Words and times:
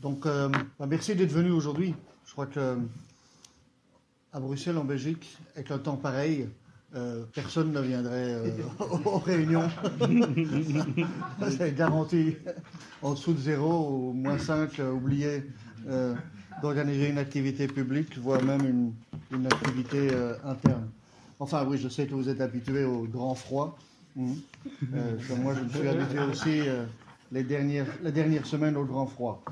Donc, 0.00 0.26
euh, 0.26 0.48
bah, 0.78 0.86
merci 0.88 1.14
d'être 1.14 1.32
venu 1.32 1.50
aujourd'hui. 1.50 1.94
Je 2.26 2.32
crois 2.32 2.46
que 2.46 2.78
à 4.32 4.40
Bruxelles, 4.40 4.78
en 4.78 4.84
Belgique, 4.84 5.36
avec 5.54 5.70
un 5.70 5.78
temps 5.78 5.96
pareil, 5.96 6.48
euh, 6.94 7.24
personne 7.34 7.72
ne 7.72 7.80
viendrait 7.80 8.34
euh, 8.34 8.50
aux 9.04 9.18
réunions. 9.18 9.68
C'est 11.50 11.74
garanti. 11.74 12.36
En 13.02 13.14
dessous 13.14 13.32
de 13.32 13.40
zéro 13.40 14.08
ou 14.08 14.12
moins 14.12 14.38
5, 14.38 14.78
euh, 14.78 14.92
oubliez 14.92 15.44
euh, 15.88 16.14
d'organiser 16.62 17.08
une 17.08 17.18
activité 17.18 17.66
publique, 17.66 18.18
voire 18.18 18.42
même 18.42 18.66
une, 18.66 18.92
une 19.32 19.46
activité 19.46 20.08
euh, 20.12 20.34
interne. 20.44 20.88
Enfin, 21.38 21.64
oui, 21.66 21.78
je 21.78 21.88
sais 21.88 22.06
que 22.06 22.14
vous 22.14 22.28
êtes 22.28 22.40
habitué 22.40 22.84
au 22.84 23.02
grand 23.02 23.34
froid. 23.34 23.78
Euh, 24.18 25.16
comme 25.28 25.42
moi, 25.42 25.54
je 25.54 25.60
me 25.62 25.68
suis 25.68 25.88
habitué 25.88 26.20
aussi 26.20 26.68
euh, 26.68 26.84
les 27.32 27.42
dernières, 27.44 27.86
la 28.02 28.10
dernière 28.10 28.44
semaine 28.46 28.76
au 28.76 28.84
grand 28.84 29.06
froid. 29.06 29.42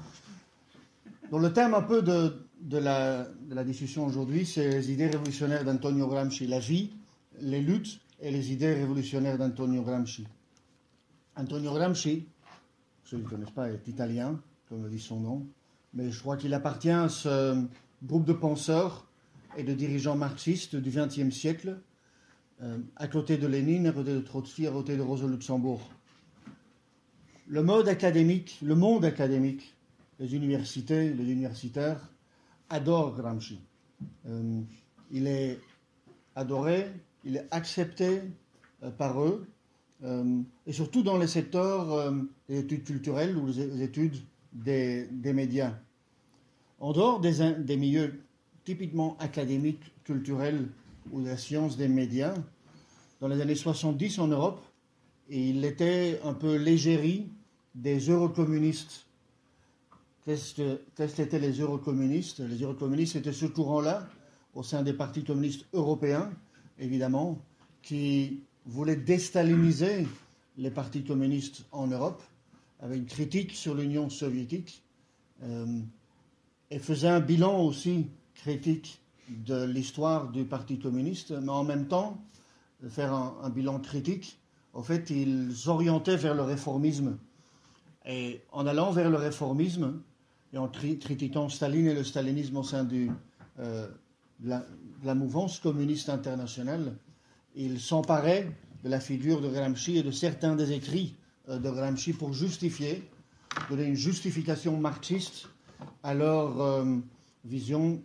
Le 1.31 1.53
thème 1.53 1.75
un 1.75 1.83
peu 1.83 2.01
de, 2.01 2.47
de, 2.63 2.79
la, 2.79 3.25
de 3.25 3.55
la 3.55 3.63
discussion 3.63 4.07
aujourd'hui, 4.07 4.47
c'est 4.47 4.71
les 4.71 4.91
idées 4.91 5.09
révolutionnaires 5.09 5.63
d'Antonio 5.63 6.07
Gramsci, 6.07 6.47
la 6.47 6.59
vie, 6.59 6.91
les 7.41 7.61
luttes 7.61 8.01
et 8.21 8.31
les 8.31 8.51
idées 8.51 8.73
révolutionnaires 8.73 9.37
d'Antonio 9.37 9.83
Gramsci. 9.83 10.27
Antonio 11.37 11.75
Gramsci, 11.75 12.27
ceux 13.05 13.19
qui 13.19 13.25
ne 13.25 13.29
connaissent 13.29 13.51
pas, 13.51 13.69
est 13.69 13.87
italien, 13.87 14.41
comme 14.69 14.83
le 14.83 14.89
dit 14.89 14.99
son 14.99 15.21
nom, 15.21 15.47
mais 15.93 16.11
je 16.11 16.19
crois 16.19 16.39
qu'il 16.39 16.55
appartient 16.55 16.91
à 16.91 17.11
ce 17.11 17.63
groupe 18.03 18.25
de 18.25 18.33
penseurs 18.33 19.07
et 19.59 19.65
de 19.65 19.75
dirigeants 19.75 20.17
marxistes 20.17 20.77
du 20.77 20.91
XXe 20.91 21.35
siècle, 21.35 21.79
euh, 22.63 22.79
à 22.97 23.07
côté 23.07 23.37
de 23.37 23.47
Lénine, 23.47 23.87
à 23.87 23.93
côté 23.93 24.15
de 24.15 24.21
Trotsky, 24.21 24.67
à 24.67 24.71
côté 24.71 24.97
de 24.97 25.03
Rosa 25.03 25.27
Luxembourg. 25.27 25.91
Le 27.47 27.63
mode 27.63 27.89
académique, 27.89 28.59
le 28.63 28.75
monde 28.75 29.05
académique, 29.05 29.75
les 30.19 30.35
universités, 30.35 31.11
les 31.11 31.31
universitaires 31.31 32.01
adorent 32.71 33.15
Gramsci. 33.17 33.61
Euh, 34.27 34.61
il 35.11 35.27
est 35.27 35.59
adoré, 36.35 36.87
il 37.25 37.37
est 37.37 37.47
accepté 37.51 38.21
euh, 38.83 38.91
par 38.91 39.23
eux, 39.23 39.47
euh, 40.05 40.41
et 40.67 40.73
surtout 40.73 41.03
dans 41.03 41.19
les 41.19 41.27
secteurs 41.27 42.13
des 42.49 42.59
études 42.61 42.85
culturelles 42.85 43.37
ou 43.37 43.47
les 43.47 43.83
études 43.83 44.17
des, 44.53 45.09
médias. 45.35 45.75
En 46.79 46.93
dehors 46.93 47.21
des, 47.21 47.77
milieux 47.77 48.21
typiquement 48.65 49.17
académiques, 49.19 49.93
culturels 50.05 50.69
ou 51.11 51.21
de 51.23 51.27
la 51.27 51.37
science 51.37 51.77
des 51.77 51.89
médias, 51.89 52.35
dans 53.21 53.29
les 53.29 53.41
années 53.41 53.57
70 53.57 54.19
en 54.21 54.29
Europe, 54.29 54.65
il 55.29 55.65
était 55.65 56.21
un 56.25 56.33
peu 56.35 56.55
l'égérie 56.57 57.29
des 57.75 57.99
eurocommunistes. 57.99 59.08
Qu'est-ce 60.29 60.53
que- 60.57 60.83
qu'est-ce 60.95 61.17
qu'étaient 61.17 61.39
les 61.39 61.59
eurocommunistes? 61.59 62.41
Les 62.41 62.59
eurocommunistes 62.63 63.17
étaient 63.17 63.33
ce 63.33 63.47
courant-là, 63.47 64.07
au 64.55 64.63
sein 64.63 64.83
des 64.83 64.93
partis 64.93 65.25
communistes 65.25 65.65
européens, 65.73 66.31
évidemment, 66.79 67.39
qui 67.81 68.41
voulaient 68.67 68.95
déstaliniser 68.97 70.07
les 70.59 70.71
partis 70.71 71.03
communistes 71.03 71.65
en 71.73 71.87
Europe, 71.87 72.23
avec 72.81 72.99
une 72.99 73.07
critique 73.07 73.53
sur 73.53 73.75
l'Union 73.75 74.11
soviétique, 74.11 74.83
euh, 75.45 75.81
et 76.71 76.79
faisait 76.79 77.09
un 77.09 77.21
bilan 77.21 77.63
aussi 77.65 78.09
critique 78.35 79.01
de 79.31 79.65
l'histoire 79.65 80.31
du 80.31 80.45
Parti 80.45 80.79
communiste, 80.79 81.31
mais 81.31 81.49
en 81.49 81.65
même 81.65 81.89
temps, 81.89 82.23
faire 82.91 83.15
un, 83.15 83.35
un 83.45 83.49
bilan 83.49 83.79
critique, 83.81 84.39
en 84.75 84.83
fait, 84.83 85.09
ils 85.09 85.71
orientaient 85.71 86.19
vers 86.19 86.35
le 86.35 86.43
réformisme. 86.43 87.17
Et 88.05 88.43
en 88.53 88.67
allant 88.67 88.91
vers 88.91 89.09
le 89.09 89.17
réformisme, 89.17 90.03
et 90.53 90.59
en 90.59 90.69
critiquant 90.69 91.49
Staline 91.49 91.89
et 91.89 91.95
le 91.95 92.05
stalinisme 92.05 92.57
au 92.57 92.63
sein 92.63 92.89
euh, 92.91 93.89
de, 94.41 94.55
la, 95.05 95.15
mouvance 95.15 95.59
communiste 95.59 96.09
internationale, 96.09 96.97
ils 97.55 97.81
s'emparaient 97.81 98.51
de 98.85 98.89
la 98.89 99.01
figure 99.01 99.41
de 99.41 99.49
Gramsci 99.49 99.99
et 99.99 100.03
de 100.03 100.11
certains 100.11 100.57
des 100.57 100.73
écrits 100.73 101.17
euh, 101.49 101.59
de 101.59 101.71
Gramsci 101.71 102.13
pour 102.13 102.33
justifier, 102.33 103.03
donner 103.69 103.85
une 103.85 103.97
justification 103.97 104.79
marxiste 104.79 105.49
à 106.03 106.15
leur 106.15 106.61
euh, 106.61 106.97
vision 107.45 108.03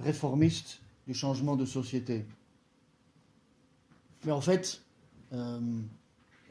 réformiste 0.00 0.80
du 1.06 1.14
changement 1.14 1.56
de 1.56 1.64
société. 1.64 2.26
Mais 4.24 4.32
en 4.32 4.40
fait, 4.40 4.82
euh, 5.32 5.60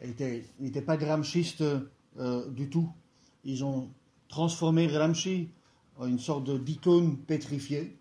il 0.04 0.16
il 0.20 0.44
n'était 0.66 0.82
pas 0.82 0.98
gramschiste 0.98 1.64
euh, 2.20 2.50
du 2.52 2.70
tout. 2.70 2.90
Ils 3.44 3.64
ont 3.64 3.90
transformé 4.40 4.88
Gramsci 4.88 5.48
en 5.98 6.08
une 6.08 6.20
sorte 6.20 6.50
d'icône 6.62 7.16
pétrifiée. 7.16 7.96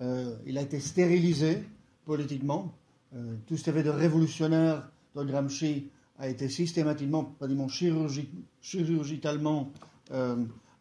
Euh, 0.00 0.34
il 0.46 0.56
a 0.56 0.62
été 0.62 0.80
stérilisé 0.80 1.62
politiquement. 2.06 2.72
Euh, 3.14 3.36
tout 3.46 3.58
ce 3.58 3.64
qu'il 3.64 3.74
y 3.74 3.76
avait 3.76 3.82
de 3.84 3.90
révolutionnaire 3.90 4.88
dans 5.14 5.26
Gramsci 5.26 5.88
a 6.18 6.26
été 6.28 6.48
systématiquement, 6.48 7.24
pratiquement 7.38 7.66
chirurgi- 7.68 8.30
chirurgicalement 8.62 9.70
euh, 10.12 10.36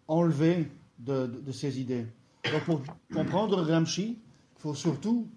enlevé 0.08 0.70
de, 1.00 1.28
de- 1.28 1.52
ses 1.52 1.82
idées. 1.82 2.06
Donc 2.46 2.64
pour 2.64 2.82
comprendre 3.14 3.66
Gramsci, 3.66 4.18
il 4.56 4.62
faut 4.62 4.74
surtout 4.74 5.28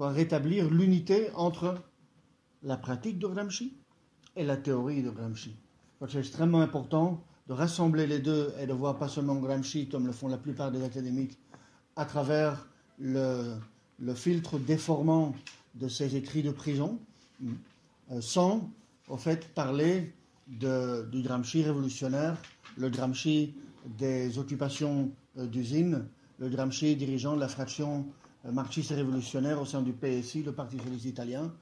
rétablir 0.00 0.68
l'unité 0.70 1.28
entre 1.36 1.76
la 2.64 2.76
pratique 2.76 3.20
de 3.20 3.28
Gramsci 3.28 3.74
et 4.34 4.42
la 4.44 4.56
théorie 4.56 5.04
de 5.04 5.10
Gramsci. 5.10 5.54
C'est 6.08 6.18
extrêmement 6.18 6.60
important 6.62 7.22
de 7.46 7.52
rassembler 7.52 8.06
les 8.06 8.20
deux 8.20 8.52
et 8.60 8.66
de 8.66 8.72
voir 8.72 8.96
pas 8.96 9.08
seulement 9.08 9.36
Gramsci, 9.36 9.88
comme 9.88 10.06
le 10.06 10.12
font 10.12 10.28
la 10.28 10.38
plupart 10.38 10.70
des 10.70 10.82
académiques, 10.82 11.38
à 11.96 12.04
travers 12.04 12.66
le, 12.98 13.56
filtre 14.14 14.58
déformant 14.58 15.34
de 15.74 15.88
ses 15.88 16.16
écrits 16.16 16.42
de 16.42 16.50
prison, 16.50 16.98
euh, 18.10 18.20
sans, 18.20 18.70
au 19.08 19.16
fait, 19.16 19.48
parler 19.54 20.12
du 20.46 21.22
Gramsci 21.22 21.62
révolutionnaire, 21.62 22.36
le 22.76 22.88
Gramsci 22.88 23.54
des 23.98 24.38
occupations 24.38 25.10
euh, 25.38 25.46
d'usines, 25.46 26.06
le 26.38 26.48
Gramsci 26.48 26.96
dirigeant 26.96 27.34
de 27.34 27.40
la 27.40 27.48
fraction 27.48 28.06
euh, 28.46 28.52
marxiste 28.52 28.90
révolutionnaire 28.90 29.60
au 29.60 29.66
sein 29.66 29.82
du 29.82 29.92
PSI, 29.92 30.42
le 30.42 30.52
Parti 30.52 30.78
socialiste 30.78 31.06
italien, 31.06 31.52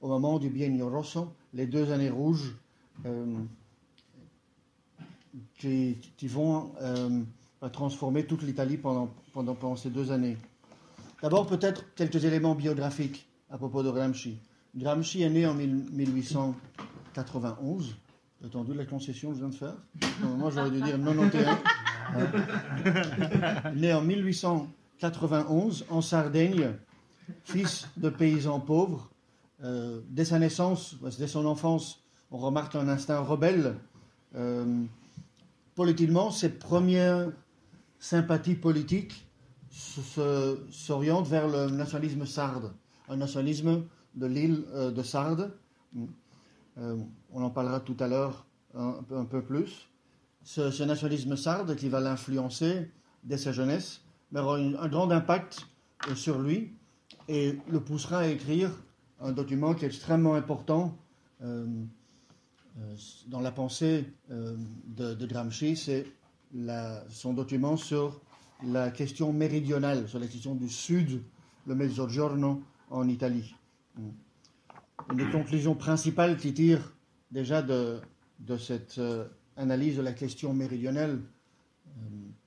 au 0.00 0.08
moment 0.08 0.38
du 0.38 0.50
Biennio 0.50 0.88
Rosso, 0.88 1.32
les 1.54 1.66
deux 1.66 1.90
années 1.92 2.10
rouges 2.10 2.56
qui, 5.58 5.98
qui 6.16 6.28
vont 6.28 6.72
euh, 6.80 7.22
transformer 7.72 8.24
toute 8.24 8.42
l'Italie 8.42 8.76
pendant, 8.76 9.10
pendant, 9.32 9.54
pendant 9.54 9.76
ces 9.76 9.90
deux 9.90 10.12
années. 10.12 10.36
D'abord, 11.22 11.46
peut-être 11.46 11.94
quelques 11.94 12.24
éléments 12.24 12.54
biographiques 12.54 13.28
à 13.50 13.58
propos 13.58 13.82
de 13.82 13.90
Gramsci. 13.90 14.38
Gramsci 14.74 15.22
est 15.22 15.30
né 15.30 15.46
en 15.46 15.54
1000 15.54 15.86
1891. 15.92 17.96
J'ai 18.40 18.46
entendu 18.46 18.72
la 18.72 18.86
concession 18.86 19.30
que 19.30 19.34
je 19.34 19.40
viens 19.40 19.50
de 19.50 19.54
faire? 19.54 19.74
Normalement, 20.22 20.50
j'aurais 20.50 20.70
dû 20.70 20.80
dire 20.80 20.98
91. 20.98 21.30
né 23.76 23.92
en 23.92 24.00
1891 24.00 25.84
en 25.90 26.00
Sardaigne, 26.00 26.70
fils 27.44 27.88
de 27.96 28.08
paysans 28.08 28.60
pauvres. 28.60 29.10
Euh, 29.62 30.00
dès 30.08 30.24
sa 30.24 30.38
naissance, 30.38 30.96
dès 31.18 31.26
son 31.26 31.44
enfance, 31.44 32.02
on 32.30 32.38
remarque 32.38 32.76
un 32.76 32.88
instinct 32.88 33.20
rebelle. 33.20 33.74
Euh, 34.34 34.84
politiquement, 35.80 36.30
ses 36.30 36.50
premières 36.50 37.32
sympathies 37.98 38.54
politiques 38.54 39.26
s'orientent 39.70 41.26
vers 41.26 41.48
le 41.48 41.70
nationalisme 41.70 42.26
sarde, 42.26 42.74
un 43.08 43.16
nationalisme 43.16 43.84
de 44.14 44.26
l'île 44.26 44.64
euh, 44.74 44.90
de 44.90 45.02
Sardes. 45.02 45.56
Euh, 46.76 46.98
on 47.32 47.42
en 47.42 47.48
parlera 47.48 47.80
tout 47.80 47.96
à 47.98 48.08
l'heure 48.08 48.44
un, 48.74 49.02
peu- 49.24 49.40
plus. 49.40 49.88
Ce, 50.42 50.82
nationalisme 50.82 51.34
sarde 51.34 51.74
qui 51.76 51.88
va 51.88 52.00
l'influencer 52.00 52.90
dès 53.24 53.38
sa 53.38 53.52
jeunesse, 53.52 54.02
mais 54.32 54.40
aura 54.40 54.58
un 54.58 54.88
grand 54.88 55.10
impact 55.10 55.66
euh, 56.10 56.14
sur 56.14 56.40
lui 56.40 56.74
et 57.26 57.58
le 57.70 57.80
poussera 57.80 58.18
à 58.18 58.26
écrire 58.26 58.70
un 59.18 59.32
document 59.32 59.72
qui 59.72 59.86
est 59.86 59.88
extrêmement 59.88 60.34
important 60.34 60.98
dans 63.28 63.40
la 63.40 63.50
pensée 63.50 64.04
euh, 64.30 64.56
de, 64.96 65.26
Gramsci, 65.26 65.76
c'est 65.76 66.06
son 67.08 67.32
document 67.34 67.76
sur 67.76 68.20
la 68.64 68.90
question 68.90 69.32
méridionale, 69.32 70.08
sur 70.08 70.18
la 70.18 70.26
question 70.26 70.54
du 70.54 70.68
sud, 70.68 71.22
le 71.66 71.74
Mezzogiorno 71.74 72.62
en 72.90 73.08
Italie. 73.08 73.54
Une 73.98 75.16
des 75.16 75.30
conclusions 75.30 75.74
principales 75.74 76.36
qui 76.36 76.52
tire 76.52 76.92
déjà 77.30 77.62
de, 77.62 78.00
cette 78.58 78.98
euh, 78.98 79.26
analyse 79.56 79.96
de 79.96 80.02
la 80.02 80.12
question 80.12 80.52
méridionale, 80.52 81.20
euh, 81.86 82.00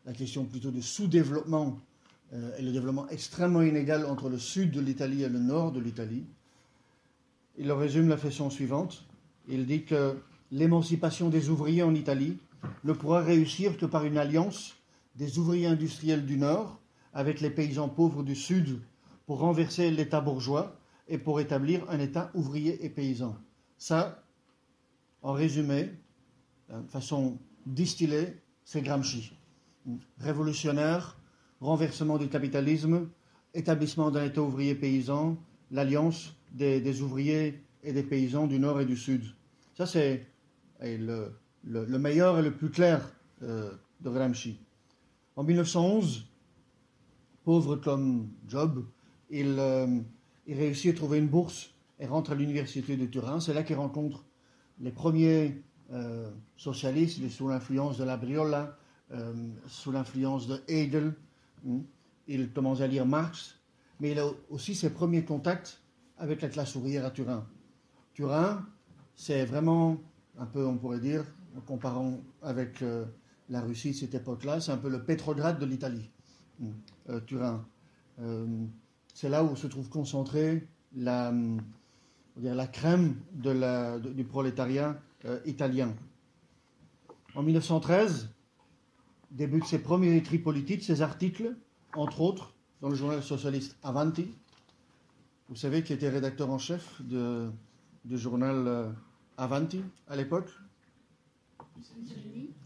la 0.06 0.14
question 0.14 0.46
plutôt 0.46 0.72
de 0.72 0.82
sous-développement 0.82 1.80
euh, 2.34 2.56
et 2.58 2.62
le 2.62 2.72
développement 2.72 3.08
extrêmement 3.10 3.62
inégal 3.62 4.06
entre 4.06 4.30
le 4.30 4.38
sud 4.38 4.72
de 4.72 4.82
l'Italie 4.82 5.24
et 5.24 5.30
le 5.30 5.40
nord 5.40 5.72
de 5.72 5.80
l'Italie, 5.80 6.26
il 7.58 7.68
le 7.68 7.74
résume 7.74 8.10
la 8.10 8.18
façon 8.18 8.50
suivante. 8.50 9.06
Il 9.48 9.66
dit 9.66 9.84
que 9.84 10.18
l'émancipation 10.52 11.30
des 11.30 11.50
ouvriers 11.50 11.84
en 11.84 11.96
Italie 11.96 12.38
ne 12.84 12.94
pourra 12.94 13.22
réussir 13.22 13.78
que 13.78 13.86
par 13.86 14.06
une 14.06 14.18
alliance 14.18 14.76
des 15.16 15.38
ouvriers 15.38 15.68
industriels 15.68 16.26
du 16.26 16.38
Nord 16.38 16.80
avec 17.14 17.42
les 17.42 17.50
paysans 17.50 17.90
pauvres 17.90 18.24
du 18.24 18.36
Sud 18.36 18.80
pour 19.26 19.40
renverser 19.40 19.92
l'État 19.92 20.22
bourgeois 20.22 20.76
et 21.08 21.18
pour 21.18 21.40
établir 21.40 21.90
un 21.90 22.00
État 22.00 22.32
ouvrier 22.34 22.84
et 22.86 22.90
paysan. 22.90 23.36
Ça, 23.78 24.24
en 25.22 25.34
résumé, 25.34 25.92
de 26.70 26.88
façon 26.90 27.38
distillée, 27.66 28.42
c'est 28.64 28.82
Gramsci. 28.82 29.34
Révolutionnaire, 30.20 31.18
renversement 31.60 32.18
du 32.18 32.30
capitalisme, 32.30 33.10
établissement 33.54 34.12
d'un 34.12 34.26
État 34.26 34.42
ouvrier 34.42 34.76
paysan, 34.76 35.38
l'alliance 35.72 36.36
des, 36.52 37.02
ouvriers 37.02 37.63
et 37.84 37.94
des 37.94 38.04
paysans 38.04 38.48
du 38.48 38.60
Nord 38.60 38.82
et 38.82 38.86
du 38.86 38.98
Sud. 38.98 39.24
Ça, 39.76 39.86
c'est 39.86 40.26
le, 40.82 41.98
meilleur 41.98 42.40
et 42.40 42.42
le 42.42 42.52
plus 42.52 42.70
clair 42.70 43.12
euh, 43.42 43.72
de 44.02 44.10
Gramsci. 44.10 44.58
En 45.36 45.44
1911, 45.44 46.26
pauvre 47.44 47.76
comme 47.76 48.30
Job, 48.48 48.86
euh, 49.34 50.00
il, 50.48 50.56
réussit 50.56 50.94
à 50.94 50.98
trouver 50.98 51.18
une 51.18 51.28
bourse 51.28 51.72
et 52.00 52.06
rentre 52.06 52.32
à 52.32 52.36
l'université 52.36 52.96
de 52.98 53.06
Turin. 53.06 53.40
C'est 53.40 53.54
là 53.54 53.64
qu'il 53.64 53.76
rencontre 53.76 54.24
les 54.80 54.92
premiers 54.92 55.62
euh, 55.92 56.30
socialistes 56.58 57.28
sous 57.30 57.50
l'influence 57.50 57.98
de 57.98 58.04
la 58.04 58.18
Briola, 58.18 58.78
sous 59.68 59.92
l'influence 59.92 60.48
de 60.48 60.60
Hegel. 60.68 61.14
Hmm. 61.64 61.82
Il 62.28 62.52
commence 62.52 62.82
à 62.82 62.88
lire 62.88 63.06
Marx, 63.06 63.60
mais 64.00 64.12
il 64.12 64.20
a 64.20 64.26
aussi 64.50 64.74
ses 64.74 64.90
premiers 64.90 65.24
contacts 65.24 65.82
avec 66.18 66.42
la 66.42 66.50
classe 66.50 66.76
ouvrière 66.76 67.06
à 67.06 67.12
Turin. 67.12 67.46
Turin, 68.14 68.66
c'est 69.16 69.46
vraiment 69.46 69.98
un 70.38 70.46
peu, 70.46 70.66
on 70.66 70.78
pourrait 70.78 71.00
dire, 71.00 71.24
en 71.58 71.62
comparant 71.62 72.20
avec 72.42 72.82
euh, 72.82 73.06
la 73.50 73.62
Russie 73.62 73.94
cette 73.94 74.14
époque-là, 74.16 74.62
c'est 74.62 74.72
un 74.72 74.78
peu 74.78 74.90
le 74.90 75.04
Pétrograd 75.04 75.60
de 75.60 75.66
l'Italie, 75.66 76.10
hmm. 76.60 76.70
euh, 77.10 77.20
Turin. 77.22 77.66
Euh, 78.20 78.46
c'est 79.14 79.30
là 79.30 79.44
où 79.44 79.56
se 79.56 79.68
trouve 79.68 79.90
concentrée 79.90 80.68
la, 80.96 81.34
la 82.42 82.68
crème 82.68 83.16
du 83.34 84.24
prolétariat 84.24 85.00
italien. 85.46 85.96
En 87.36 87.44
1913, 87.44 88.30
débute 89.32 89.66
ses 89.66 89.80
premiers 89.80 90.16
écrits 90.16 90.40
politiques, 90.40 90.84
ses 90.84 91.02
articles, 91.02 91.56
entre 91.96 92.22
autres, 92.22 92.54
dans 92.82 92.90
le 92.90 92.96
journal 92.96 93.24
socialiste 93.24 93.78
Avanti, 93.84 94.28
vous 95.50 95.56
savez 95.56 95.84
qui 95.84 95.94
était 95.94 96.10
rédacteur 96.10 96.50
en 96.50 96.58
chef 96.58 97.02
de, 97.02 97.50
du 98.06 98.18
journal 98.18 98.68
euh, 98.68 98.90
Avanti 99.38 99.82
à 100.08 100.16
l'époque? 100.16 100.50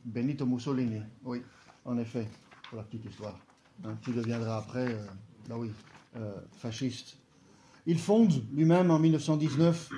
Benito 0.06 0.46
Mussolini, 0.46 1.02
oui, 1.24 1.42
en 1.86 1.98
effet, 1.98 2.28
pour 2.70 2.78
la 2.78 2.84
petite 2.84 3.06
histoire, 3.06 3.38
hein, 3.84 3.98
qui 4.04 4.12
deviendra 4.12 4.58
après, 4.58 4.94
euh, 4.94 5.06
bah 5.48 5.56
oui, 5.58 5.72
euh, 6.16 6.34
fasciste. 6.54 7.18
Il 7.86 8.00
fonde 8.00 8.34
lui-même 8.54 8.92
en 8.92 9.00
1919, 9.00 9.90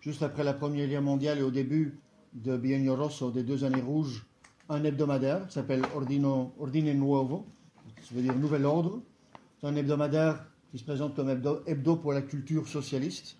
juste 0.00 0.22
après 0.22 0.44
la 0.44 0.54
Première 0.54 0.88
Guerre 0.88 1.02
mondiale 1.02 1.38
et 1.38 1.42
au 1.42 1.50
début 1.50 1.98
de 2.32 2.56
Bienio 2.56 2.96
Rosso, 2.96 3.30
des 3.30 3.42
deux 3.42 3.64
années 3.64 3.80
rouges, 3.80 4.26
un 4.68 4.82
hebdomadaire 4.82 5.46
qui 5.46 5.54
s'appelle 5.54 5.82
Ordine 5.94 6.92
Nuovo, 6.94 7.46
ça 8.02 8.14
veut 8.14 8.22
dire 8.22 8.36
Nouvel 8.36 8.64
Ordre. 8.64 9.00
C'est 9.60 9.66
un 9.66 9.76
hebdomadaire 9.76 10.44
qui 10.70 10.78
se 10.78 10.84
présente 10.84 11.14
comme 11.14 11.30
hebdo, 11.30 11.96
pour 11.96 12.12
la 12.12 12.22
culture 12.22 12.66
socialiste, 12.66 13.36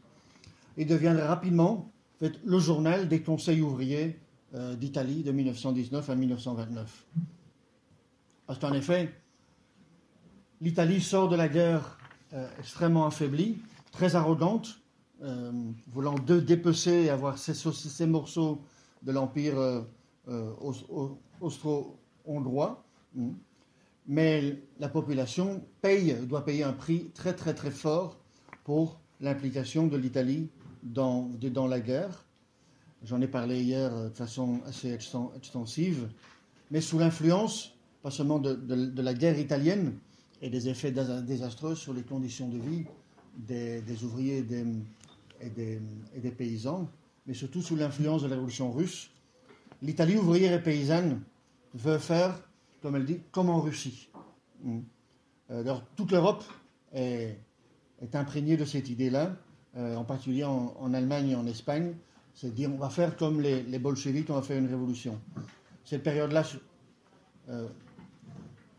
et 0.76 0.84
deviendra 0.84 1.26
rapidement 1.26 1.90
le 2.20 2.58
journal 2.58 3.08
des 3.08 3.22
conseils 3.22 3.60
ouvriers 3.60 4.18
euh, 4.54 4.74
d'Italie 4.76 5.22
de 5.22 5.32
1919 5.32 6.08
à 6.08 6.14
1929. 6.14 7.06
Parce 8.46 8.58
qu'en 8.58 8.72
effet, 8.72 9.12
l'Italie 10.60 11.00
sort 11.00 11.28
de 11.28 11.36
la 11.36 11.48
guerre 11.48 11.98
euh, 12.32 12.48
extrêmement 12.58 13.06
affaiblie, 13.06 13.58
très 13.92 14.16
arrogante, 14.16 14.80
euh, 15.22 15.52
voulant 15.88 16.14
de 16.14 16.40
dépecer 16.40 17.04
et 17.04 17.10
avoir 17.10 17.38
ces, 17.38 18.06
morceaux 18.06 18.60
de 19.02 19.12
l'empire 19.12 19.84
austro-hongrois. 21.40 22.84
Hmm 23.14 23.32
mais 24.08 24.62
la 24.78 24.88
population 24.88 25.64
paye, 25.82 26.14
doit 26.26 26.44
payer 26.44 26.62
un 26.64 26.72
prix 26.72 27.10
très 27.14 27.34
très 27.34 27.54
très 27.54 27.70
fort 27.70 28.18
pour 28.64 29.00
l'implication 29.20 29.86
de 29.86 29.96
l'Italie 29.96 30.48
dans, 30.92 31.66
la 31.68 31.80
guerre. 31.80 32.24
J'en 33.04 33.20
ai 33.20 33.28
parlé 33.28 33.62
hier 33.62 34.10
de 34.10 34.14
façon 34.14 34.60
assez 34.66 34.92
extensive, 34.92 36.08
mais 36.70 36.80
sous 36.80 36.98
l'influence, 36.98 37.74
pas 38.02 38.10
seulement 38.10 38.38
de, 38.38 39.02
la 39.02 39.14
guerre 39.14 39.38
italienne 39.38 39.94
et 40.42 40.50
des 40.50 40.68
effets 40.68 40.92
désastreux 40.92 41.74
sur 41.74 41.92
les 41.92 42.02
conditions 42.02 42.48
de 42.48 42.58
vie 42.58 42.84
des, 43.36 44.04
ouvriers 44.04 44.38
et 45.40 45.50
des, 45.50 46.30
paysans, 46.30 46.88
mais 47.26 47.34
surtout 47.34 47.62
sous 47.62 47.76
l'influence 47.76 48.22
de 48.22 48.28
la 48.28 48.34
révolution 48.34 48.72
russe, 48.72 49.10
l'Italie 49.82 50.16
ouvrière 50.16 50.52
et 50.52 50.62
paysanne 50.62 51.20
veut 51.74 51.98
faire 51.98 52.40
comme 52.86 52.94
elle 52.94 53.04
dit, 53.04 53.18
comme 53.32 53.50
en 53.50 53.60
Russie. 53.60 54.08
Hmm. 54.62 54.80
Euh, 55.50 55.60
alors, 55.62 55.82
toute 55.96 56.12
l'Europe 56.12 56.44
est, 56.92 57.36
imprégnée 58.12 58.56
de 58.56 58.64
cette 58.64 58.88
idée-là, 58.88 59.24
euh, 59.24 59.34
en 59.76 60.04
particulier 60.04 60.44
en, 60.44 60.94
Allemagne 60.94 61.30
et 61.30 61.34
en 61.34 61.46
Espagne. 61.46 61.94
C'est 62.34 62.54
dire, 62.54 62.70
on 62.72 62.78
va 62.78 62.90
faire 62.90 63.16
comme 63.16 63.40
les, 63.40 63.62
les 63.62 63.80
on 63.84 64.34
va 64.34 64.42
faire 64.42 64.58
une 64.58 64.68
révolution. 64.68 65.18
Cette 65.84 66.02
période-là 66.02 66.42
euh, 67.48 67.68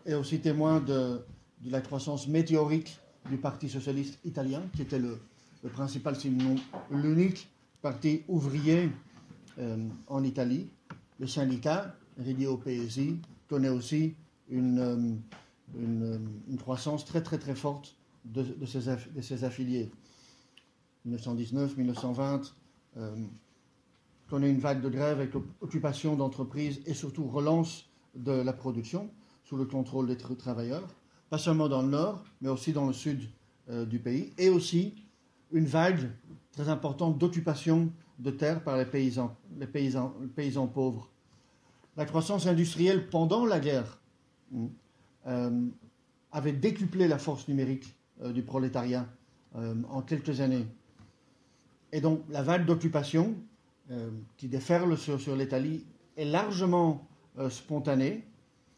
est 0.05 0.13
aussi 0.13 0.39
témoin 0.39 0.79
de, 0.79 1.21
la 1.65 1.81
croissance 1.81 2.27
météorique 2.27 2.99
du 3.29 3.38
Parti 3.38 3.69
socialiste 3.69 4.19
italien, 4.25 4.61
qui 4.75 4.83
était 4.83 4.99
le, 4.99 5.19
principal, 5.73 6.15
sinon 6.15 6.55
l'unique 6.91 7.49
parti 7.81 8.23
ouvrier 8.27 8.89
en 10.07 10.23
Italie. 10.23 10.69
Le 11.19 11.27
syndicat, 11.27 11.95
au 12.47 12.57
PSI, 12.57 13.19
connaît 13.49 13.69
aussi 13.69 14.15
une, 14.49 14.79
euh, 14.79 15.15
euh, 15.77 16.57
croissance 16.59 17.05
très 17.05 17.21
très 17.21 17.38
très 17.38 17.55
forte 17.55 17.95
de 18.25 18.45
ses, 18.65 19.44
affiliés. 19.44 19.89
1919, 21.07 21.77
1920, 21.77 22.56
euh, 22.98 23.15
connaît 24.30 24.50
une 24.50 24.59
vague 24.59 24.81
de 24.81 24.89
grève 24.89 25.19
avec 25.19 25.31
occupation 25.62 26.15
d'entreprises 26.15 26.81
et 26.86 26.94
surtout 26.94 27.27
relance 27.27 27.89
de 28.15 28.31
la 28.31 28.54
production 28.54 29.09
sous 29.44 29.56
le 29.56 29.66
contrôle 29.66 30.07
des 30.07 30.18
travailleurs, 30.18 30.87
pas 31.30 31.37
seulement 31.37 31.69
dans 31.69 31.81
le 31.81 31.87
nord, 31.87 32.23
mais 32.42 32.49
aussi 32.49 32.73
dans 32.73 32.85
le 32.85 32.94
sud 32.94 33.30
euh, 33.69 33.85
du 33.85 33.99
pays, 33.99 34.33
et 34.37 34.49
aussi 34.49 34.95
une 35.52 35.66
vague 35.66 36.11
très 36.52 36.68
importante 36.68 37.18
d'occupation 37.18 37.92
de 38.19 38.31
terres 38.31 38.64
par 38.64 38.78
les 38.78 38.85
paysans, 38.85 39.35
les 39.57 39.68
paysans, 39.68 40.68
pauvres 40.68 41.09
la 41.95 42.06
croissance 42.06 42.45
industrielle 42.45 43.09
pendant 43.09 43.45
la 43.45 43.59
guerre 43.59 43.99
euh, 45.26 45.68
avait 46.31 46.52
décuplé 46.52 47.07
la 47.07 47.18
force 47.18 47.47
numérique 47.47 47.95
euh, 48.21 48.31
du 48.31 48.44
prolétariat 48.44 49.07
en 49.90 50.04
quelques 50.04 50.40
années. 50.42 50.68
Et 51.91 52.01
donc 52.01 52.21
la 52.29 52.44
vague 52.44 52.65
d'occupation 52.65 53.35
qui 54.35 54.49
déferle 54.49 54.97
sur, 54.97 55.35
l'Italie 55.37 55.85
est 56.17 56.25
largement 56.25 57.07
spontanée, 57.49 58.25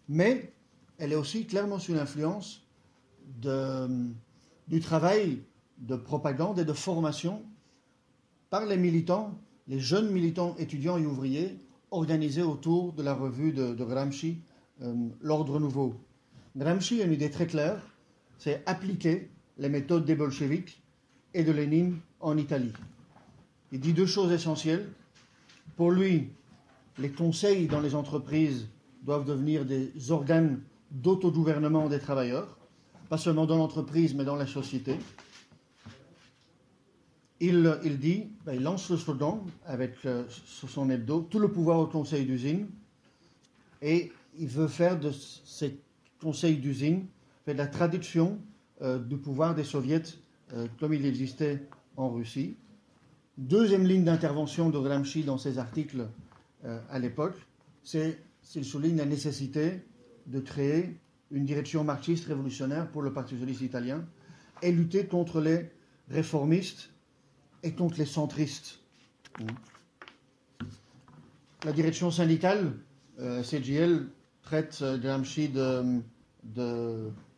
mais 0.08 0.54
elle 1.00 1.14
est 1.14 1.16
aussi 1.16 1.48
clairement 1.48 1.80
sous 1.80 1.96
l'influence 1.96 2.64
du 3.42 4.80
travail 4.82 5.40
de 5.80 5.96
propagande 5.96 6.60
et 6.60 6.66
de 6.66 6.74
formation 6.74 7.42
par 8.50 8.66
les 8.66 8.78
militants, 8.78 9.34
les 9.68 9.80
jeunes 9.80 10.12
militants 10.12 10.56
étudiants 10.58 10.98
et 10.98 11.06
ouvriers 11.06 11.58
organisé 11.92 12.42
autour 12.42 12.94
de 12.94 13.04
la 13.04 13.14
revue 13.14 13.52
de, 13.52 13.74
Gramsci, 13.74 14.38
euh, 14.82 14.94
L'Ordre 15.22 15.60
Nouveau. 15.60 15.96
Gramsci 16.56 17.02
a 17.02 17.06
une 17.06 17.14
idée 17.14 17.30
très 17.30 17.48
claire, 17.48 17.82
c'est 18.38 18.62
appliquer 18.66 19.30
les 19.58 19.70
méthodes 19.70 20.06
des 20.06 20.16
bolcheviks 20.16 20.82
et 21.34 21.44
de 21.44 21.52
Lénine 21.52 21.98
en 22.20 22.38
Italie. 22.38 22.74
Il 23.72 23.80
dit 23.80 23.94
deux 23.94 24.06
choses 24.06 24.32
essentielles. 24.32 24.90
Pour 25.76 25.92
lui, 25.92 26.30
les 26.98 27.10
conseils 27.10 27.68
dans 27.68 27.82
les 27.82 27.96
entreprises 27.96 28.68
doivent 29.04 29.26
devenir 29.26 29.66
des 29.66 30.12
organes 30.12 30.62
d'autogouvernement 30.92 31.88
des 31.88 32.00
travailleurs, 32.00 32.58
pas 33.10 33.18
seulement 33.18 33.46
dans 33.46 33.58
l'entreprise, 33.58 34.14
mais 34.16 34.26
dans 34.26 34.36
la 34.36 34.48
société 34.48 34.98
il, 37.40 37.98
dit, 38.00 38.28
ben, 38.46 38.54
il 38.54 38.64
lance 38.64 38.90
le 38.90 38.98
slogan 38.98 39.40
avec 39.66 39.94
euh, 40.06 40.26
son 40.28 40.90
hebdo, 40.90 41.22
tout 41.30 41.40
le 41.40 41.50
pouvoir 41.50 41.80
au 41.80 41.88
conseil 41.88 42.26
d'usine, 42.26 42.68
et 43.82 44.12
il 44.38 44.48
veut 44.48 44.68
faire 44.68 45.00
de 45.00 45.12
ces 45.12 45.80
conseils 46.22 46.58
d'usine 46.58 47.06
la 47.48 47.66
traduction 47.66 48.38
euh, 48.84 49.00
du 49.00 49.18
pouvoir 49.18 49.56
des 49.56 49.64
soviets 49.64 50.04
euh, 50.54 50.68
comme 50.80 50.94
il 50.94 51.04
existait 51.04 51.64
en 51.98 52.12
Russie. 52.12 52.56
Deuxième 53.40 53.88
ligne 53.88 54.04
d'intervention 54.04 54.70
de 54.70 54.78
Gramsci 54.78 55.24
dans 55.24 55.38
ses 55.38 55.60
articles 55.60 56.06
à 56.90 57.00
l'époque, 57.00 57.38
c'est 57.86 58.20
qu'il 58.44 58.66
souligne 58.66 58.98
la 58.98 59.06
nécessité 59.06 59.80
de 60.28 60.42
créer 60.42 60.98
une 61.32 61.46
direction 61.46 61.86
marxiste 61.86 62.26
révolutionnaire 62.26 62.90
pour 62.92 63.02
le 63.02 63.14
Parti 63.14 63.36
socialiste 63.36 63.62
italien 63.62 64.04
et 64.62 64.74
lutter 64.74 65.06
contre 65.06 65.40
les 65.40 65.70
réformistes 66.10 66.90
et 67.64 67.72
contre 67.72 67.98
les 67.98 68.06
centristes. 68.06 68.80
La 71.64 71.72
direction 71.72 72.12
syndicale, 72.12 72.74
euh, 73.20 73.42
CGL, 73.42 74.08
traite 74.44 74.80
euh, 74.82 74.98
Gramsci 74.98 75.50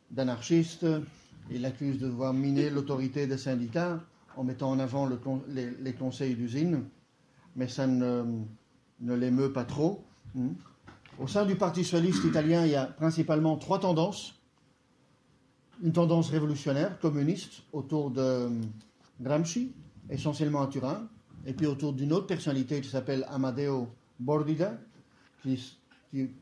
d'anarchiste. 0.10 0.88
Il 1.51 1.62
l'accuse 1.62 2.00
de 2.00 2.08
devoir 2.08 2.34
miner 2.34 2.72
l'autorité 2.72 3.27
des 3.27 3.38
syndicats 3.38 4.00
en 4.38 4.43
mettant 4.43 4.71
en 4.71 4.79
avant 4.79 5.09
les, 5.47 5.93
conseils 5.93 6.35
d'usine, 6.35 6.85
mais 7.55 7.67
ça 7.67 7.88
ne, 7.88 8.43
l'émeut 9.00 9.51
pas 9.51 9.65
trop. 9.65 10.05
Au 11.19 11.27
sein 11.27 11.45
du 11.45 11.55
Parti 11.55 11.83
socialiste 11.83 12.23
italien, 12.23 12.65
il 12.65 12.71
y 12.71 12.75
a 12.75 12.85
principalement 12.85 13.57
trois 13.57 13.79
tendances. 13.79 14.39
Une 15.83 15.91
tendance 15.91 16.29
révolutionnaire, 16.29 17.00
communiste, 17.00 17.63
autour 17.73 18.11
de 18.11 18.50
Gramsci, 19.19 19.73
essentiellement 20.09 20.61
à 20.61 20.67
Turin, 20.67 21.07
et 21.45 21.53
puis 21.53 21.65
autour 21.65 21.93
d'une 21.93 22.13
autre 22.13 22.27
personnalité 22.27 22.81
qui 22.81 22.89
s'appelle 22.89 23.25
Amadeo 23.29 23.89
Bordida, 24.19 24.77
qui, 25.41 25.59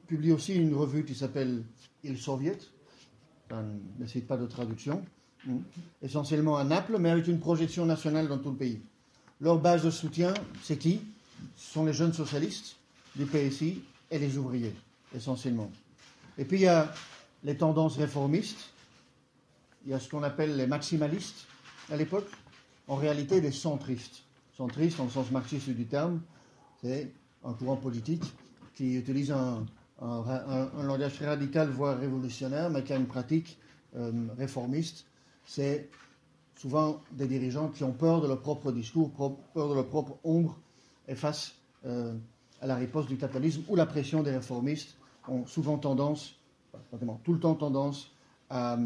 publie 0.07 0.31
aussi 0.31 0.55
une 0.55 0.73
revue 0.73 1.05
qui 1.05 1.13
s'appelle 1.13 1.63
Il 2.03 2.17
Soviet, 2.17 2.57
ça 3.49 3.61
ne 3.61 4.21
pas 4.21 4.37
de 4.37 4.47
traduction, 4.47 4.97
hmm. 4.97 5.18
Essentiellement 6.01 6.57
à 6.57 6.63
Naples, 6.63 6.97
mais 6.99 7.09
avec 7.09 7.27
une 7.27 7.39
projection 7.39 7.85
nationale 7.85 8.27
dans 8.27 8.37
tout 8.37 8.49
le 8.51 8.55
pays. 8.57 8.81
Leur 9.41 9.59
base 9.59 9.83
de 9.83 9.89
soutien, 9.89 10.33
c'est 10.63 10.77
qui? 10.77 11.01
Ce 11.55 11.73
sont 11.73 11.85
les 11.85 11.93
jeunes 11.93 12.13
socialistes 12.13 12.75
du 13.15 13.25
PSI 13.25 13.81
et 14.11 14.19
les 14.19 14.37
ouvriers, 14.37 14.75
essentiellement. 15.15 15.71
Et 16.37 16.45
puis 16.45 16.57
il 16.57 16.63
y 16.63 16.67
a 16.67 16.93
les 17.43 17.55
tendances 17.55 17.97
réformistes, 17.97 18.69
il 19.85 19.91
y 19.91 19.93
a 19.93 19.99
ce 19.99 20.09
qu'on 20.09 20.23
appelle 20.23 20.57
les 20.57 20.67
maximalistes 20.67 21.45
à 21.91 21.95
l'époque, 21.95 22.29
en 22.87 22.95
réalité 22.95 23.39
des 23.39 23.51
centristes. 23.51 24.23
Centristes, 24.57 24.99
en 24.99 25.05
le 25.05 25.09
sens 25.09 25.31
marxiste 25.31 25.69
du 25.69 25.85
terme, 25.85 26.19
c'est 26.81 27.11
un 27.45 27.53
courant 27.53 27.77
politique 27.77 28.23
qui 28.75 28.95
utilise 28.95 29.31
un, 29.31 29.65
langage 30.01 31.19
radical, 31.21 31.69
voire 31.69 31.99
révolutionnaire, 31.99 32.69
mais 32.69 32.83
qui 32.83 32.93
a 32.93 32.95
une 32.95 33.07
pratique 33.07 33.57
euh, 33.95 34.11
réformiste. 34.37 35.05
C'est 35.49 35.89
souvent 36.55 37.01
des 37.11 37.25
dirigeants 37.25 37.69
qui 37.69 37.83
ont 37.83 37.91
peur 37.91 38.21
de 38.21 38.27
leur 38.27 38.39
propre 38.39 38.71
discours, 38.71 39.09
peur 39.55 39.67
de 39.67 39.73
leur 39.73 39.87
propre 39.87 40.19
ombre, 40.23 40.59
et 41.07 41.15
face 41.15 41.55
euh, 41.87 42.13
à 42.61 42.67
la 42.67 42.75
riposte 42.75 43.09
du 43.09 43.17
capitalisme 43.17 43.63
ou 43.67 43.75
la 43.75 43.87
pression 43.87 44.21
des 44.21 44.29
réformistes, 44.29 44.95
ont 45.27 45.47
souvent 45.47 45.79
tendance, 45.79 46.35
pratiquement 46.91 47.19
tout 47.23 47.33
le 47.33 47.39
temps 47.39 47.55
tendance, 47.55 48.11
à, 48.51 48.77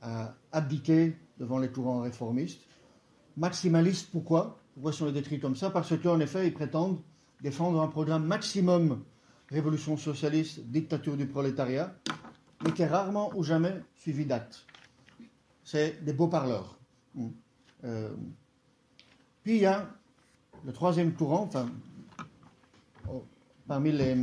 à 0.00 0.34
abdiquer 0.52 1.18
devant 1.38 1.58
les 1.58 1.68
courants 1.68 2.00
réformistes. 2.00 2.62
Maximalistes, 3.36 4.08
pourquoi? 4.10 4.58
Pourquoi 4.72 4.94
sont 4.94 5.04
les 5.04 5.12
décrits 5.12 5.38
comme 5.38 5.54
ça? 5.54 5.68
Parce 5.68 5.92
qu'en 5.98 6.18
effet, 6.20 6.46
ils 6.46 6.54
prétendent 6.54 6.98
défendre 7.42 7.78
un 7.78 7.88
programme 7.88 8.24
maximum 8.24 9.04
révolution 9.50 9.98
socialiste, 9.98 10.60
dictature 10.60 11.18
du 11.18 11.26
prolétariat, 11.26 11.94
mais 12.64 12.72
qui 12.72 12.80
est 12.80 12.86
rarement 12.86 13.32
ou 13.34 13.42
jamais 13.42 13.82
suivi 13.96 14.24
d'actes. 14.24 14.64
C'est 15.70 16.04
des 16.04 16.12
beaux 16.12 16.26
parleurs. 16.26 16.76
Hmm. 17.14 17.28
Euh, 17.84 18.10
puis 19.44 19.54
il 19.54 19.62
y 19.62 19.66
a 19.66 19.88
le 20.64 20.72
troisième 20.72 21.12
courant, 21.12 21.42
enfin, 21.44 21.70
oh, 23.08 23.22
parmi 23.68 23.92
les, 23.92 24.16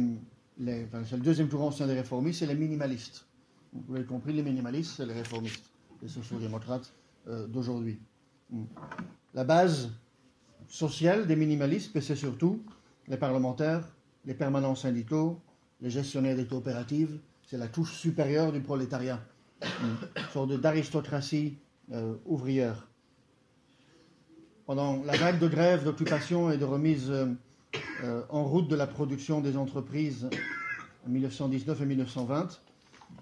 c'est 0.57 1.15
le 1.15 1.21
deuxième 1.23 1.47
courant 1.47 1.69
au 1.69 1.85
des 1.85 1.93
réformistes, 1.93 2.39
c'est 2.39 2.47
les 2.47 2.53
minimalistes. 2.53 3.25
Vous 3.71 3.93
l'avez 3.93 4.05
compris, 4.05 4.33
les 4.33 4.43
minimalistes, 4.43 4.95
c'est 4.97 5.05
les 5.05 5.13
réformistes, 5.13 5.71
les 6.01 6.09
sociaux-démocrates 6.09 6.93
euh, 7.29 7.47
d'aujourd'hui. 7.47 7.97
Hmm. 8.49 8.65
La 9.33 9.45
base 9.45 9.89
sociale 10.67 11.27
des 11.27 11.37
minimalistes, 11.37 11.97
c'est 12.01 12.17
surtout 12.17 12.61
les 13.07 13.15
parlementaires, 13.15 13.87
les 14.25 14.33
permanents 14.33 14.75
syndicaux, 14.75 15.39
les 15.79 15.91
gestionnaires 15.91 16.35
des 16.35 16.45
coopératives, 16.45 17.21
c'est 17.45 17.57
la 17.57 17.69
touche 17.69 17.93
supérieure 17.93 18.51
du 18.51 18.59
prolétariat, 18.59 19.21
sorte 20.31 20.51
d'aristocratie 20.53 21.57
euh, 21.91 22.15
ouvrière. 22.25 22.87
Pendant 24.65 25.01
la 25.03 25.15
vague 25.15 25.39
de 25.39 25.47
grève, 25.47 25.83
d'occupation 25.83 26.51
et 26.51 26.57
de 26.57 26.65
remise 26.65 27.09
euh, 27.09 27.27
euh, 28.03 28.21
en 28.29 28.43
route 28.43 28.67
de 28.67 28.75
la 28.75 28.87
production 28.87 29.41
des 29.41 29.55
entreprises 29.57 30.27
en 31.05 31.09
1919 31.09 31.81
et 31.81 31.85
1920, 31.85 32.61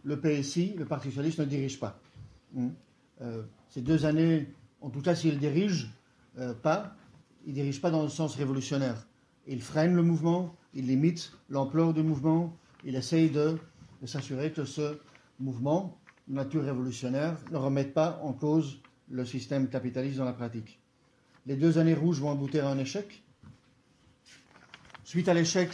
le 0.03 0.19
PSI, 0.19 0.73
le 0.77 0.85
Parti 0.85 1.09
socialiste, 1.09 1.39
ne 1.39 1.45
dirige 1.45 1.79
pas. 1.79 1.99
ces 3.69 3.81
deux 3.81 4.05
années, 4.05 4.47
en 4.81 4.89
tout 4.89 5.01
cas 5.01 5.15
s'il 5.15 5.37
dirige 5.37 5.91
pas, 6.63 6.95
il 7.45 7.49
ne 7.49 7.53
dirige 7.55 7.79
pas 7.81 7.91
dans 7.91 8.01
le 8.03 8.09
sens 8.09 8.35
révolutionnaire. 8.35 9.05
Il 9.47 9.61
freine 9.61 9.95
le 9.95 10.01
mouvement, 10.01 10.55
il 10.73 10.87
limite 10.87 11.31
l'ampleur 11.49 11.93
du 11.93 12.01
mouvement, 12.01 12.55
il 12.83 12.95
essaye 12.95 13.29
de, 13.29 13.57
s'assurer 14.05 14.51
que 14.51 14.65
ce 14.65 14.99
mouvement, 15.39 15.97
nature 16.27 16.63
révolutionnaire, 16.63 17.37
ne 17.51 17.57
remette 17.57 17.93
pas 17.93 18.19
en 18.23 18.33
cause 18.33 18.81
le 19.09 19.25
système 19.25 19.69
capitaliste 19.69 20.17
dans 20.17 20.25
la 20.25 20.33
pratique. 20.33 20.79
Les 21.45 21.55
deux 21.55 21.77
années 21.77 21.93
rouges 21.93 22.19
vont 22.19 22.31
aboutir 22.31 22.65
à 22.65 22.71
un 22.71 22.79
échec. 22.79 23.23
Suite 25.03 25.29
à 25.29 25.33
l'échec, 25.33 25.69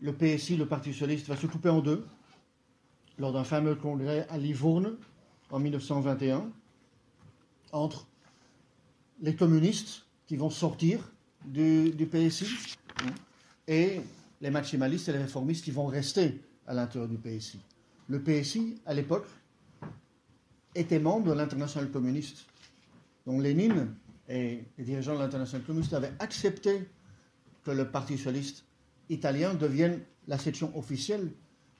le 0.00 0.12
PSI, 0.12 0.56
le 0.56 0.66
Parti 0.66 0.92
socialiste, 0.92 1.26
va 1.26 1.36
se 1.36 1.46
couper 1.46 1.68
en 1.68 1.80
deux 1.80 2.06
lors 3.18 3.32
d'un 3.32 3.44
fameux 3.44 3.74
congrès 3.74 4.26
à 4.30 4.38
Livourne 4.38 4.96
en 5.50 5.58
1921 5.58 6.50
entre 7.72 8.06
les 9.20 9.34
communistes 9.34 10.06
qui 10.26 10.36
vont 10.36 10.50
sortir 10.50 11.12
du, 11.44 11.92
PSI 12.10 12.76
et 13.66 14.00
les 14.40 14.50
maximalistes 14.50 15.08
et 15.08 15.12
les 15.12 15.18
réformistes 15.18 15.64
qui 15.64 15.70
vont 15.70 15.86
rester 15.86 16.40
à 16.66 16.74
l'intérieur 16.74 17.08
du 17.08 17.18
PSI. 17.18 17.60
Le 18.10 18.20
PSI, 18.20 18.74
à 18.86 18.92
l'époque, 18.92 19.28
était 20.74 20.98
membre 20.98 21.28
de 21.28 21.32
l'international 21.32 21.92
communiste. 21.92 22.44
Donc 23.24 23.40
Lénine 23.40 23.94
et 24.28 24.64
les 24.76 24.84
dirigeants 24.84 25.14
de 25.14 25.20
l'international 25.20 25.64
communiste 25.64 25.92
avaient 25.92 26.12
accepté 26.18 26.88
que 27.62 27.70
le 27.70 27.88
Parti 27.88 28.18
socialiste 28.18 28.64
italien 29.10 29.54
devienne 29.54 30.00
la 30.26 30.38
section 30.38 30.76
officielle 30.76 31.30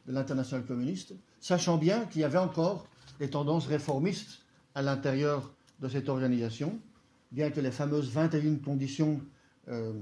de 0.06 0.12
l'international 0.12 0.64
communiste, 0.64 1.14
sachant 1.40 1.78
bien 1.78 2.04
qu'il 2.06 2.20
y 2.20 2.24
avait 2.24 2.38
encore 2.38 2.86
des 3.18 3.28
tendances 3.28 3.66
réformistes 3.66 4.42
à 4.76 4.82
l'intérieur 4.82 5.52
de 5.80 5.88
cette 5.88 6.08
organisation, 6.08 6.78
bien 7.32 7.50
que 7.50 7.58
les 7.58 7.72
fameuses 7.72 8.08
21 8.08 8.58
conditions 8.58 9.20
euh, 9.66 9.94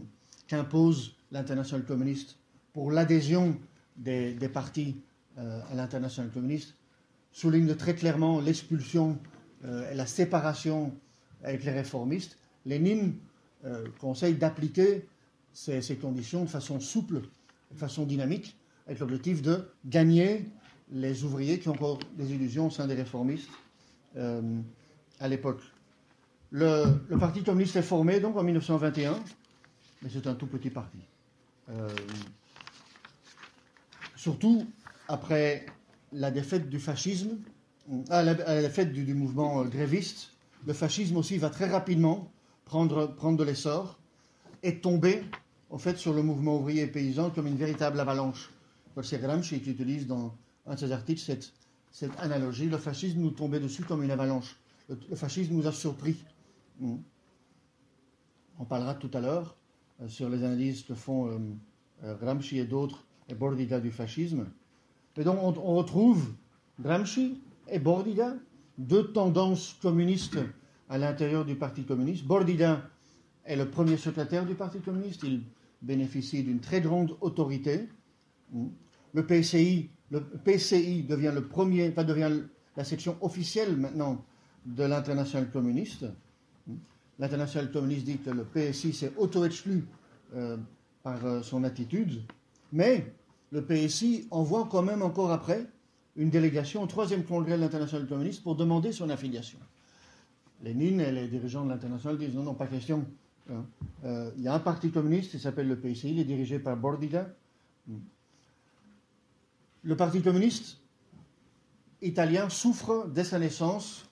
qu'impose 0.47 1.17
l'international 1.31 1.87
communiste 1.87 2.37
pour 2.75 2.93
l'adhésion 2.93 3.59
des, 3.97 4.35
partis 4.53 5.01
euh, 5.01 5.08
à 5.39 5.75
l'international 5.75 6.31
communiste 6.31 6.75
souligne 7.33 7.75
très 7.75 7.95
clairement 7.95 8.41
l'expulsion 8.41 9.19
euh, 9.65 9.91
et 9.91 9.95
la 9.95 10.07
séparation 10.07 10.93
avec 11.45 11.65
les 11.65 11.71
réformistes. 11.73 12.37
Lénine 12.67 13.15
conseille 14.01 14.35
d'appliquer 14.35 15.07
ces, 15.53 15.97
conditions 16.01 16.45
de 16.45 16.49
façon 16.49 16.81
souple, 16.81 17.23
de 17.73 17.77
façon 17.77 18.05
dynamique, 18.05 18.57
avec 18.87 19.01
l'objectif 19.01 19.43
de 19.43 19.69
gagner 19.85 20.45
les 20.93 21.25
ouvriers 21.25 21.59
qui 21.59 21.69
ont 21.69 21.73
encore 21.73 21.99
des 22.17 22.33
illusions 22.33 22.69
au 22.69 22.71
sein 22.71 22.87
des 22.87 22.95
réformistes 22.95 23.49
à 24.17 25.29
l'époque. 25.29 25.63
Le, 26.51 26.99
Parti 27.19 27.43
communiste 27.43 27.77
est 27.77 27.83
formé 27.83 28.21
donc 28.21 28.37
en 28.37 28.43
1921 28.43 29.19
mais 30.03 30.11
c'est 30.13 30.27
un 30.27 30.35
tout 30.35 30.47
petit 30.47 30.71
parti. 30.71 30.99
Euh, 31.71 31.89
surtout 34.17 34.67
après 35.09 35.67
la 36.13 36.31
défaite 36.31 36.69
du 36.69 36.79
fascisme, 36.79 37.39
à 38.11 38.23
la, 38.23 38.35
défaite 38.63 38.93
du, 38.93 39.15
mouvement 39.15 39.61
euh, 39.63 39.65
gréviste, 39.65 40.33
le 40.67 40.73
fascisme 40.73 41.17
aussi 41.17 41.39
va 41.39 41.51
très 41.51 41.69
rapidement 41.69 42.31
prendre, 42.65 43.07
prendre 43.07 43.39
de 43.39 43.45
l'essor 43.45 43.99
et 44.63 44.81
tomber 44.81 45.23
en 45.71 45.79
fait 45.79 45.97
sur 45.97 46.13
le 46.13 46.23
mouvement 46.23 46.59
ouvrier 46.59 46.83
et 46.83 46.87
paysan 46.87 47.31
comme 47.31 47.47
une 47.47 47.57
véritable 47.57 47.99
avalanche. 48.01 48.51
C'est 49.03 49.21
Gramsci 49.21 49.61
qui 49.61 49.71
utilise 49.71 50.07
dans 50.09 50.35
un 50.67 50.75
de 50.75 50.81
ses 50.81 50.91
articles 50.91 51.21
cette, 51.21 51.53
cette 51.93 52.19
analogie. 52.19 52.67
Le 52.69 52.79
fascisme 52.79 53.21
nous 53.21 53.31
tombait 53.31 53.61
dessus 53.61 53.85
comme 53.85 54.03
une 54.03 54.11
avalanche. 54.11 54.57
Le, 54.89 55.15
fascisme 55.15 55.55
nous 55.55 55.69
a 55.69 55.73
surpris. 55.73 56.17
Hmm. 56.81 56.97
On 58.59 58.65
parlera 58.65 58.95
tout 58.97 59.11
à 59.15 59.21
l'heure. 59.21 59.57
Euh, 60.01 60.09
sur 60.09 60.29
les 60.29 60.45
analyses 60.45 60.85
que 60.85 60.95
font 60.95 61.29
euh, 61.29 61.39
euh, 62.05 62.15
Gramsci 62.17 62.59
et 62.59 62.65
d'autres, 62.65 63.05
et 63.29 63.35
Bordida 63.35 63.81
du 63.81 63.91
fascisme. 63.91 64.47
Et 65.19 65.25
donc 65.25 65.39
on, 65.43 65.75
retrouve 65.75 66.33
Gramsci 66.81 67.41
et 67.69 67.81
Bordida, 67.81 68.35
deux 68.79 69.13
tendances 69.13 69.77
communistes 69.83 70.39
à 70.89 70.97
l'intérieur 70.97 71.45
du 71.45 71.57
Parti 71.57 71.83
communiste. 71.83 72.25
Bordida 72.25 72.89
est 73.45 73.57
le 73.57 73.69
premier 73.69 73.97
secrétaire 73.97 74.47
du 74.47 74.55
Parti 74.55 74.79
communiste, 74.79 75.25
il 75.25 75.43
bénéficie 75.83 76.45
d'une 76.45 76.61
très 76.61 76.81
grande 76.81 77.17
autorité. 77.21 77.89
Le 79.13 79.27
PCI 79.27 79.91
devient 81.03 81.33
le 81.35 81.43
premier, 81.43 81.93
la 82.77 82.85
section 82.85 83.17
officielle 83.21 83.77
maintenant 83.77 84.25
de 84.65 84.85
l'international 84.85 85.51
communiste. 85.51 86.07
L'international 87.19 87.73
communiste 87.73 88.05
dit 88.05 88.19
que 88.19 88.31
le 88.31 88.45
PSI 88.45 88.93
s'est 88.93 89.13
auto-exclu 89.17 89.85
euh, 90.35 90.57
par 91.03 91.25
euh, 91.27 91.43
son 91.43 91.65
attitude, 91.65 92.23
mais 92.73 93.13
le 93.51 93.65
PSI 93.65 94.27
envoie 94.31 94.69
quand 94.71 94.83
même 94.83 95.03
encore 95.03 95.33
après 95.33 95.67
une 96.17 96.31
délégation 96.31 96.83
au 96.83 96.87
troisième 96.87 97.25
congrès 97.25 97.57
de 97.57 97.61
l'international 97.63 98.07
communiste 98.07 98.43
pour 98.43 98.57
demander 98.57 98.93
son 98.93 99.09
affiliation. 99.09 99.59
Lénine 100.63 101.01
et 101.01 101.13
les 101.13 101.29
dirigeants 101.29 101.65
de 101.65 101.71
l'international 101.71 102.19
disent 102.19 102.35
non, 102.35 102.43
non, 102.43 102.55
pas 102.55 102.67
question. 102.67 103.07
Hein. 103.51 103.65
Euh, 104.05 104.31
il 104.37 104.43
y 104.43 104.49
a 104.49 104.55
un 104.55 104.59
parti 104.59 104.91
communiste 104.91 105.31
qui 105.31 105.39
s'appelle 105.39 105.69
le 105.69 105.79
PSI, 105.79 106.11
il 106.11 106.19
est 106.19 106.25
dirigé 106.25 106.59
par 106.59 106.77
Bordiga. 106.77 107.29
Le 109.85 109.97
parti 109.97 110.21
communiste 110.21 110.79
italien 112.03 112.49
souffre 112.49 113.09
dès 113.13 113.25
sa 113.25 113.39
naissance 113.39 114.07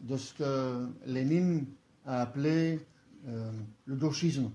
de 0.00 0.16
ce 0.16 0.34
que 0.34 0.88
Lénine 1.06 1.66
a 2.06 2.22
appelé 2.22 2.80
euh, 3.28 3.50
le 3.84 3.96
gauchisme, 3.96 4.50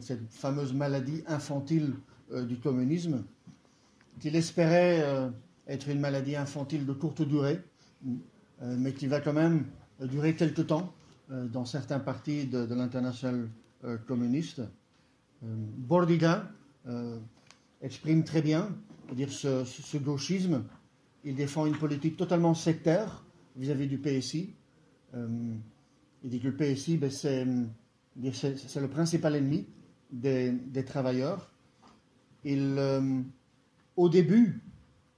cette 0.00 0.28
fameuse 0.30 0.72
maladie 0.72 1.22
infantile 1.26 1.94
euh, 2.32 2.44
du 2.44 2.58
communisme, 2.58 3.22
qu'il 4.22 4.36
espérait 4.36 5.02
euh, 5.02 5.28
être 5.66 5.88
une 5.88 5.98
maladie 5.98 6.36
infantile 6.36 6.86
de 6.86 6.92
courte 6.92 7.22
durée, 7.22 7.60
mais 8.60 8.92
qui 8.92 9.08
va 9.08 9.20
quand 9.20 9.32
même 9.32 9.64
durer 10.00 10.36
quelque 10.36 10.62
temps 10.62 10.92
dans 11.28 11.64
certains 11.64 11.98
partis 11.98 12.46
de, 12.46 12.72
l'international 12.72 13.48
communiste. 14.06 14.62
Bordiga 15.42 16.48
exprime 17.80 18.22
très 18.22 18.42
bien 18.42 18.68
dire, 19.12 19.32
ce, 19.32 19.96
gauchisme. 19.98 20.62
Il 21.24 21.34
défend 21.34 21.66
une 21.66 21.76
politique 21.76 22.16
totalement 22.16 22.54
sectaire 22.54 23.24
vis-à-vis 23.56 23.88
du 23.88 23.98
PSI. 23.98 24.54
Il 25.14 26.30
dit 26.30 26.38
que 26.38 26.48
le 26.48 26.56
PSI, 26.56 26.98
ben, 26.98 27.10
c'est 27.10 27.44
le 27.44 28.88
principal 28.88 29.34
ennemi 29.34 29.66
des, 30.12 30.84
travailleurs. 30.86 31.50
Il, 32.44 32.76
euh, 32.78 33.20
au 33.96 34.08
début, 34.08 34.62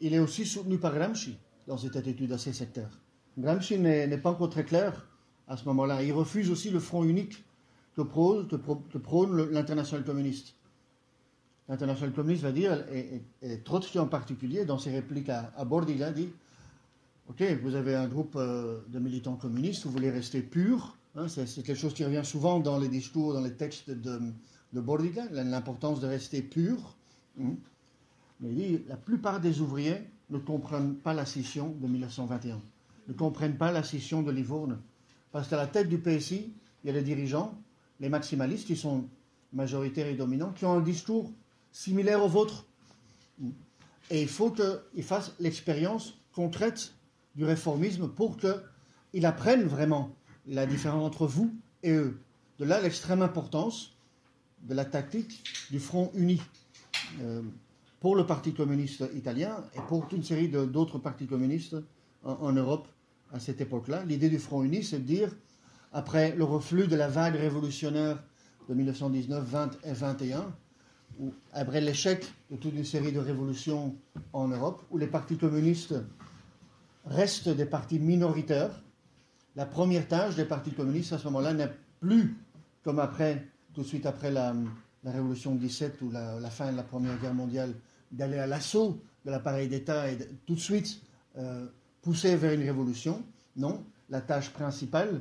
il 0.01 0.15
est 0.15 0.19
aussi 0.19 0.45
soutenu 0.45 0.79
par 0.79 0.95
Gramsci 0.95 1.37
dans 1.67 1.79
cette 1.79 1.97
attitude 1.97 2.33
assez 2.33 2.53
sectaire. 2.53 3.01
Gramsci 3.39 3.79
n'est 3.79 4.19
pas 4.19 4.31
encore 4.31 4.51
très 4.51 4.65
clair 4.65 5.07
à 5.49 5.57
ce 5.57 5.65
moment-là. 5.67 6.03
Il 6.03 6.13
refuse 6.13 6.51
aussi 6.51 6.71
le 6.71 6.81
front 6.81 7.05
unique 7.05 7.45
que 7.97 8.03
prône, 8.03 8.49
prône 9.03 9.51
l'international 9.51 10.05
communiste. 10.05 10.55
L'international 11.69 12.13
communiste 12.13 12.43
va 12.43 12.53
dire, 12.53 12.85
et, 12.93 13.23
Trotsky 13.65 13.99
en 13.99 14.07
particulier, 14.07 14.65
dans 14.65 14.79
ses 14.79 14.91
répliques 14.91 15.31
à, 15.31 15.53
à 15.57 15.65
Bordiga, 15.65 16.11
dit 16.11 16.29
Ok, 17.29 17.43
vous 17.63 17.75
avez 17.75 17.95
un 17.95 18.07
groupe 18.07 18.37
euh, 18.37 18.81
de 18.89 18.99
militants 18.99 19.37
communistes, 19.37 19.85
vous 19.85 19.93
voulez 19.93 20.11
rester 20.11 20.43
pur. 20.43 20.99
Hein, 21.17 21.27
c'est, 21.29 21.47
quelque 21.63 21.75
chose 21.75 21.95
qui 21.95 22.05
revient 22.05 22.25
souvent 22.25 22.61
dans 22.61 22.79
les 22.79 22.89
discours, 22.89 23.33
dans 23.33 23.41
les 23.41 23.55
textes 23.55 23.91
de, 23.91 24.21
de 24.75 24.81
Bordiga, 24.81 25.25
l'importance 25.31 26.01
de 26.01 26.07
rester 26.07 26.43
pur. 26.43 26.97
Hein. 27.41 27.55
Mais 28.41 28.51
il 28.51 28.57
dit 28.57 28.85
la 28.89 28.97
plupart 28.97 29.41
des 29.41 29.61
ouvriers 29.61 30.03
ne 30.31 30.39
comprennent 30.39 30.97
pas 30.97 31.15
la 31.15 31.27
scission 31.27 31.75
de 31.81 31.87
1921, 31.87 32.61
ne 33.09 33.13
comprennent 33.13 33.57
pas 33.57 33.73
la 33.73 33.83
scission 33.83 34.23
de 34.23 34.31
Livourne. 34.31 34.79
Parce 35.33 35.49
qu'à 35.49 35.57
la 35.57 35.67
tête 35.67 35.89
du 35.89 35.99
PSI, 35.99 36.53
il 36.83 36.87
y 36.87 36.91
a 36.91 36.93
les 36.93 37.03
dirigeants, 37.03 37.55
les 38.01 38.09
maximalistes, 38.09 38.67
qui 38.67 38.77
sont 38.77 39.05
majoritaires 39.53 40.07
et 40.07 40.15
dominants, 40.15 40.53
qui 40.53 40.65
ont 40.65 40.73
un 40.73 40.81
discours 40.81 41.31
similaire 41.73 42.23
au 42.23 42.29
vôtre. 42.29 42.67
Et 44.11 44.23
il 44.23 44.29
faut 44.29 44.51
qu'ils 44.51 45.03
fassent 45.03 45.33
l'expérience 45.41 46.15
concrète 46.33 46.95
du 47.35 47.45
réformisme 47.45 48.09
pour 48.09 48.37
qu'ils 48.37 49.27
apprennent 49.27 49.65
vraiment 49.65 50.15
la 50.47 50.67
différence 50.67 51.05
entre 51.05 51.27
vous 51.27 51.53
et 51.83 51.93
eux. 51.93 52.19
De 52.59 52.65
là 52.65 52.81
l'extrême 52.81 53.23
importance 53.23 53.97
de 54.63 54.75
la 54.75 54.85
tactique 54.85 55.43
du 55.71 55.81
front 55.81 56.11
uni 56.15 56.41
euh, 57.21 57.43
pour 58.05 58.17
le 58.17 58.27
Parti 58.27 58.53
communiste 58.53 59.03
italien 59.15 59.65
et 59.75 59.81
pour 59.89 60.03
toute 60.03 60.13
une 60.13 60.23
série 60.23 60.49
d'autres 60.49 60.99
partis 60.99 61.27
communistes 61.27 61.75
en, 62.23 62.53
Europe 62.53 62.87
à 63.33 63.41
cette 63.41 63.63
époque-là. 63.63 64.05
L'idée 64.05 64.29
du 64.29 64.39
front 64.39 64.63
uni, 64.63 64.85
c'est 64.85 64.99
de 64.99 65.05
dire, 65.05 65.35
après 65.91 66.37
le 66.37 66.45
reflux 66.45 66.87
de 66.87 66.97
la 66.97 67.09
vague 67.09 67.35
révolutionnaire 67.37 68.23
de 68.69 68.75
1919, 68.75 69.43
20 69.43 69.79
et 69.85 69.93
21, 69.95 70.55
ou 71.19 71.33
après 71.55 71.81
l'échec 71.81 72.31
de 72.51 72.57
toute 72.57 72.75
une 72.75 72.85
série 72.85 73.11
de 73.11 73.21
révolutions 73.21 73.97
en 74.35 74.49
Europe, 74.49 74.83
où 74.91 74.99
les 74.99 75.07
partis 75.07 75.39
communistes 75.39 75.95
restent 77.07 77.49
des 77.49 77.65
partis 77.65 78.01
minoritaires. 78.01 78.83
La 79.57 79.65
première 79.65 80.07
tâche 80.07 80.37
des 80.37 80.45
partis 80.45 80.73
communistes 80.73 81.15
à 81.15 81.19
ce 81.19 81.25
moment-là 81.25 81.55
n'est 81.55 81.73
plus 82.01 82.37
comme 82.83 82.99
après, 82.99 83.49
tout 83.73 83.81
de 83.81 83.87
suite 83.87 84.05
après 84.05 84.31
la, 84.31 84.55
révolution 85.07 85.55
de 85.55 85.61
17 85.61 86.03
ou 86.03 86.11
la, 86.11 86.39
fin 86.51 86.71
de 86.71 86.77
la 86.77 86.83
Première 86.83 87.19
Guerre 87.19 87.33
mondiale, 87.33 87.73
d'aller 88.15 88.39
à 88.39 88.47
l'assaut 88.47 89.01
de 89.25 89.31
l'appareil 89.31 89.69
d'État 89.69 90.11
et 90.11 90.19
tout 90.47 90.55
de 90.55 90.61
suite 90.61 91.01
euh, 91.37 91.67
pousser 92.03 92.37
vers 92.37 92.53
une 92.53 92.63
révolution. 92.63 93.25
Non, 93.57 93.85
la 94.11 94.21
tâche 94.21 94.51
principale 94.51 95.21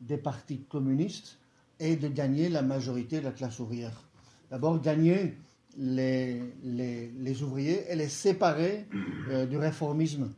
des 0.00 0.18
partis 0.18 0.62
communistes 0.62 1.38
est 1.78 1.96
de 1.96 2.08
gagner 2.08 2.48
la 2.48 2.62
majorité 2.62 3.20
de 3.20 3.24
la 3.24 3.32
classe 3.32 3.58
ouvrière. 3.58 4.02
D'abord, 4.50 4.80
gagner 4.80 5.36
les, 5.76 6.42
les, 6.62 7.42
ouvriers 7.42 7.90
et 7.90 7.96
les 7.96 8.08
séparer 8.08 8.86
euh, 9.28 9.46
du 9.46 9.56
réformisme 9.56 10.30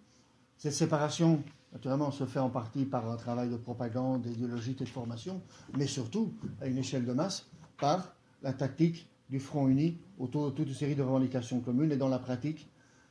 cette 0.62 0.74
séparation, 0.74 1.42
naturellement, 1.72 2.12
se 2.12 2.24
fait 2.24 2.38
en 2.38 2.48
partie 2.48 2.84
par 2.84 3.10
un 3.10 3.16
travail 3.16 3.48
de 3.50 3.56
propagande, 3.56 4.22
d'idéologie 4.22 4.76
et 4.78 4.84
de 4.84 4.88
formation, 4.88 5.42
mais 5.76 5.88
surtout, 5.88 6.32
à 6.60 6.68
une 6.68 6.78
échelle 6.78 7.04
de 7.04 7.12
masse, 7.12 7.48
par 7.80 8.14
la 8.44 8.52
tactique 8.52 9.08
du 9.32 9.40
front 9.40 9.66
uni 9.66 9.96
autour 10.18 10.50
de 10.50 10.54
toute 10.54 10.68
une 10.68 10.74
série 10.74 10.94
de 10.94 11.02
revendications 11.02 11.60
communes 11.60 11.90
et 11.90 11.96
dans 11.96 12.10
la 12.10 12.18
pratique, 12.18 12.68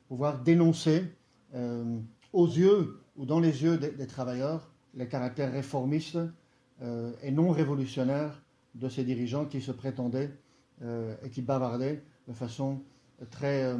pouvoir 0.07 0.38
dénoncer 0.43 1.03
euh, 1.55 1.97
aux 2.31 2.47
yeux 2.47 2.99
ou 3.17 3.25
dans 3.25 3.39
les 3.39 3.63
yeux 3.63 3.77
des, 3.77 4.07
travailleurs 4.07 4.71
les 4.93 5.07
caractères 5.07 5.51
réformistes 5.51 6.19
euh, 6.84 7.12
et 7.23 7.31
non 7.31 7.49
révolutionnaires 7.49 8.39
de 8.75 8.88
ces 8.88 9.03
dirigeants 9.03 9.45
qui 9.45 9.62
se 9.62 9.71
prétendaient 9.71 10.31
euh, 10.84 11.15
et 11.23 11.29
qui 11.31 11.41
bavardaient 11.41 12.03
de 12.27 12.34
façon 12.34 12.81
très, 13.31 13.75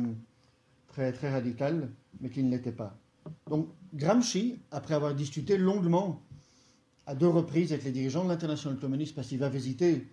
très, 0.88 1.14
très 1.14 1.32
radicale, 1.32 1.92
mais 2.22 2.30
qui 2.30 2.42
ne 2.42 2.50
l'étaient 2.50 2.72
pas. 2.72 2.98
Donc 3.52 3.68
Gramsci, 3.94 4.58
après 4.72 4.96
avoir 4.96 5.14
discuté 5.14 5.58
longuement 5.60 6.24
à 7.06 7.14
deux 7.14 7.28
reprises 7.28 7.72
avec 7.72 7.86
les 7.86 7.92
dirigeants 7.92 8.24
de 8.24 8.30
l'international 8.30 8.80
communiste, 8.80 9.14
parce 9.14 9.28
qu'il 9.28 9.38
va 9.38 9.50
visiter, 9.50 10.08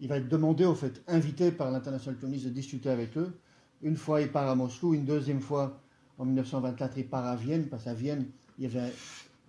il 0.00 0.08
va 0.08 0.18
être 0.18 0.28
demandé, 0.28 0.64
au 0.64 0.74
fait, 0.74 1.02
invité 1.06 1.50
par 1.50 1.70
l'international 1.70 2.18
communiste 2.18 2.46
de 2.46 2.50
discuter 2.50 2.90
avec 2.90 3.16
eux. 3.16 3.38
Une 3.82 3.96
fois, 3.96 4.20
il 4.20 4.30
part 4.30 4.48
à 4.48 4.54
Moscou, 4.54 4.94
une 4.94 5.04
deuxième 5.04 5.40
fois, 5.40 5.80
en 6.18 6.24
1924, 6.24 6.98
il 6.98 7.06
part 7.06 7.26
à 7.26 7.36
Vienne, 7.36 7.68
parce 7.68 7.84
qu'à 7.84 7.94
Vienne, 7.94 8.26
il 8.58 8.64
y 8.64 8.66
avait 8.66 8.92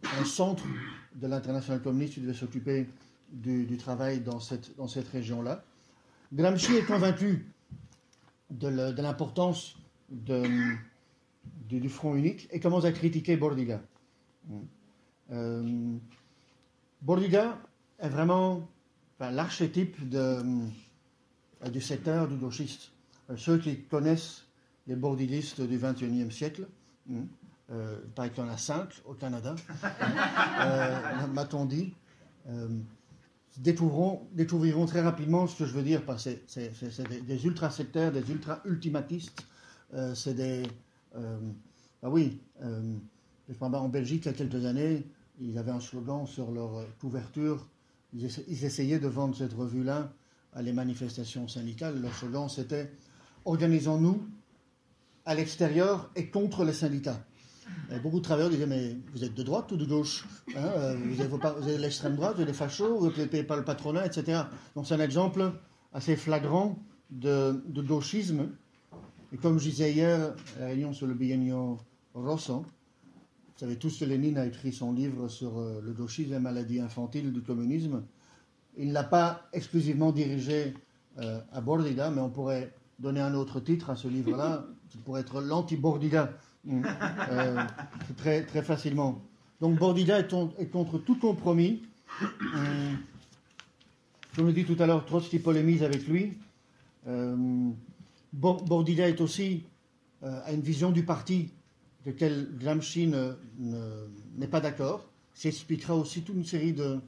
un 0.03 0.25
centre 0.25 0.63
de 1.15 1.27
l'international 1.27 1.81
communiste 1.81 2.15
qui 2.15 2.21
devait 2.21 2.33
s'occuper 2.33 2.87
du, 3.31 3.77
travail 3.77 4.21
dans 4.21 4.39
cette, 4.39 4.75
dans 4.77 4.87
cette 4.87 5.07
région-là. 5.07 5.63
Gramsci 6.33 6.75
est 6.75 6.85
convaincu 6.85 7.45
de 8.49 9.01
l'importance 9.01 9.75
du, 10.09 11.89
Front 11.89 12.15
unique 12.15 12.47
et 12.51 12.59
commence 12.59 12.85
à 12.85 12.91
critiquer 12.91 13.35
Bordiga. 13.37 13.81
Euh, 15.31 15.97
Bordiga 17.01 17.59
est 17.99 18.09
vraiment 18.09 18.67
l'archétype 19.19 19.95
euh, 20.13 20.43
du 21.71 21.81
secteur 21.81 22.27
du 22.27 22.35
gauchiste. 22.35 22.91
Euh, 23.29 23.37
ceux 23.37 23.57
qui 23.57 23.83
connaissent 23.83 24.43
les 24.87 24.95
bordillistes 24.95 25.61
du 25.61 25.77
XXIe 25.77 26.31
siècle, 26.31 26.67
euh, 27.71 27.99
il 28.17 28.31
qu'il 28.31 28.43
y 28.43 28.47
en 28.47 28.49
a 28.49 28.57
cinq 28.57 28.89
au 29.05 29.13
Canada, 29.13 29.55
m'a-t-on 31.33 31.65
dit, 31.65 31.93
découvriront, 33.57 34.27
découvriront, 34.31 34.85
très 34.85 35.01
rapidement 35.01 35.47
ce 35.47 35.57
que 35.57 35.65
je 35.65 35.73
veux 35.73 35.83
dire 35.83 36.05
par 36.05 36.19
c'est 36.19 37.09
des, 37.09 37.21
des 37.21 37.45
ultra-sectaires, 37.45 38.13
des 38.13 38.31
ultra-ultimatistes, 38.31 39.45
c'est 40.13 40.35
des, 40.35 40.63
euh, 41.17 41.39
ah 42.03 42.09
oui, 42.09 42.39
euh, 42.61 42.93
en 43.61 43.89
Belgique, 43.89 44.25
il 44.25 44.27
y 44.27 44.29
a 44.29 44.33
quelques 44.33 44.65
années, 44.65 45.05
ils 45.39 45.57
avaient 45.57 45.71
un 45.71 45.79
slogan 45.79 46.25
sur 46.25 46.51
leur 46.51 46.85
couverture. 46.99 47.67
Ils, 48.13 48.65
essayaient 48.65 48.99
de 48.99 49.07
vendre 49.07 49.35
cette 49.35 49.53
revue-là 49.53 50.13
à 50.53 50.61
les 50.61 50.73
manifestations 50.73 51.47
syndicales. 51.47 52.01
Leur 52.01 52.13
slogan, 52.13 52.49
c'était 52.49 52.91
Organisons-nous 53.45 54.27
à 55.25 55.35
l'extérieur 55.35 56.09
et 56.15 56.29
contre 56.29 56.63
les 56.63 56.73
syndicats. 56.73 57.23
beaucoup 58.03 58.19
de 58.19 58.23
travailleurs 58.23 58.49
disaient 58.49 58.65
Mais 58.65 58.97
vous 59.13 59.23
êtes 59.23 59.33
de 59.33 59.43
droite 59.43 59.71
ou 59.71 59.77
de 59.77 59.85
gauche 59.85 60.25
hein, 60.55 60.71
euh, 60.77 60.97
Vous 61.05 61.21
avez, 61.21 61.77
l'extrême 61.77 62.15
droite, 62.15 62.35
vous 62.35 62.41
êtes 62.41 62.47
des 62.47 62.53
fachos, 62.53 62.97
vous 62.97 63.07
ne 63.07 63.25
payez 63.25 63.43
pas 63.43 63.57
le 63.57 63.63
patronat, 63.63 64.05
etc. 64.05 64.43
Donc 64.75 64.87
c'est 64.87 64.95
un 64.95 64.99
exemple 64.99 65.51
assez 65.93 66.15
flagrant 66.15 66.77
de, 67.09 67.63
de 67.67 67.81
gauchisme 67.81 68.49
Et 69.33 69.37
comme 69.37 69.59
je 69.59 69.69
disais 69.69 69.91
hier, 69.91 70.33
à 70.57 70.59
la 70.61 70.65
réunion 70.67 70.93
sur 70.93 71.07
le 71.07 71.13
bienio 71.13 71.77
Rosso, 72.13 72.65
vous 73.57 73.61
savez 73.61 73.77
tous 73.77 73.97
que 73.97 74.05
Lénine 74.05 74.37
a 74.37 74.45
écrit 74.45 74.71
son 74.71 74.93
livre 74.93 75.27
sur 75.29 75.57
euh, 75.57 75.81
le 75.83 75.91
gauchisme 75.91 76.31
et 76.31 76.39
maladie 76.39 76.79
infantile 76.79 77.33
du 77.33 77.41
communisme. 77.41 78.03
Il 78.77 78.89
ne 78.89 78.93
l'a 78.93 79.03
pas 79.03 79.49
exclusivement 79.51 80.11
dirigé 80.11 80.75
euh, 81.17 81.39
à 81.51 81.59
Bordida, 81.59 82.11
mais 82.11 82.21
on 82.21 82.29
pourrait 82.29 82.71
donner 82.99 83.19
un 83.19 83.33
autre 83.33 83.59
titre 83.59 83.89
à 83.89 83.95
ce 83.95 84.07
livre-là, 84.07 84.63
qui 84.89 84.99
pourrait 84.99 85.21
être 85.21 85.41
l'anti-Bordida, 85.41 86.33
euh, 86.69 87.63
très, 88.17 88.43
très 88.43 88.61
facilement. 88.61 89.23
Donc 89.59 89.79
Bordida 89.79 90.19
est, 90.19 90.35
est 90.59 90.67
contre 90.67 90.99
tout 90.99 91.17
compromis. 91.17 91.81
Euh, 92.21 92.93
je 94.33 94.43
me 94.43 94.53
dis 94.53 94.65
tout 94.65 94.77
à 94.77 94.85
l'heure, 94.85 95.03
Trotsky 95.03 95.39
polémise 95.39 95.81
avec 95.81 96.07
lui. 96.07 96.33
Euh, 97.07 97.71
Bordida 98.33 99.09
est 99.09 99.19
aussi 99.19 99.63
a 100.21 100.51
une 100.51 100.61
vision 100.61 100.91
du 100.91 101.03
parti 101.03 101.51
de 102.07 102.11
laquelle 102.13 102.47
Gramsci 102.57 103.11
n'est 104.37 104.47
pas 104.47 104.61
d'accord. 104.61 105.05
S'expliquera 105.33 105.93
aussi 105.93 106.21
toute 106.23 106.37
une 106.37 106.45
série 106.45 106.71
de, 106.71 106.99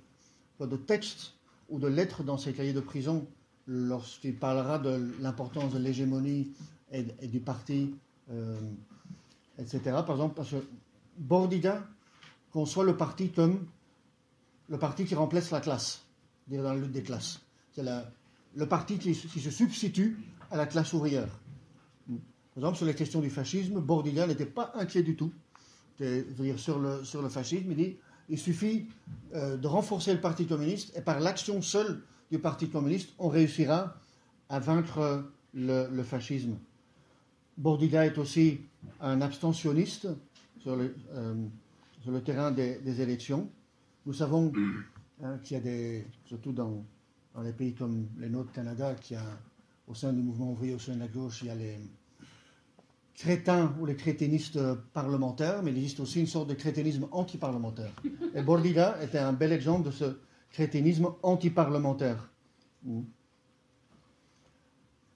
de 0.59 0.75
textes 0.75 1.35
ou 1.69 1.79
de 1.79 1.88
lettres 1.88 2.21
dans 2.23 2.38
ses 2.38 2.51
cahiers 2.51 2.73
de 2.73 2.81
prison 2.81 3.25
lorsqu'il 3.65 4.35
parlera 4.35 4.77
de 4.77 5.09
l'importance 5.21 5.71
de 5.71 5.79
l'hégémonie 5.79 6.51
et, 6.91 7.03
du 7.27 7.39
parti, 7.39 7.95
euh, 8.29 8.59
etc. 9.57 9.79
Par 10.05 10.12
exemple, 10.12 10.35
parce 10.35 10.49
que 10.51 10.63
Bordida 11.17 11.88
conçoit 12.51 12.83
le 12.83 12.97
parti 12.97 13.29
comme 13.29 13.65
le 14.67 14.77
parti 14.77 15.05
qui 15.05 15.15
remplace 15.15 15.49
la 15.51 15.62
classe, 15.62 16.01
dans 16.47 16.62
la 16.62 16.75
lutte 16.75 16.91
des 16.91 17.03
classes. 17.03 17.39
C'est 17.73 17.85
le 18.55 18.67
parti 18.67 18.97
qui, 18.97 19.15
se 19.15 19.49
substitue 19.49 20.19
à 20.51 20.57
la 20.57 20.65
classe 20.65 20.91
ouvrière. 20.91 21.29
Par 22.53 22.63
exemple, 22.63 22.77
sur 22.77 22.85
les 22.85 22.95
questions 22.95 23.21
du 23.21 23.29
fascisme, 23.29 23.79
Bordida 23.79 24.27
n'était 24.27 24.45
pas 24.45 24.71
inquiet 24.75 25.03
du 25.03 25.15
tout. 25.15 25.31
Sur, 26.57 26.79
le, 26.79 27.29
fascisme, 27.29 27.71
il 27.71 27.75
dit 27.75 27.97
il 28.29 28.38
suffit 28.38 28.88
euh, 29.33 29.57
de 29.57 29.67
renforcer 29.67 30.13
le 30.13 30.21
Parti 30.21 30.45
communiste 30.45 30.95
et 30.95 31.01
par 31.01 31.19
l'action 31.19 31.62
seule 31.62 32.01
du 32.31 32.39
Parti 32.39 32.69
communiste, 32.69 33.09
on 33.17 33.27
réussira 33.27 33.95
à 34.49 34.59
vaincre 34.59 35.25
le, 35.53 36.03
fascisme. 36.03 36.57
Bordiga 37.57 38.05
est 38.05 38.17
aussi 38.17 38.62
un 39.01 39.21
abstentionniste 39.21 40.07
sur 40.59 40.75
le, 40.75 40.95
euh, 41.13 42.19
terrain 42.23 42.51
des, 42.51 43.01
élections. 43.01 43.49
Nous 44.05 44.13
savons 44.13 44.51
hein, 45.23 45.38
qu'il 45.43 45.57
y 45.57 45.59
a 45.59 45.63
des, 45.63 46.05
surtout 46.25 46.51
dans, 46.51 46.85
dans, 47.33 47.41
les 47.41 47.51
pays 47.53 47.73
comme 47.73 48.07
les 48.19 48.29
nôtres, 48.29 48.51
Canada, 48.51 48.93
qui 48.95 49.15
a, 49.15 49.25
au 49.88 49.93
sein 49.93 50.13
du 50.13 50.21
mouvement 50.21 50.51
ouvrier, 50.51 50.75
au 50.75 50.79
sein 50.79 50.93
de 50.93 50.99
la 50.99 51.07
gauche, 51.07 51.41
il 51.41 51.47
y 51.47 51.51
a 51.51 51.55
les 51.55 51.79
crétins 53.19 53.75
ou 53.79 53.86
les 53.86 53.97
crétinistes 53.97 54.60
parlementaires, 54.93 55.62
mais 55.62 55.71
il 55.71 55.77
existe 55.77 55.99
aussi 55.99 56.21
une 56.21 56.27
sorte 56.27 56.47
de 56.47 56.53
crétinisme 56.53 57.08
anti-parlementaire. 57.12 57.91
Et 58.34 58.41
Bordiga 58.41 58.97
était 59.03 59.17
un 59.17 59.34
bel 59.34 59.51
exemple 59.51 59.88
de 59.88 59.91
ce 59.91 60.19
crétinisme 60.51 61.10
anti-parlementaire. 61.21 62.32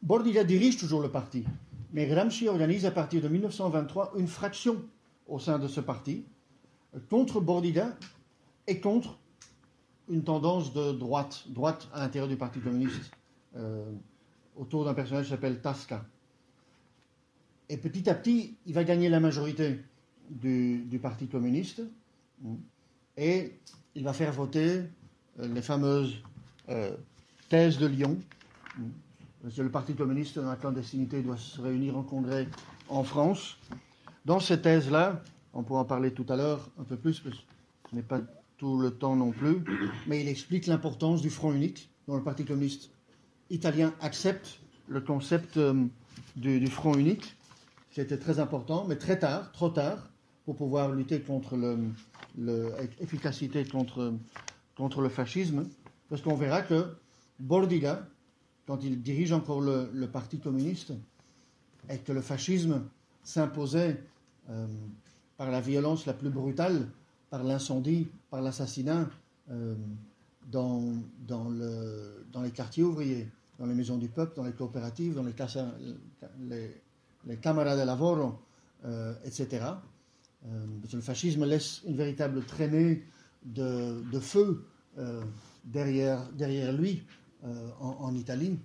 Bordilla 0.01 0.43
dirige 0.43 0.77
toujours 0.77 1.01
le 1.01 1.09
parti, 1.09 1.45
mais 1.93 2.05
Gramsci 2.05 2.49
organise 2.49 2.85
à 2.85 2.91
partir 2.91 3.21
de 3.21 3.29
1923 3.29 4.13
une 4.17 4.27
fraction 4.27 4.83
au 5.25 5.39
sein 5.39 5.57
de 5.57 5.69
ce 5.69 5.79
parti 5.79 6.25
contre 7.09 7.39
Bordilla 7.39 7.97
et 8.67 8.81
contre 8.81 9.17
une 10.09 10.25
tendance 10.25 10.73
de 10.73 10.91
droite, 10.91 11.45
droite 11.47 11.87
à 11.93 12.01
l'intérieur 12.01 12.27
du 12.27 12.35
Parti 12.35 12.59
communiste, 12.59 13.11
euh, 13.55 13.85
autour 14.57 14.83
d'un 14.83 14.93
personnage 14.93 15.25
qui 15.25 15.31
s'appelle 15.31 15.61
Tasca. 15.61 16.03
Et 17.73 17.77
petit 17.77 18.07
à 18.07 18.13
petit, 18.13 18.53
il 18.67 18.73
va 18.75 18.83
gagner 18.83 19.09
la 19.09 19.19
majorité 19.19 19.79
du, 20.29 20.99
Parti 21.01 21.25
communiste 21.25 21.81
et 23.17 23.53
il 23.95 24.03
va 24.03 24.13
faire 24.13 24.31
voter 24.31 24.83
euh, 25.39 25.47
les 25.51 25.63
fameuses 25.63 26.21
euh, 26.69 26.91
thèses 27.49 27.79
de 27.79 27.88
Lyon. 27.88 28.19
Le 29.57 29.69
Parti 29.69 29.95
communiste 29.95 30.38
dans 30.38 30.51
la 30.51 30.55
clandestinité 30.55 31.23
doit 31.23 31.38
se 31.38 31.59
réunir 31.59 31.97
en 31.97 32.03
congrès 32.03 32.47
en 32.89 33.03
France. 33.03 33.57
Dans 34.23 34.39
ces 34.39 34.62
thèses-là, 34.62 35.23
on 35.55 35.63
pourra 35.63 35.79
en 35.79 35.86
parler 35.86 36.13
tout 36.13 36.27
à 36.29 36.36
l'heure 36.36 36.69
un 36.79 36.83
peu 36.83 36.95
plus, 36.95 37.21
parce 37.21 37.38
que 37.91 38.01
pas 38.01 38.21
tout 38.59 38.77
le 38.77 38.91
temps 38.91 39.15
non 39.15 39.31
plus, 39.31 39.63
mais 40.05 40.21
il 40.21 40.27
explique 40.27 40.67
l'importance 40.67 41.23
du 41.23 41.31
front 41.31 41.51
unique, 41.51 41.89
dont 42.07 42.17
le 42.17 42.23
Parti 42.23 42.45
communiste 42.45 42.91
italien 43.49 43.95
accepte 43.99 44.59
le 44.88 45.01
concept 45.01 45.57
euh, 45.57 45.86
du, 46.36 46.67
front 46.67 46.93
unique, 46.95 47.36
qui 47.93 48.01
était 48.01 48.17
très 48.17 48.39
important, 48.39 48.86
mais 48.88 48.95
très 48.95 49.19
tard, 49.19 49.51
trop 49.51 49.69
tard, 49.69 50.10
pour 50.45 50.56
pouvoir 50.56 50.91
lutter 50.91 51.21
contre 51.21 51.56
l'efficacité 52.38 53.63
contre 53.65 54.13
contre 54.75 55.01
le 55.01 55.10
fascisme, 55.10 55.67
parce 56.10 56.23
qu'on 56.23 56.36
verra 56.36 56.63
que 56.63 56.95
Bordiga, 57.39 58.08
quand 58.65 58.84
il 58.84 59.01
dirige 59.03 59.32
encore 59.32 59.62
le, 59.62 60.08
Parti 60.12 60.39
communiste, 60.39 60.93
et 61.89 61.99
que 61.99 62.12
le 62.12 62.21
fascisme 62.21 62.82
s'imposait 63.23 64.01
euh, 64.49 64.65
par 65.38 65.51
la 65.51 65.62
violence 65.62 66.08
la 66.08 66.13
plus 66.13 66.29
brutale, 66.29 66.88
par 67.29 67.43
l'incendie, 67.43 68.08
par 68.32 68.41
l'assassinat 68.41 69.08
euh, 69.51 69.75
dans, 70.51 70.82
le, 71.29 72.25
les 72.41 72.51
quartiers 72.51 72.84
ouvriers, 72.84 73.27
dans 73.60 73.67
les 73.67 73.75
maisons 73.75 73.97
du 73.97 74.08
peuple, 74.08 74.36
dans 74.36 74.43
les 74.43 74.53
coopératives, 74.53 75.13
dans 75.13 75.23
les, 75.23 75.34
casa, 75.34 75.71
les, 76.41 76.82
les 77.25 77.38
camarades 77.38 77.79
de 77.79 77.86
lavoro, 77.86 78.39
euh, 78.86 79.13
etc. 79.25 79.65
que 80.43 80.95
le 80.95 81.01
fascisme 81.01 81.45
laisse 81.45 81.81
une 81.88 81.95
véritable 81.95 82.43
traînée 82.43 83.03
de, 83.45 84.19
feu 84.19 84.65
euh, 84.97 85.23
derrière, 85.63 86.29
lui 86.73 87.03
euh, 87.45 87.69
en, 87.79 88.13
Italie. 88.15 88.59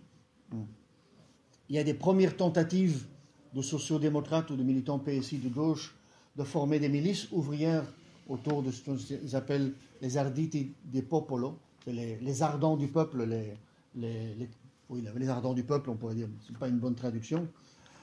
Il 1.68 1.76
y 1.76 1.78
a 1.78 1.84
des 1.84 1.94
premières 1.94 2.36
tentatives 2.36 3.06
de 3.54 3.62
sociodémocrates 3.62 4.50
ou 4.50 4.56
de 4.56 4.62
militants 4.62 4.98
PSI 4.98 5.38
de 5.38 5.48
gauche 5.48 5.94
de 6.36 6.44
former 6.44 6.78
des 6.78 6.88
milices 6.88 7.30
ouvrières 7.32 7.84
autour 8.28 8.62
de 8.62 8.70
ce 8.70 8.82
qu'ils 8.90 9.36
appellent 9.36 9.72
les 10.00 10.16
arditi 10.16 10.72
des 10.84 11.02
popolo, 11.02 11.58
les, 11.86 12.42
ardents 12.42 12.76
du 12.76 12.88
peuple, 12.88 13.24
les, 13.24 14.48
oui, 14.88 15.04
les 15.16 15.28
ardents 15.28 15.54
du 15.54 15.64
peuple, 15.64 15.90
on 15.90 15.96
pourrait 15.96 16.14
dire, 16.14 16.28
ce 16.46 16.52
n'est 16.52 16.58
pas 16.58 16.68
une 16.68 16.78
bonne 16.78 16.94
traduction. 16.94 17.48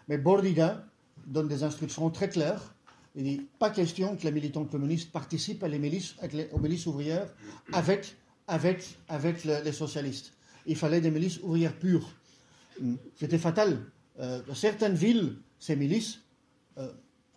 Mais 0.08 0.18
Bordiga 0.18 0.86
donne 1.26 1.48
des 1.48 1.64
instructions 1.64 2.10
très 2.10 2.30
claires 2.30 2.76
il 3.16 3.24
dit 3.24 3.42
pas 3.60 3.70
question 3.70 4.18
que 4.18 4.24
les 4.24 4.32
militants 4.32 4.66
communistes 4.66 5.12
participent 5.12 5.64
aux 5.64 6.60
milices 6.60 6.86
ouvrières 6.86 7.28
avec, 7.72 8.16
les 9.46 9.72
socialistes. 9.72 10.34
Il 10.66 10.76
fallait 10.76 11.00
des 11.00 11.12
milices 11.12 11.40
ouvrières 11.42 11.78
pures. 11.78 12.10
C'était 13.16 13.38
fatal. 13.38 13.80
Euh, 14.20 14.42
dans 14.48 14.56
certaines 14.56 14.96
villes, 14.96 15.38
ces 15.60 15.78
milices 15.78 16.20
euh, 16.78 16.92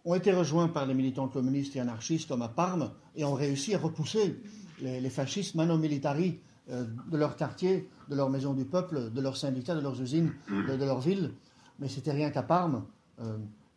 ont 0.04 0.14
été 0.14 0.32
rejointes 0.32 0.72
par 0.72 0.84
les 0.86 0.94
militants 0.94 1.28
communistes 1.28 1.76
et 1.76 1.80
anarchistes 1.80 2.28
comme 2.28 2.42
à 2.42 2.48
Parme 2.48 2.90
et 3.14 3.24
ont 3.24 3.34
réussi 3.34 3.74
à 3.74 3.78
repousser 3.78 4.40
les, 4.80 5.10
fascistes 5.10 5.54
mano 5.54 5.76
militari 5.76 6.40
euh, 6.70 6.84
de 7.10 7.16
leur 7.16 7.36
quartier, 7.36 7.88
de 8.08 8.16
leur 8.16 8.30
maison 8.30 8.52
du 8.52 8.64
peuple, 8.64 9.10
de 9.10 9.20
leurs 9.20 9.36
syndicats, 9.36 9.74
de 9.76 9.80
leurs 9.80 10.00
usines, 10.00 10.32
de, 10.50 10.84
leur 10.84 11.00
ville. 11.00 11.32
Mais 11.78 11.88
c'était 11.88 12.12
rien 12.12 12.30
qu'à 12.30 12.42
Parme. 12.42 12.86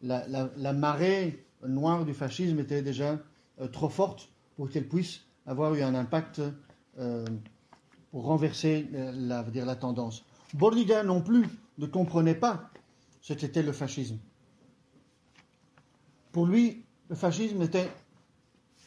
La, 0.02 0.26
la, 0.28 0.74
marée 0.74 1.46
noire 1.68 2.06
du 2.06 2.14
fascisme 2.14 2.60
était 2.60 2.82
déjà 2.82 3.20
euh, 3.60 3.68
trop 3.68 3.90
forte 3.90 4.30
pour 4.56 4.70
qu'elle 4.70 4.88
puisse 4.88 5.22
avoir 5.46 5.74
eu 5.76 5.82
un 5.82 5.96
impact 5.96 6.42
euh, 7.00 7.26
pour 8.12 8.26
renverser 8.26 8.88
euh, 8.94 9.12
la, 9.14 9.44
dire, 9.44 9.66
la 9.66 9.76
tendance. 9.76 10.26
Bordiga 10.54 11.04
non 11.04 11.22
plus 11.22 11.48
ne 11.78 11.86
comprenait 11.86 12.36
pas 12.36 12.70
ce 13.22 13.34
qu'était 13.34 13.64
le 13.64 13.72
fascisme. 13.72 14.18
Pour 16.32 16.46
lui, 16.46 16.84
le 17.10 17.16
fascisme 17.16 17.62
était 17.62 17.90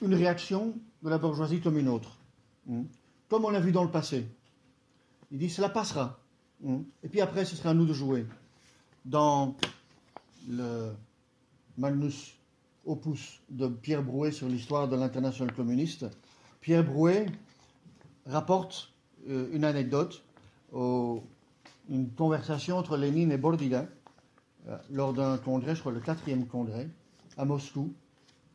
une 0.03 0.15
réaction 0.15 0.75
de 1.03 1.09
la 1.09 1.19
bourgeoisie 1.19 1.61
comme 1.61 1.79
une 1.79 1.89
autre, 1.89 2.19
hmm. 2.67 2.83
comme 3.29 3.45
on 3.45 3.51
l'a 3.51 3.61
vu 3.61 3.73
dans 3.73 3.85
le 3.85 3.91
passé. 3.91 4.27
Il 5.31 5.39
dit 5.39 5.51
cela 5.51 5.69
passera, 5.69 6.19
hmm. 6.61 6.83
et 7.03 7.09
puis 7.09 7.21
après 7.21 7.45
ce 7.45 7.57
sera 7.57 7.71
à 7.71 7.75
nous 7.75 7.87
de 7.87 7.93
jouer. 7.93 8.27
Dans 9.05 9.55
le 10.49 10.93
Magnus 11.77 12.35
opus 12.87 13.41
de 13.51 13.69
Pierre 13.69 14.03
Brouet 14.03 14.33
sur 14.33 14.49
l'histoire 14.49 14.89
de 14.89 14.97
l'international 14.97 15.55
communiste, 15.55 16.07
Pierre 16.61 16.85
Brouet 16.85 17.27
rapporte 18.27 18.93
euh, 19.29 19.49
une 19.53 19.65
anecdote, 19.65 20.23
une 20.73 22.11
conversation 22.17 22.79
entre 22.79 22.97
Lénine 22.97 23.31
et 23.31 23.37
Bordila 23.37 23.87
euh, 24.69 24.79
lors 24.91 25.13
d'un 25.13 25.37
congrès, 25.37 25.75
je 25.75 25.81
crois 25.81 25.93
le 25.93 26.01
quatrième 26.01 26.47
congrès, 26.47 26.89
à 27.37 27.45
Moscou. 27.45 27.93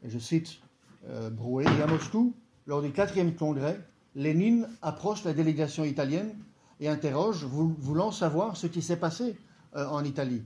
Et 0.03 0.09
je 0.09 0.17
cite 0.17 0.59
euh, 1.07 1.29
et 1.61 1.81
à 1.81 1.87
Moscou, 1.87 2.33
lors 2.65 2.81
du 2.81 2.91
quatrième 2.91 3.35
congrès, 3.35 3.79
Lénine 4.15 4.67
approche 4.81 5.23
la 5.23 5.33
délégation 5.33 5.83
italienne 5.83 6.35
et 6.79 6.87
interroge, 6.87 7.45
voulant 7.45 8.11
savoir 8.11 8.57
ce 8.57 8.67
qui 8.67 8.81
s'est 8.81 8.97
passé 8.97 9.37
en 9.75 10.03
Italie. 10.03 10.43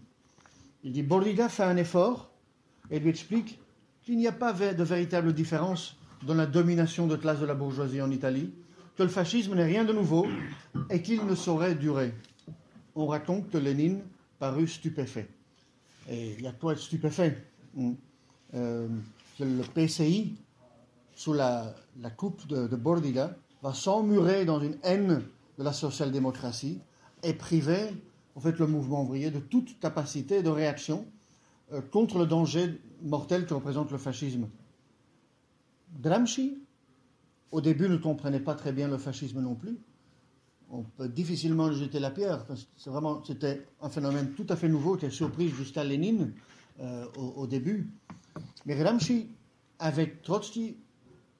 Il 0.83 0.91
dit 0.91 1.03
Bordiga 1.03 1.49
fait 1.49 1.63
un 1.63 1.77
effort 1.77 2.29
et 2.91 2.99
lui 2.99 3.09
explique 3.09 3.59
qu'il 4.03 4.17
n'y 4.17 4.27
a 4.27 4.31
pas 4.31 4.53
de 4.53 4.83
véritable 4.83 5.33
différence 5.33 5.95
dans 6.25 6.33
la 6.33 6.45
domination 6.45 7.07
de 7.07 7.15
classe 7.15 7.39
de 7.39 7.45
la 7.45 7.55
bourgeoisie 7.55 8.01
en 8.01 8.11
Italie, 8.11 8.53
que 8.97 9.03
le 9.03 9.09
fascisme 9.09 9.55
n'est 9.55 9.63
rien 9.63 9.85
de 9.85 9.93
nouveau 9.93 10.27
et 10.89 11.01
qu'il 11.01 11.25
ne 11.25 11.35
saurait 11.35 11.75
durer. 11.75 12.13
On 12.95 13.07
raconte 13.07 13.49
que 13.49 13.57
Lénine 13.57 14.01
parut 14.39 14.67
stupéfait. 14.67 15.27
Et 16.09 16.33
il 16.33 16.41
y 16.41 16.47
a 16.47 16.51
quoi 16.51 16.73
être 16.73 16.79
stupéfait? 16.79 17.43
Hmm. 17.75 17.93
euh, 18.53 18.87
Le 19.39 19.63
PCI, 19.73 20.35
sous 21.15 21.33
la, 21.33 21.73
coupe 22.15 22.45
de, 22.47 22.67
de 22.67 22.75
Bordiga, 22.75 23.35
va 23.61 23.73
s'emmurer 23.73 24.45
dans 24.45 24.59
une 24.59 24.77
haine 24.83 25.23
de 25.57 25.63
la 25.63 25.73
social-démocratie 25.73 26.79
et 27.23 27.33
priver 27.33 27.89
en 28.35 28.39
fait, 28.39 28.57
le 28.59 28.67
mouvement 28.67 29.03
ouvrier 29.03 29.31
de 29.31 29.39
toute 29.39 29.79
capacité 29.79 30.41
de 30.41 30.49
réaction 30.49 31.05
euh, 31.71 31.81
contre 31.81 32.17
le 32.17 32.25
danger 32.25 32.81
mortel 33.01 33.45
que 33.45 33.53
représente 33.53 33.91
le 33.91 33.97
fascisme. 33.97 34.47
Gramsci, 36.01 36.57
au 37.51 37.61
début, 37.61 37.87
ne 37.87 37.97
comprenait 37.97 38.39
pas 38.39 38.55
très 38.55 38.71
bien 38.71 38.87
le 38.87 38.97
fascisme 38.97 39.41
non 39.41 39.55
plus. 39.55 39.77
On 40.71 40.81
peut 40.81 41.07
difficilement 41.07 41.71
jeter 41.71 41.99
la 41.99 42.09
pierre, 42.09 42.45
c'est 42.77 42.89
vraiment, 42.89 43.23
c'était 43.23 43.67
un 43.81 43.89
phénomène 43.89 44.31
tout 44.31 44.47
à 44.49 44.55
fait 44.55 44.67
nouveau 44.67 44.97
qui 44.97 45.05
a 45.05 45.11
surpris 45.11 45.49
jusqu'à 45.49 45.83
Lénine 45.83 46.33
euh, 46.79 47.05
au, 47.15 47.45
début. 47.45 47.91
Mais 48.65 48.75
Gramsci, 48.75 49.27
avec 49.77 50.23
Trotsky, 50.23 50.77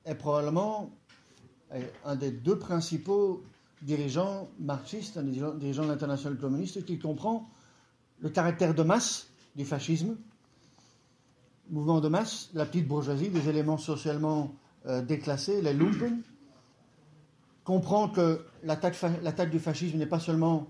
est 0.06 0.14
probablement 0.14 0.92
euh, 1.74 1.82
un 2.06 2.16
des 2.16 2.30
deux 2.30 2.60
principaux 2.60 3.44
dirigeants 3.84 4.50
marxistes, 4.60 5.18
un 5.18 5.24
dirigeant 5.24 5.84
de 5.84 5.88
l'international 5.90 6.38
communiste, 6.38 6.86
qui 6.86 6.98
comprend 6.98 7.50
le 8.20 8.30
caractère 8.30 8.74
de 8.74 8.84
masse 8.84 9.28
du 9.56 9.66
fascisme, 9.66 10.16
mouvement 11.70 12.00
de 12.00 12.08
masse, 12.08 12.50
la 12.54 12.66
petite 12.66 12.88
bourgeoisie, 12.88 13.30
des 13.30 13.50
éléments 13.50 13.78
socialement 13.78 14.54
euh, 14.86 15.02
déclassés, 15.02 15.62
les 15.62 15.74
lumpen, 15.74 16.22
comprend 17.64 18.10
que 18.10 18.46
l'attaque 18.64 19.50
du 19.50 19.60
fascisme 19.60 19.98
n'est 19.98 20.06
pas 20.06 20.20
seulement 20.20 20.68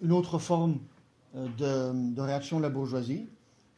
une 0.00 0.12
autre 0.12 0.38
forme 0.38 0.78
euh, 1.36 1.48
de, 2.14 2.20
réaction 2.20 2.58
de 2.58 2.62
la 2.62 2.70
bourgeoisie, 2.70 3.28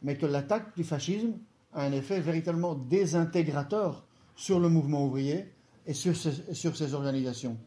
mais 0.01 0.17
que 0.17 0.25
l'attaque 0.25 0.75
du 0.75 0.83
fascisme 0.83 1.33
a 1.73 1.83
un 1.83 1.91
effet 1.91 2.19
véritablement 2.19 2.75
désintégrateur 2.75 4.03
sur 4.35 4.59
le 4.59 4.69
mouvement 4.69 5.05
ouvrier 5.05 5.53
et 5.85 5.93
sur 5.93 6.15
ses 6.15 6.93
organisations. 6.93 7.57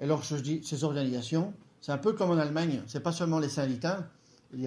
Et 0.00 0.06
lorsque 0.06 0.36
je 0.36 0.42
dis 0.42 0.60
ces 0.64 0.84
organisations, 0.84 1.52
c'est 1.80 1.92
un 1.92 1.98
peu 1.98 2.12
comme 2.12 2.30
en 2.30 2.38
Allemagne, 2.38 2.82
c'est 2.86 3.02
pas 3.02 3.12
seulement 3.12 3.38
les 3.38 3.48
syndicats, 3.48 4.08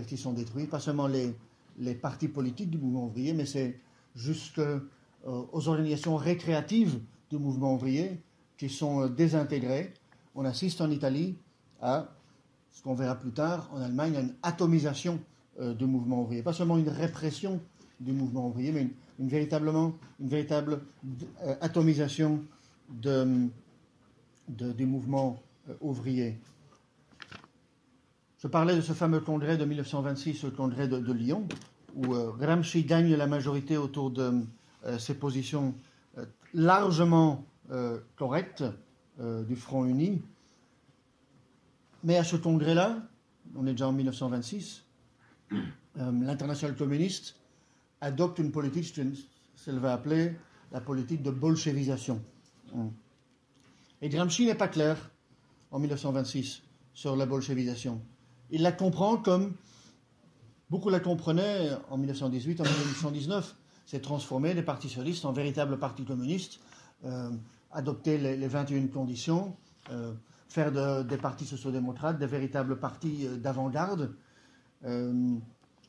qui 0.07 0.17
sont 0.17 0.33
détruits, 0.33 0.67
pas 0.67 0.79
seulement 0.79 1.07
les, 1.07 1.33
les 1.79 1.95
partis 1.95 2.27
politiques 2.27 2.69
du 2.69 2.77
mouvement 2.77 3.05
ouvrier, 3.05 3.33
mais 3.33 3.45
c'est 3.45 3.79
jusque 4.15 4.59
euh, 4.59 4.79
organisations 5.25 6.15
récréatives 6.15 6.99
du 7.29 7.37
mouvement 7.37 7.75
ouvrier 7.75 8.21
qui 8.57 8.69
sont 8.69 9.03
euh, 9.03 9.09
désintégrées. 9.09 9.93
On 10.35 10.45
assiste 10.45 10.81
en 10.81 10.89
Italie 10.89 11.35
à 11.81 12.07
ce 12.71 12.81
qu'on 12.83 12.93
verra 12.93 13.15
plus 13.15 13.31
tard 13.31 13.69
en 13.73 13.81
Allemagne, 13.81 14.15
à 14.15 14.21
une 14.21 14.35
atomisation 14.43 15.19
euh, 15.59 15.73
du 15.73 15.85
mouvement 15.85 16.21
ouvrier, 16.21 16.41
pas 16.41 16.53
seulement 16.53 16.77
une 16.77 16.89
répression 16.89 17.59
du 17.99 18.13
mouvement 18.13 18.47
ouvrier, 18.47 18.71
mais 18.71 18.87
une, 19.19 19.27
véritablement 19.27 19.93
une 20.19 20.29
véritable 20.29 20.81
atomisation 21.61 22.41
de, 22.89 23.47
du 24.47 24.85
mouvement 24.85 25.41
ouvrier. 25.79 26.39
Je 28.41 28.47
parlais 28.47 28.75
de 28.75 28.81
ce 28.81 28.93
fameux 28.93 29.19
congrès 29.19 29.55
de 29.55 29.65
1926, 29.65 30.45
le 30.45 30.49
congrès 30.49 30.87
de, 30.87 31.13
Lyon, 31.13 31.47
où 31.93 32.15
euh, 32.15 32.31
Gramsci 32.31 32.83
gagne 32.83 33.13
la 33.15 33.27
majorité 33.27 33.77
autour 33.77 34.09
de 34.09 34.33
euh, 34.85 34.97
ses 34.97 35.13
positions 35.13 35.75
euh, 36.17 36.25
largement 36.55 37.45
correctes 38.17 38.65
du 39.47 39.55
Front 39.55 39.85
uni. 39.85 40.21
Mais 42.03 42.17
à 42.17 42.25
ce 42.25 42.35
congrès-là, 42.35 42.97
on 43.55 43.65
est 43.65 43.71
déjà 43.71 43.87
en 43.87 43.93
1926, 43.93 44.83
l'international 45.95 46.75
communiste 46.75 47.37
adopte 48.01 48.39
une 48.39 48.51
politique, 48.51 48.93
qu'elle 48.93 49.79
va 49.79 49.93
appeler 49.93 50.35
la 50.73 50.81
politique 50.81 51.23
de 51.23 51.31
bolchevisation. 51.31 52.21
Et 54.01 54.09
Gramsci 54.09 54.45
n'est 54.45 54.55
pas 54.55 54.67
clair 54.67 55.11
en 55.71 55.79
1926 55.79 56.63
sur 56.93 57.15
la 57.15 57.25
bolchevisation 57.25 58.01
il 58.51 58.61
la 58.61 58.71
comprend 58.71 59.17
comme 59.17 59.53
beaucoup 60.69 60.89
la 60.89 60.99
comprenaient 60.99 61.71
en 61.89 61.97
1918, 61.97 62.61
en 62.61 62.63
1919. 62.63 63.55
C'est 63.85 64.01
transformer 64.01 64.53
les 64.53 64.61
partis 64.61 64.89
socialistes 64.89 65.25
en 65.25 65.31
véritables 65.31 65.77
partis 65.79 66.03
communistes, 66.03 66.59
euh, 67.03 67.29
adopter 67.71 68.17
les, 68.17 68.47
21 68.47 68.87
conditions, 68.87 69.55
euh, 69.89 70.13
faire 70.47 71.03
des 71.03 71.17
partis 71.17 71.45
sociaux-démocrates 71.45 72.19
des 72.19 72.27
véritables 72.27 72.77
partis 72.77 73.25
euh, 73.25 73.37
d'avant-garde. 73.37 74.13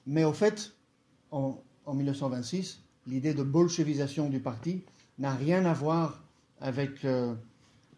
mais 0.07 0.25
au 0.25 0.33
fait, 0.33 0.73
en, 1.31 1.63
1926, 1.87 2.83
l'idée 3.07 3.35
de 3.35 3.43
bolchevisation 3.43 4.29
du 4.29 4.41
parti 4.41 4.85
n'a 5.19 5.35
rien 5.35 5.65
à 5.65 5.73
voir 5.73 6.23
avec, 6.61 7.07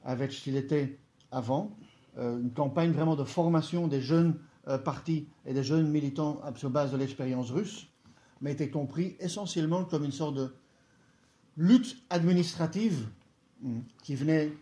avec 0.04 0.32
ce 0.32 0.42
qu'il 0.42 0.56
était 0.56 0.98
avant. 1.30 1.76
une 2.16 2.52
campagne 2.52 2.92
vraiment 2.92 3.16
de 3.16 3.24
formation 3.24 3.88
des 3.88 4.00
jeunes 4.00 4.38
euh, 4.66 4.78
partis 4.78 5.26
et 5.44 5.52
des 5.52 5.62
jeunes 5.62 5.90
militants 5.90 6.40
sur 6.56 6.70
base 6.70 6.90
de 6.90 6.96
l'expérience 6.96 7.50
russe, 7.50 7.86
mais 8.40 8.52
était 8.52 8.70
compris 8.70 9.14
essentiellement 9.20 9.84
comme 9.84 10.04
une 10.04 10.12
sorte 10.12 10.36
de 10.36 10.54
lutte 11.58 11.98
administrative 12.08 13.06
hmm, 13.60 13.80
qui 14.02 14.14
venait 14.14 14.52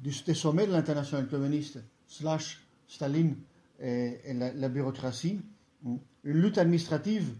du, 0.00 0.12
des 0.24 0.34
sommets 0.34 0.68
de 0.68 0.70
l'international 0.70 1.26
communiste, 1.26 1.80
slash 2.06 2.64
Staline 2.86 3.36
et, 3.80 4.20
la, 4.32 4.68
bureaucratie, 4.68 5.40
hmm, 5.82 5.96
une 6.22 6.40
lutte 6.40 6.58
administrative 6.58 7.34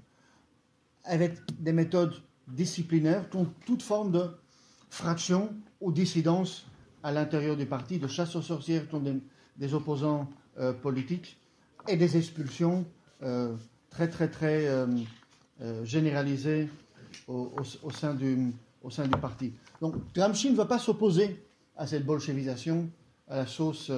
avec 1.05 1.37
des 1.61 1.73
méthodes 1.73 2.15
disciplinaires 2.49 3.31
contre 3.31 3.53
toute 3.65 3.83
forme 3.83 4.11
de 4.11 4.29
fraction 4.91 5.55
ou 5.81 5.93
dissidence 5.93 6.67
à 7.03 7.13
l'intérieur 7.13 7.57
du 7.57 7.67
parti, 7.67 7.99
de 7.99 8.09
chasse 8.09 8.35
aux 8.37 8.43
sorcières 8.43 8.89
contre 8.89 9.13
des 9.57 9.75
opposants 9.75 10.29
euh, 10.59 10.73
politique 10.73 11.37
et 11.87 11.97
des 11.97 12.17
expulsions 12.17 12.85
euh, 13.23 13.55
très 13.91 14.09
très 14.09 14.29
très 14.29 14.67
euh, 14.67 14.87
généralisées 15.85 16.69
au, 17.27 17.51
sein 17.93 18.15
du, 18.15 18.53
au 18.83 18.91
sein 18.91 19.07
du 19.07 19.19
parti. 19.19 19.53
Donc 19.81 19.95
Gramsci 20.15 20.51
ne 20.51 20.57
va 20.57 20.67
pas 20.67 20.79
s'opposer 20.79 21.45
à 21.77 21.87
cette 21.87 22.05
bolchevisation 22.05 22.91
à 23.29 23.37
la 23.37 23.47
sauce 23.47 23.91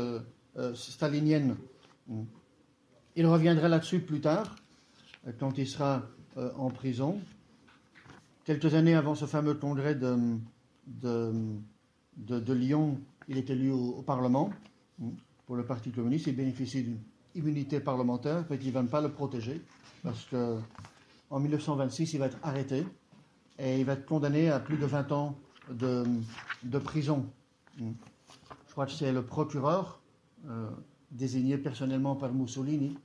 stalinienne. 0.75 1.57
Il 3.17 3.27
reviendra 3.27 3.69
là-dessus 3.69 4.01
plus 4.01 4.21
tard, 4.21 4.57
quand 5.39 5.57
il 5.59 5.67
sera 5.67 6.03
en 6.37 6.71
prison. 6.71 7.21
Quelques 8.45 8.75
années 8.75 8.95
avant 8.95 9.15
ce 9.15 9.27
fameux 9.27 9.55
congrès 9.55 9.95
de, 9.95 10.17
de, 10.87 11.33
de, 12.27 12.53
Lyon, 12.53 12.99
il 13.29 13.39
est 13.39 13.51
élu 13.51 13.71
au 13.71 14.03
Parlement 14.03 14.51
pour 15.47 15.57
le 15.57 15.65
Parti 15.65 15.91
communiste. 15.91 16.27
Il 16.27 16.37
bénéficie 16.37 16.83
d'une 16.83 16.99
immunité 17.35 17.81
parlementaire, 17.81 18.45
mais 18.51 18.59
qui 18.59 18.69
ne 18.69 18.73
va 18.73 18.83
pas 18.85 19.01
le 19.01 19.11
protéger, 19.11 19.61
parce 20.03 20.27
qu'en 20.27 21.41
1926, 21.41 22.15
il 22.15 22.19
va 22.19 22.27
être 22.27 22.39
arrêté 22.43 22.85
et 23.59 23.79
il 23.79 23.85
va 23.85 23.95
être 23.95 24.07
condamné 24.07 24.51
à 24.51 24.61
plus 24.61 24.77
de 24.77 24.87
20 24.87 25.13
ans 25.13 25.37
de, 25.71 26.79
prison. 26.79 27.27
Je 27.79 28.73
crois 28.73 28.87
que 28.87 28.93
c'est 28.93 29.13
le 29.13 29.23
procureur, 29.23 30.01
euh, 30.49 30.71
désigné 31.11 31.59
personnellement 31.59 32.17
par 32.17 32.33
Mussolini, 32.33 32.97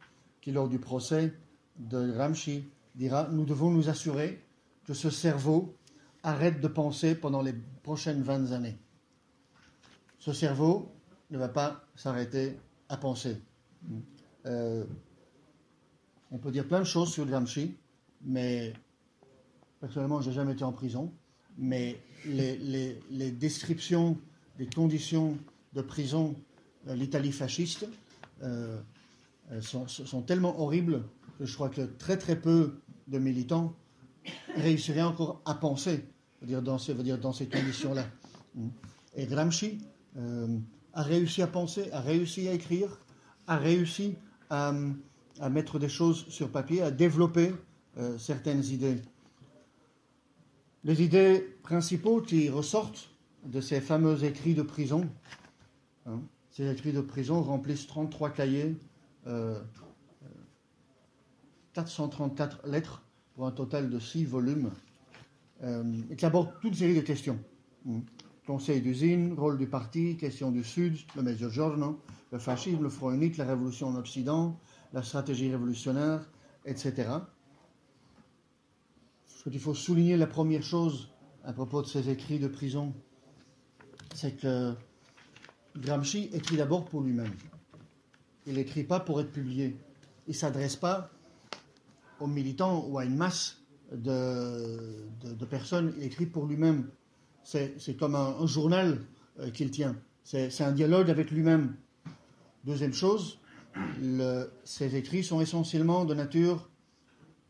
qui, 0.41 0.51
lors 0.51 0.69
du 0.69 0.80
procès 0.80 1.34
de 1.78 2.12
Gramsci, 2.12 2.63
dira 2.95 3.28
Nous 3.32 3.45
devons 3.45 3.71
nous 3.71 3.89
assurer 3.89 4.41
que 4.86 4.93
ce 4.93 5.10
cerveau 5.10 5.75
arrête 6.23 6.62
de 6.62 6.67
penser 6.67 7.15
pendant 7.15 7.41
les 7.41 7.54
prochaines 7.84 8.21
20 8.21 8.51
années. 8.51 8.78
Ce 10.26 10.34
cerveau, 10.34 10.92
ne 11.30 11.38
va 11.38 11.50
pas 11.50 11.86
s'arrêter 11.96 12.58
à 12.90 12.98
penser. 12.98 13.38
Euh, 14.48 14.84
on 16.32 16.40
peut 16.40 16.50
dire 16.50 16.68
plein 16.68 16.80
de 16.80 16.86
choses 16.86 17.14
sur 17.14 17.28
Gramsci, 17.28 17.76
mais 18.24 18.74
personnellement, 19.80 20.22
je 20.22 20.30
n'ai 20.30 20.36
jamais 20.36 20.54
été 20.54 20.64
en 20.64 20.72
prison. 20.72 21.14
Mais 21.60 22.00
les, 22.26 23.32
descriptions 23.34 24.18
des 24.58 24.66
conditions 24.66 25.38
de 25.74 25.84
prison 25.84 26.34
de 26.88 26.94
l'Italie 26.94 27.32
fasciste 27.32 27.86
euh, 28.42 28.80
sont, 29.62 30.24
tellement 30.24 30.60
horribles 30.60 31.04
que 31.38 31.46
je 31.46 31.54
crois 31.54 31.70
que 31.70 31.82
très 31.82 32.18
très 32.18 32.36
peu 32.36 32.80
de 33.08 33.20
militants 33.20 33.76
réussiraient 34.56 35.04
encore 35.04 35.44
à 35.46 35.54
penser, 35.54 36.04
dire 36.42 36.64
dans 36.64 36.80
ces, 36.80 36.96
dans 36.96 37.32
ces 37.32 37.48
conditions-là. 37.48 38.08
Et 39.16 39.28
Gramsci, 39.28 39.78
euh, 40.17 40.58
a 40.93 41.04
réussi 41.04 41.41
à 41.41 41.47
penser, 41.47 41.91
a 41.91 41.99
réussi 41.99 42.47
à 42.47 42.54
écrire, 42.54 42.99
a 43.47 43.58
réussi 43.58 44.15
à, 44.49 44.73
mettre 45.51 45.80
des 45.80 45.89
choses 45.89 46.25
sur 46.30 46.49
papier, 46.49 46.82
à 46.82 46.91
développer 46.91 47.54
euh, 47.97 48.17
certaines 48.17 48.63
idées. 48.63 49.01
Les 50.86 51.04
idées 51.04 51.58
principaux 51.63 52.21
qui 52.21 52.49
ressortent 52.49 53.10
de 53.43 53.60
ces 53.60 53.82
fameux 53.82 54.23
écrits 54.23 54.54
de 54.54 54.62
prison, 54.62 55.10
hein, 56.06 56.21
ces 56.51 56.71
écrits 56.71 56.93
de 56.93 57.01
prison 57.01 57.41
remplissent 57.41 57.88
33 57.88 58.30
cahiers, 58.30 58.78
434 61.73 62.62
euh, 62.63 62.71
lettres 62.71 63.04
pour 63.34 63.45
un 63.47 63.51
total 63.51 63.89
de 63.89 63.99
6 63.99 64.23
volumes, 64.25 64.71
et 66.10 66.15
qui 66.15 66.25
abordent 66.25 66.54
toute 66.62 66.71
une 66.71 66.73
série 66.73 66.95
de 66.95 67.01
questions. 67.01 67.39
Hein. 67.89 68.01
Conseil 68.46 68.82
d'usine, 68.82 69.34
rôle 69.34 69.58
du 69.58 69.68
parti, 69.68 70.18
question 70.18 70.52
du 70.52 70.64
Sud, 70.64 70.98
le 71.16 71.24
Mezzogiorno, 71.24 72.00
le 72.32 72.40
fascisme, 72.40 72.84
le 72.84 72.90
Front 72.90 73.12
unique, 73.12 73.38
la 73.38 73.46
révolution 73.46 73.88
en 73.88 73.96
Occident, 73.96 74.60
la 74.94 75.02
stratégie 75.02 75.50
révolutionnaire, 75.50 76.30
etc. 76.66 77.10
Ce 79.26 79.50
qu'il 79.50 79.60
faut 79.60 79.74
souligner, 79.74 80.16
la 80.16 80.28
première 80.28 80.64
chose 80.64 81.12
à 81.44 81.54
propos 81.54 81.82
de 81.82 81.88
ces 81.88 82.10
écrits 82.10 82.40
de 82.40 82.48
prison, 82.48 82.94
c'est 84.14 84.36
que 84.40 84.74
Gramsci 85.78 86.30
écrit 86.34 86.58
d'abord 86.58 86.86
pour 86.86 87.02
lui-même. 87.02 87.34
Il 88.48 88.56
n'écrit 88.56 88.84
pas 88.84 89.00
pour 89.00 89.20
être 89.22 89.32
publié. 89.32 89.78
Il 90.28 90.32
ne 90.32 90.36
s'adresse 90.36 90.76
pas 90.76 91.12
aux 92.20 92.28
militants 92.28 92.86
ou 92.88 92.98
à 92.98 93.06
une 93.06 93.16
masse 93.16 93.62
de, 93.92 95.08
de, 95.22 95.46
personnes. 95.46 95.94
Il 95.98 96.04
écrit 96.04 96.26
pour 96.26 96.46
lui-même. 96.46 96.90
C'est 97.46 97.98
comme 97.98 98.16
un, 98.16 98.46
journal 98.46 99.00
euh, 99.40 99.50
qu'il 99.52 99.72
tient. 99.72 99.96
C'est 100.24 100.62
un 100.62 100.72
dialogue 100.72 101.10
avec 101.10 101.32
lui-même. 101.32 101.76
Deuxième 102.64 102.94
chose, 102.94 103.40
ces 104.64 104.96
écrits 104.96 105.24
sont 105.24 105.40
essentiellement 105.40 106.04
de 106.04 106.16
nature 106.16 106.68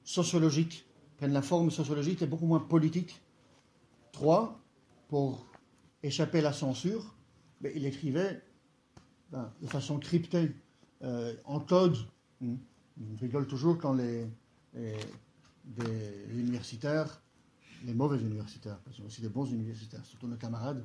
sociologique, 0.04 0.86
prennent 1.16 1.32
la 1.32 1.42
forme 1.42 1.72
sociologique 1.72 2.22
et 2.22 2.28
beaucoup 2.28 2.46
moins 2.46 2.60
politique. 2.60 3.22
Trois, 4.12 4.60
pour 5.08 5.46
échapper 6.04 6.40
à 6.40 6.44
la 6.44 6.54
censure, 6.54 7.16
mais 7.62 7.72
il 7.76 7.86
écrivait 7.86 8.42
ben, 9.32 9.52
de 9.62 9.68
façon 9.68 9.98
cryptée, 9.98 10.52
euh, 11.04 11.34
en 11.46 11.60
code. 11.60 11.98
Je 12.42 13.20
rigole 13.22 13.48
toujours 13.48 13.78
quand 13.78 13.94
les, 13.94 14.28
universitaires, 16.34 17.22
les 17.84 17.94
mauvais 17.94 18.20
universitaires, 18.20 18.78
parce 18.84 18.96
qu'il 18.96 19.04
y 19.04 19.08
a 19.08 19.08
aussi 19.08 19.22
des 19.22 19.30
bons 19.30 19.46
universitaires, 19.46 20.06
surtout 20.06 20.28
nos 20.28 20.38
camarades, 20.38 20.84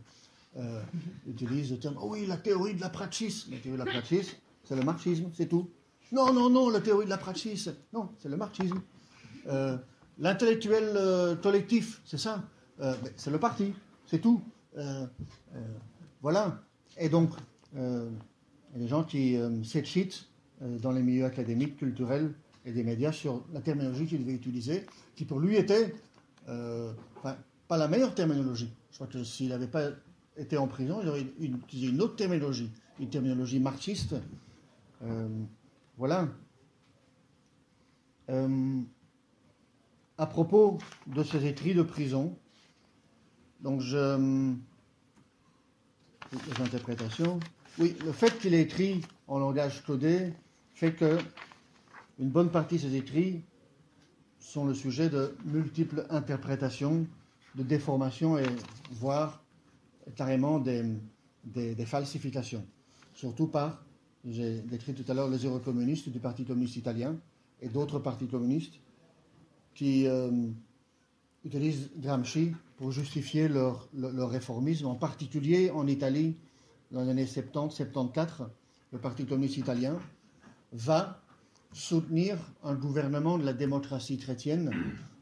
euh, 0.57 0.83
utilisent 1.27 1.71
le 1.71 1.79
terme 1.79 1.97
oh 2.01 2.09
oui, 2.11 2.27
la 2.27 2.37
théorie 2.37 2.75
de 2.75 2.81
la 2.81 2.89
praxis. 2.89 3.47
La 3.51 3.59
théorie 3.59 3.79
de 3.79 3.85
la 3.85 3.91
praxis, 3.91 4.37
c'est 4.65 4.77
le 4.77 4.83
marxisme, 4.83 5.31
c'est 5.35 5.49
tout. 5.49 5.71
Non, 6.13 6.33
non, 6.33 6.51
non, 6.51 6.71
la 6.71 6.81
théorie 6.81 7.05
de 7.05 7.11
la 7.11 7.19
praxis, 7.19 7.69
non, 7.93 8.11
c'est 8.19 8.29
le 8.29 8.37
marxisme. 8.37 8.81
Euh, 9.47 9.79
l'intellectuel 10.19 10.93
euh, 10.97 11.37
collectif, 11.37 12.03
c'est 12.05 12.19
ça, 12.19 12.45
c'est 13.17 13.31
le 13.31 13.39
parti, 13.39 13.75
c'est 14.07 14.21
tout. 14.21 14.43
voilà. 16.23 16.63
Et 16.97 17.09
donc, 17.09 17.31
il 17.75 17.81
y 17.81 18.77
a 18.77 18.79
des 18.79 18.89
gens 18.89 19.05
qui 19.05 19.37
s'excitent 19.65 20.29
dans 20.61 20.91
les 20.91 21.03
milieux 21.03 21.27
académiques, 21.27 21.77
culturels 21.77 22.33
et 22.65 22.73
des 22.73 22.83
médias 22.83 23.13
sur 23.13 23.45
la 23.53 23.61
terminologie 23.61 24.07
qu'il 24.07 24.21
devait 24.21 24.35
utiliser, 24.35 24.87
qui 25.15 25.25
pour 25.25 25.41
lui 25.41 25.57
était 25.57 25.95
pas 26.47 27.77
la 27.77 27.89
meilleure 27.89 28.15
terminologie. 28.15 28.73
Je 28.91 28.97
crois 28.97 29.07
que 29.07 29.23
s'il 29.23 29.51
n'avait 29.51 29.69
pas 29.69 29.91
était 30.37 30.57
en 30.57 30.67
prison, 30.67 31.01
il 31.03 31.09
aurait 31.09 31.27
utilisé 31.39 31.93
une 31.93 32.01
autre 32.01 32.17
terminologie, 32.17 32.71
une 32.99 33.11
terminologie 33.11 33.61
marxiste. 33.61 34.15
Euh, 35.03 35.29
voilà. 35.99 36.29
Euh, 38.31 38.81
à 40.19 40.27
propos 40.27 40.79
de 41.07 41.23
ces 41.23 41.47
écrits 41.47 41.75
de 41.75 41.83
prison, 41.83 42.37
donc 43.61 43.81
je. 43.81 44.55
Les 46.33 46.63
interprétations. 46.63 47.41
Oui, 47.79 47.97
le 48.05 48.13
fait 48.13 48.39
qu'il 48.39 48.55
ait 48.55 48.63
écrit 48.63 49.01
en 49.27 49.39
langage 49.39 49.83
codé 49.85 50.33
fait 50.75 50.93
que 50.93 51.19
une 52.21 52.29
bonne 52.29 52.51
partie 52.51 52.77
de 52.77 52.83
ces 52.83 52.95
écrits 52.95 53.43
sont 54.41 54.65
le 54.65 54.75
sujet 54.75 55.09
de 55.09 55.35
multiples 55.45 56.07
interprétations, 56.11 57.07
de 57.55 57.63
déformations 57.63 58.39
et 58.39 58.47
voire 58.91 59.43
carrément 60.17 60.59
des, 60.59 60.83
des, 61.45 61.87
falsifications, 61.87 62.65
surtout 63.15 63.47
par, 63.47 63.85
j'ai 64.25 64.61
décrit 64.63 64.95
tout 64.95 65.05
à 65.11 65.15
l'heure, 65.15 65.29
les 65.29 65.45
eurocommunistes 65.45 66.09
du 66.09 66.19
Parti 66.19 66.45
communiste 66.45 66.77
italien 66.77 67.17
et 67.63 67.69
d'autres 67.69 67.99
partis 67.99 68.27
communistes 68.27 68.75
qui 69.75 70.07
euh, 70.07 70.31
utilisent 71.45 71.91
Gramsci 71.97 72.53
pour 72.77 72.91
justifier 72.91 73.49
leur, 73.49 73.89
leur, 73.95 74.31
réformisme, 74.31 74.87
en 74.87 74.95
particulier 74.95 75.71
en 75.71 75.87
Italie, 75.87 76.37
dans 76.91 77.03
les 77.03 77.11
années 77.11 77.25
70-74, 77.27 78.49
le 78.93 78.99
Parti 78.99 79.27
communiste 79.27 79.59
italien 79.59 79.99
va 80.73 81.23
soutenir 81.73 82.39
un 82.65 82.75
gouvernement 82.75 83.39
de 83.39 83.45
la 83.45 83.53
démocratie 83.53 84.19
chrétienne 84.19 84.71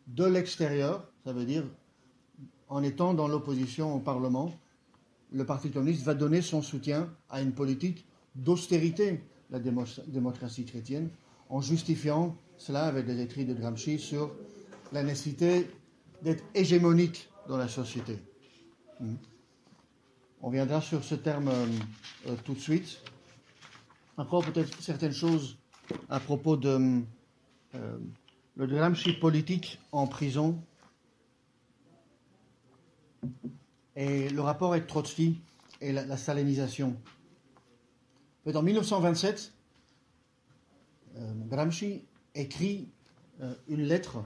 de 0.07 0.25
l'extérieur, 0.25 1.07
ça 1.25 1.33
veut 1.33 1.45
dire 1.45 1.65
en 2.69 2.83
étant 2.83 3.15
dans 3.15 3.29
l'opposition 3.29 3.95
au 3.95 3.99
Parlement, 3.99 4.53
le 5.33 5.45
Parti 5.45 5.71
communiste 5.71 6.05
va 6.05 6.15
donner 6.15 6.43
son 6.43 6.63
soutien 6.63 7.11
à 7.29 7.41
une 7.41 7.53
politique 7.53 8.07
d'austérité 8.35 9.21
de 9.51 9.59
la 9.59 9.59
démocratie 10.07 10.65
chrétienne, 10.65 11.09
en 11.49 11.61
justifiant 11.61 12.37
cela 12.57 12.85
avec 12.85 13.07
des 13.07 13.21
écrits 13.21 13.45
de 13.45 13.55
Gramsci 13.55 13.99
sur 13.99 14.31
la 14.93 15.03
nécessité 15.03 15.69
d'être 16.23 16.45
hégémonique 16.55 17.29
dans 17.49 17.57
la 17.57 17.69
société. 17.69 18.19
Hmm. 19.01 19.15
On 20.43 20.51
viendra 20.51 20.81
sur 20.81 21.03
ce 21.05 21.15
terme 21.15 21.49
euh, 21.49 22.35
tout 22.45 22.55
de 22.55 22.61
suite. 22.61 23.01
Encore 24.17 24.45
peut-être 24.45 24.81
certaines 24.81 25.13
choses 25.13 25.57
à 26.09 26.21
propos 26.21 26.57
de 26.57 27.03
euh, 27.75 27.99
le 28.57 28.67
Gramsci 28.67 29.13
politique 29.13 29.79
en 29.93 30.07
prison 30.07 30.61
et 33.97 34.29
le 34.29 34.41
rapport 34.41 34.73
avec 34.73 34.87
Trotsky 34.87 35.41
et 35.81 35.93
la, 35.93 36.17
salinisation. 36.17 36.97
En 38.47 38.63
1927, 38.63 39.53
euh, 41.17 41.33
Gramsci 41.49 42.03
écrit 42.35 42.89
euh, 43.41 43.55
une 43.69 43.83
lettre 43.83 44.25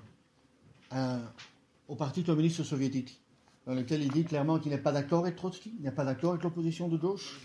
au 1.88 1.96
Parti 1.96 2.22
communiste 2.22 2.62
soviétique, 2.62 3.22
dans 3.66 3.72
laquelle 3.72 4.03
il 4.03 4.11
dit 4.12 4.25
clairement 4.25 4.59
qu'il 4.59 4.70
n'est 4.72 4.79
pas 4.79 4.92
d'accord 4.92 5.20
avec 5.20 5.37
Trotsky, 5.37 5.72
il 5.79 5.83
n'est 5.83 5.90
pas 5.90 6.05
d'accord 6.05 6.33
avec 6.33 6.42
l'opposition 6.42 6.88
de 6.88 6.98
gauche. 6.98 7.40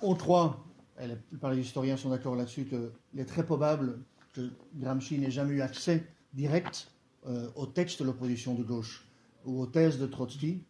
On 0.00 0.14
croit, 0.14 0.65
et 1.00 1.06
la 1.06 1.16
plupart 1.16 1.54
des 1.54 1.60
historiens 1.60 1.96
sont 1.96 2.10
d'accord 2.10 2.36
là-dessus, 2.36 2.64
qu'il 2.64 3.20
est 3.20 3.24
très 3.24 3.44
probable 3.44 3.98
que 4.32 4.50
Gramsci 4.74 5.18
n'ait 5.18 5.30
jamais 5.30 5.54
eu 5.54 5.60
accès 5.60 6.06
direct 6.34 6.90
euh, 7.26 7.48
au 7.54 7.66
texte 7.66 8.00
de 8.00 8.06
l'opposition 8.06 8.54
de 8.54 8.62
gauche 8.62 9.04
ou 9.44 9.60
aux 9.60 9.66
thèses 9.66 9.98
de 9.98 10.06
Trotsky. 10.06 10.62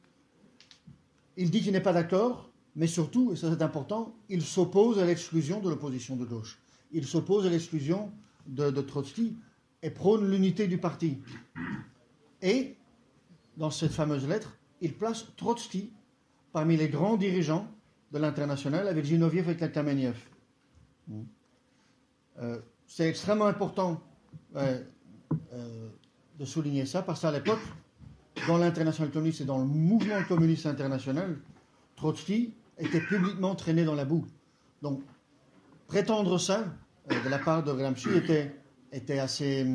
Il 1.37 1.51
dit 1.51 1.63
qu'il 1.63 1.73
n'est 1.73 1.81
pas 1.81 1.93
d'accord, 1.93 2.51
mais 2.75 2.87
surtout, 2.87 3.33
et 3.33 3.37
ça 3.37 3.51
c'est 3.51 3.63
important, 3.63 4.15
il 4.29 4.43
s'oppose 4.43 4.99
à 4.99 5.05
l'exclusion 5.05 5.61
de 5.61 5.69
l'opposition 5.69 6.17
de 6.17 6.25
gauche. 6.25 6.59
Il 6.93 7.07
s'oppose 7.07 7.47
à 7.47 7.51
l'exclusion 7.51 8.13
de, 8.47 8.71
Trotsky 8.81 9.37
et 9.83 9.91
prône 9.91 10.31
l'unité 10.31 10.67
du 10.67 10.79
parti. 10.79 11.19
Et, 12.43 12.77
dans 13.57 13.71
cette 13.71 13.93
fameuse 13.93 14.27
lettre, 14.29 14.57
il 14.81 14.95
place 14.95 15.27
Trotsky 15.37 15.91
parmi 16.53 16.77
les 16.77 16.89
grands 16.89 17.17
dirigeants 17.17 17.69
de 18.13 18.19
l'international 18.19 18.89
avec 18.89 19.05
Zinoviev 19.05 19.49
et 19.49 19.57
Kameniev. 19.57 20.17
Euh, 22.39 22.59
c'est 22.87 23.09
extrêmement 23.09 23.47
important 23.47 24.01
euh, 24.57 24.79
de 26.39 26.45
souligner 26.45 26.87
ça, 26.87 27.03
parce 27.03 27.23
qu'à 27.23 27.33
l'époque, 27.33 27.61
dans 28.47 28.59
l'international 28.59 29.11
communiste 29.11 29.41
et 29.41 29.45
dans 29.45 29.59
le 29.59 29.65
mouvement 29.65 30.23
communiste 30.29 30.67
international, 30.67 31.37
Trotsky 31.97 32.53
était 32.79 33.01
publiquement 33.01 33.55
traîné 33.55 33.85
dans 33.85 33.95
la 33.95 34.05
boue. 34.05 34.27
Donc, 34.83 35.03
prétendre 35.87 36.39
ça 36.39 36.65
euh, 37.11 37.25
de 37.25 37.29
la 37.29 37.39
part 37.39 37.65
de 37.65 37.73
Gramsci 37.73 38.11
était, 38.15 38.55
était, 38.93 39.19
assez, 39.19 39.67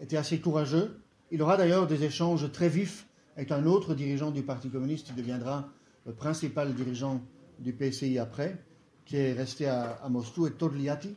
était 0.00 0.16
assez 0.16 0.40
courageux. 0.40 1.00
Il 1.30 1.42
aura 1.42 1.56
d'ailleurs 1.56 1.86
des 1.86 2.04
échanges 2.04 2.50
très 2.52 2.68
vifs 2.68 3.06
avec 3.36 3.50
un 3.50 3.66
autre 3.66 3.94
dirigeant 3.94 4.30
du 4.30 4.42
Parti 4.42 4.70
communiste 4.70 5.08
qui 5.08 5.12
deviendra 5.12 5.68
le 6.06 6.14
principal 6.14 6.72
dirigeant 6.74 7.20
du 7.58 7.72
PCI 7.72 8.18
après, 8.18 8.56
qui 9.04 9.16
est 9.16 9.32
resté 9.32 9.66
à, 9.66 10.06
Moscou, 10.08 10.46
et 10.46 10.52
Togliatti. 10.52 11.16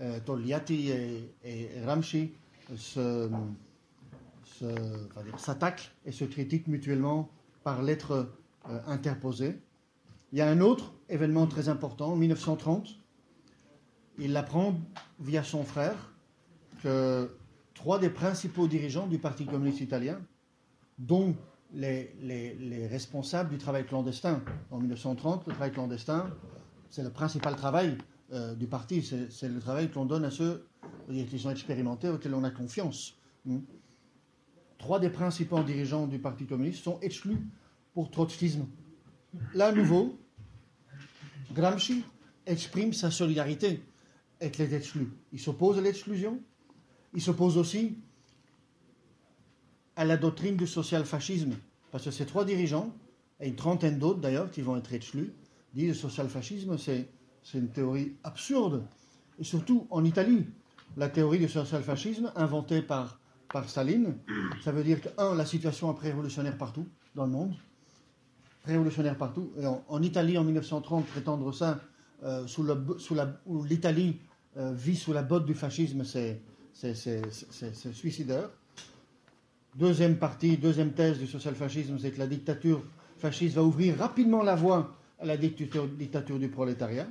Euh, 0.00 0.18
et, 1.44 1.44
et 1.44 2.76
se 2.76 3.28
s'attaquent 5.38 5.92
et 6.04 6.12
se 6.12 6.24
critiquent 6.24 6.68
mutuellement 6.68 7.28
par 7.64 7.82
lettres 7.82 8.28
euh, 8.68 8.78
interposées. 8.86 9.58
Il 10.32 10.38
y 10.38 10.40
a 10.40 10.48
un 10.48 10.60
autre 10.60 10.92
événement 11.08 11.46
très 11.46 11.68
important, 11.68 12.12
en 12.12 12.16
1930. 12.16 12.88
il 14.18 14.36
apprend 14.36 14.74
via 15.20 15.42
son 15.42 15.64
frère 15.64 16.12
que 16.82 17.30
trois 17.74 17.98
des 17.98 18.10
principaux 18.10 18.66
dirigeants 18.66 19.06
du 19.06 19.18
Parti 19.18 19.44
communiste 19.46 19.80
italien, 19.80 20.20
dont 20.98 21.34
les, 21.74 22.14
les, 22.20 22.86
responsables 22.86 23.50
du 23.50 23.58
travail 23.58 23.86
clandestin 23.86 24.42
en 24.70 24.78
1930, 24.78 25.46
le 25.46 25.52
travail 25.52 25.72
clandestin, 25.72 26.30
c'est 26.90 27.02
le 27.02 27.10
principal 27.10 27.56
travail 27.56 27.96
euh, 28.32 28.54
du 28.54 28.66
parti, 28.66 29.02
c'est 29.02 29.48
le 29.48 29.60
travail 29.60 29.90
qu'on 29.90 30.04
donne 30.04 30.24
à 30.24 30.30
ceux 30.30 30.66
qui 31.08 31.38
sont 31.38 31.50
expérimentés, 31.50 32.08
auxquels 32.08 32.34
on 32.34 32.44
a 32.44 32.50
confiance. 32.50 33.16
Hmm. 33.44 33.60
Trois 34.78 34.98
des 34.98 35.10
principaux 35.10 35.62
dirigeants 35.62 36.06
du 36.06 36.18
Parti 36.18 36.44
communiste 36.44 36.82
sont 36.82 36.98
exclus 37.00 37.38
pour 37.94 38.10
trotskisme. 38.10 38.66
Là, 39.54 39.68
à 39.68 39.72
nouveau, 39.72 40.18
Gramsci 41.54 42.04
exprime 42.46 42.92
sa 42.92 43.10
solidarité 43.10 43.80
avec 44.40 44.58
les 44.58 44.74
exclus. 44.74 45.12
Il 45.32 45.38
s'oppose 45.38 45.78
à 45.78 45.80
l'exclusion, 45.80 46.40
il 47.14 47.22
s'oppose 47.22 47.58
aussi 47.58 47.98
à 49.96 50.04
la 50.04 50.16
doctrine 50.16 50.56
du 50.56 50.66
social-fascisme, 50.66 51.54
parce 51.90 52.04
que 52.04 52.10
ces 52.10 52.26
trois 52.26 52.44
dirigeants, 52.44 52.92
et 53.40 53.48
une 53.48 53.56
trentaine 53.56 53.98
d'autres 53.98 54.20
d'ailleurs 54.20 54.50
qui 54.50 54.62
vont 54.62 54.76
être 54.76 54.92
exclus, 54.92 55.32
disent 55.74 55.84
que 55.84 55.88
le 55.88 55.94
social-fascisme, 55.94 56.78
c'est 56.78 57.08
une 57.54 57.68
théorie 57.68 58.12
absurde. 58.24 58.84
Et 59.38 59.44
surtout 59.44 59.86
en 59.90 60.04
Italie, 60.04 60.46
la 60.96 61.08
théorie 61.08 61.38
du 61.38 61.48
social-fascisme, 61.48 62.32
inventée 62.36 62.82
par, 62.82 63.18
par 63.52 63.68
Staline, 63.68 64.14
ça 64.62 64.72
veut 64.72 64.84
dire 64.84 65.00
que, 65.00 65.08
un, 65.18 65.34
la 65.34 65.46
situation 65.46 65.90
est 65.92 65.96
pré-révolutionnaire 65.96 66.56
partout 66.56 66.86
dans 67.14 67.24
le 67.24 67.32
monde, 67.32 67.54
révolutionnaire 68.64 69.16
partout. 69.16 69.52
Et 69.58 69.66
en, 69.66 70.02
Italie, 70.02 70.38
en 70.38 70.44
1930, 70.44 71.06
prétendre 71.06 71.52
ça, 71.52 71.80
euh, 72.22 72.46
sous, 72.46 72.66
sous 72.98 73.14
la, 73.14 73.26
où 73.46 73.64
l'Italie 73.64 74.20
euh, 74.56 74.72
vit 74.72 74.96
sous 74.96 75.12
la 75.12 75.22
botte 75.22 75.46
du 75.46 75.54
fascisme, 75.54 76.04
c'est, 76.04 76.40
suicidaire. 77.92 78.50
Deuxième 79.74 80.16
partie, 80.16 80.58
deuxième 80.58 80.92
thèse 80.92 81.18
du 81.18 81.26
social-fascisme, 81.26 81.98
c'est 81.98 82.10
que 82.10 82.18
la 82.18 82.26
dictature 82.26 82.82
fasciste 83.16 83.54
va 83.54 83.62
ouvrir 83.62 83.96
rapidement 83.96 84.42
la 84.42 84.54
voie 84.54 84.98
à 85.18 85.24
la 85.24 85.38
dictature, 85.38 85.88
du 86.38 86.48
prolétariat. 86.48 87.06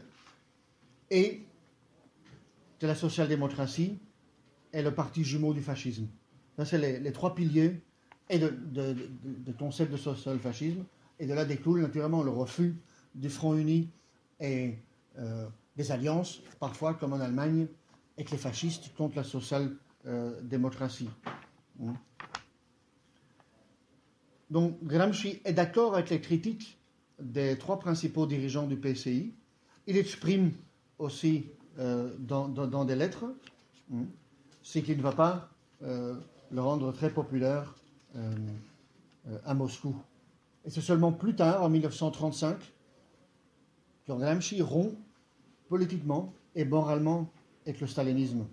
Et 1.10 1.42
que 2.80 2.86
la 2.86 2.94
social-démocratie 2.94 3.98
est 4.72 4.84
le 4.84 4.94
parti 4.94 5.24
jumeau 5.24 5.54
du 5.54 5.62
fascisme. 5.62 6.08
Ça, 6.56 6.66
c'est 6.66 7.00
les, 7.00 7.12
trois 7.12 7.34
piliers 7.34 7.82
et 8.30 8.38
de, 8.38 8.54
de, 8.72 9.52
concept 9.58 9.92
de 9.92 9.98
social-fascisme. 9.98 10.86
Et 11.20 11.26
de 11.26 11.34
là 11.34 11.46
découle 11.46 11.82
naturellement 11.82 12.22
le 12.22 12.30
refus 12.32 12.76
du 13.16 13.30
Front 13.30 13.56
uni 13.56 13.90
et 14.40 14.76
euh, 15.18 15.48
des 15.76 15.92
alliances, 15.92 16.42
parfois 16.60 16.94
comme 16.94 17.14
en 17.14 17.20
Allemagne, 17.20 17.66
avec 18.18 18.30
les 18.30 18.38
fascistes 18.38 18.94
contre 18.96 19.16
la 19.18 19.24
social-démocratie. 19.24 21.10
Hein. 21.84 21.96
Donc 24.52 24.84
Gramsci 24.84 25.42
est 25.46 25.54
d'accord 25.54 25.96
avec 25.96 26.12
les 26.12 26.22
critiques 26.22 26.78
des 27.20 27.58
trois 27.58 27.80
principaux 27.80 28.28
dirigeants 28.28 28.68
du 28.68 28.76
PCI. 28.76 29.34
Il 29.88 29.98
exprime 29.98 30.52
aussi 31.00 31.46
euh, 31.80 32.12
dans, 32.20 32.86
des 32.86 32.96
lettres 32.96 33.26
hein, 33.92 34.04
ce 34.62 34.80
qui 34.80 34.96
ne 34.96 35.02
va 35.02 35.14
pas 35.14 35.50
euh, 35.82 36.16
le 36.52 36.62
rendre 36.62 36.92
très 36.92 37.10
populaire 37.10 37.74
à 39.46 39.54
Moscou. 39.54 39.96
Et 40.66 40.70
c'est 40.70 40.82
seulement 40.82 41.12
plus 41.12 41.34
tard, 41.36 41.64
en 41.64 41.70
1935, 41.70 42.58
que 44.06 44.12
Gramsci 44.12 44.62
rompt 44.62 44.96
politiquement 45.70 46.34
et 46.56 46.66
moralement 46.66 47.30
avec 47.66 47.80
le 47.80 47.88
stalinisme. 47.88 48.46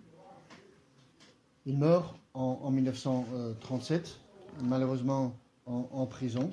Il 1.66 1.76
meurt 1.76 2.16
en, 2.34 2.70
1937, 2.70 4.20
malheureusement 4.62 5.34
en, 5.69 6.07
prison, 6.07 6.51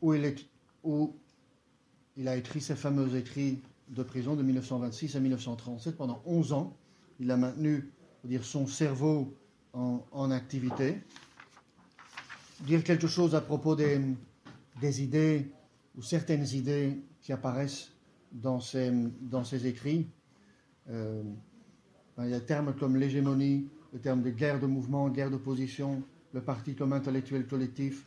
où 0.00 0.14
il, 0.14 0.24
a 2.28 2.36
écrit 2.36 2.60
ses 2.60 2.76
fameux 2.76 3.16
écrits 3.16 3.60
de 3.88 4.02
prison 4.02 4.36
de 4.36 4.42
1926 4.42 5.16
à 5.16 5.20
1937 5.20 5.96
pendant 5.96 6.22
11 6.24 6.52
ans. 6.52 6.76
Il 7.18 7.30
a 7.30 7.36
maintenu 7.36 7.90
dire, 8.24 8.44
son 8.44 8.66
cerveau 8.66 9.34
en, 9.72 10.30
activité. 10.30 11.00
Dire 12.60 12.84
quelque 12.84 13.06
chose 13.06 13.34
à 13.34 13.40
propos 13.40 13.76
des, 13.76 15.02
idées 15.02 15.50
ou 15.96 16.02
certaines 16.02 16.46
idées 16.54 17.00
qui 17.20 17.32
apparaissent 17.32 17.92
dans 18.32 18.60
ces, 18.60 18.92
dans 19.20 19.44
ces 19.44 19.66
écrits. 19.66 20.06
Euh, 20.90 21.22
ben, 22.16 22.26
il 22.26 22.30
y 22.30 22.34
a 22.34 22.40
des 22.40 22.46
termes 22.46 22.74
comme 22.74 22.96
l'hégémonie, 22.96 23.68
le 23.92 23.98
terme 23.98 24.22
de 24.22 24.30
guerre 24.30 24.60
de 24.60 24.66
mouvement, 24.66 25.08
guerre 25.08 25.30
d'opposition, 25.30 26.02
le 26.32 26.42
parti 26.42 26.74
comme 26.74 26.92
intellectuel 26.92 27.46
collectif, 27.46 28.04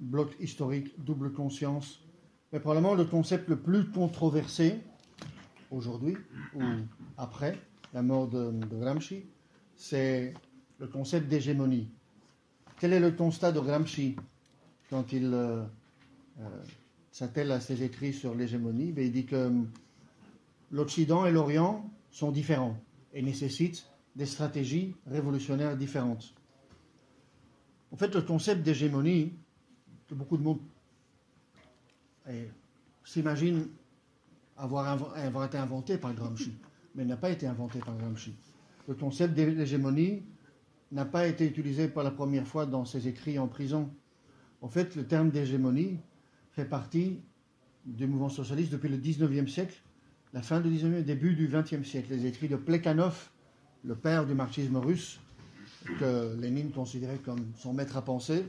bloc 0.00 0.34
historique, 0.40 0.92
double 1.04 1.32
conscience. 1.32 2.00
Mais 2.52 2.60
probablement 2.60 2.94
le 2.94 3.04
concept 3.04 3.48
le 3.48 3.56
plus 3.56 3.90
controversé 3.90 4.80
aujourd'hui 5.70 6.16
ou 6.54 6.62
après 7.16 7.56
la 7.94 8.02
mort 8.02 8.28
de, 8.28 8.52
Gramsci, 8.72 9.24
c'est 9.76 10.34
le 10.78 10.86
concept 10.86 11.28
d'hégémonie. 11.28 11.88
Quel 12.80 12.92
est 12.92 13.00
le 13.00 13.12
constat 13.12 13.52
de 13.52 13.60
Gramsci 13.60 14.16
quand 14.88 15.12
il 15.12 15.32
euh, 15.32 15.62
euh, 16.40 16.62
s'attelle 17.12 17.52
à 17.52 17.60
ses 17.60 17.82
écrits 17.82 18.12
sur 18.12 18.34
l'hégémonie, 18.34 18.92
il 18.96 19.12
dit 19.12 19.26
que 19.26 19.46
hum, 19.46 19.70
l'Occident 20.72 21.26
et 21.26 21.30
l'Orient 21.32 21.88
sont 22.10 22.32
différents 22.32 22.76
et 23.12 23.22
nécessitent 23.22 23.86
des 24.16 24.26
stratégies 24.26 24.94
révolutionnaires 25.06 25.76
différentes. 25.76 26.34
En 27.92 27.96
fait, 27.96 28.14
le 28.14 28.22
concept 28.22 28.62
d'hégémonie, 28.62 29.32
que 30.08 30.14
beaucoup 30.14 30.36
de 30.36 30.42
monde 30.42 30.60
eh, 32.28 32.48
s'imagine 33.04 33.66
avoir, 34.56 35.44
été 35.44 35.58
inventé 35.58 35.98
par 35.98 36.14
Gramsci, 36.14 36.52
mais 36.94 37.04
n'a 37.04 37.16
pas 37.16 37.30
été 37.30 37.46
inventé 37.46 37.78
par 37.80 37.96
Gramsci. 37.96 38.34
Le 38.88 38.94
concept 38.94 39.34
d'hégémonie 39.34 40.22
n'a 40.92 41.04
pas 41.04 41.26
été 41.26 41.46
utilisé 41.46 41.88
pour 41.88 42.02
la 42.02 42.10
première 42.10 42.46
fois 42.46 42.66
dans 42.66 42.84
ses 42.84 43.08
écrits 43.08 43.38
en 43.38 43.48
prison. 43.48 43.90
En 44.60 44.68
fait, 44.68 44.96
le 44.96 45.06
terme 45.06 45.30
d'hégémonie 45.30 45.98
fait 46.52 46.64
partie 46.64 47.20
du 47.86 48.06
mouvement 48.06 48.28
socialiste 48.28 48.72
depuis 48.72 48.88
le 48.88 48.98
19e 48.98 49.46
siècle, 49.48 49.80
la 50.32 50.42
fin 50.42 50.60
du 50.60 50.68
19e, 50.68 51.02
début 51.02 51.34
du 51.34 51.48
20e 51.48 51.84
siècle. 51.84 52.08
Les 52.10 52.26
écrits 52.26 52.48
de 52.48 52.56
Plekhanov, 52.56 53.30
le 53.84 53.94
père 53.94 54.26
du 54.26 54.34
marxisme 54.34 54.76
russe, 54.76 55.20
que 55.84 56.36
Lénine 56.38 56.70
considérait 56.70 57.18
comme 57.18 57.52
son 57.56 57.72
maître 57.72 57.96
à 57.96 58.02
penser, 58.02 58.44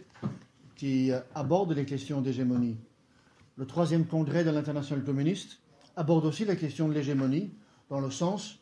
qui 0.76 1.12
aborde 1.36 1.74
les 1.74 1.86
questions 1.86 2.22
d'hégémonie. 2.22 2.78
Le 3.58 3.66
troisième 3.66 4.06
congrès 4.06 4.44
de 4.44 4.50
l'international 4.50 5.04
communiste 5.04 5.60
aborde 5.96 6.26
aussi 6.26 6.46
la 6.46 6.56
question 6.56 6.88
de 6.88 6.94
l'hégémonie 6.94 7.52
dans 7.90 8.00
le 8.00 8.10
sens 8.10 8.60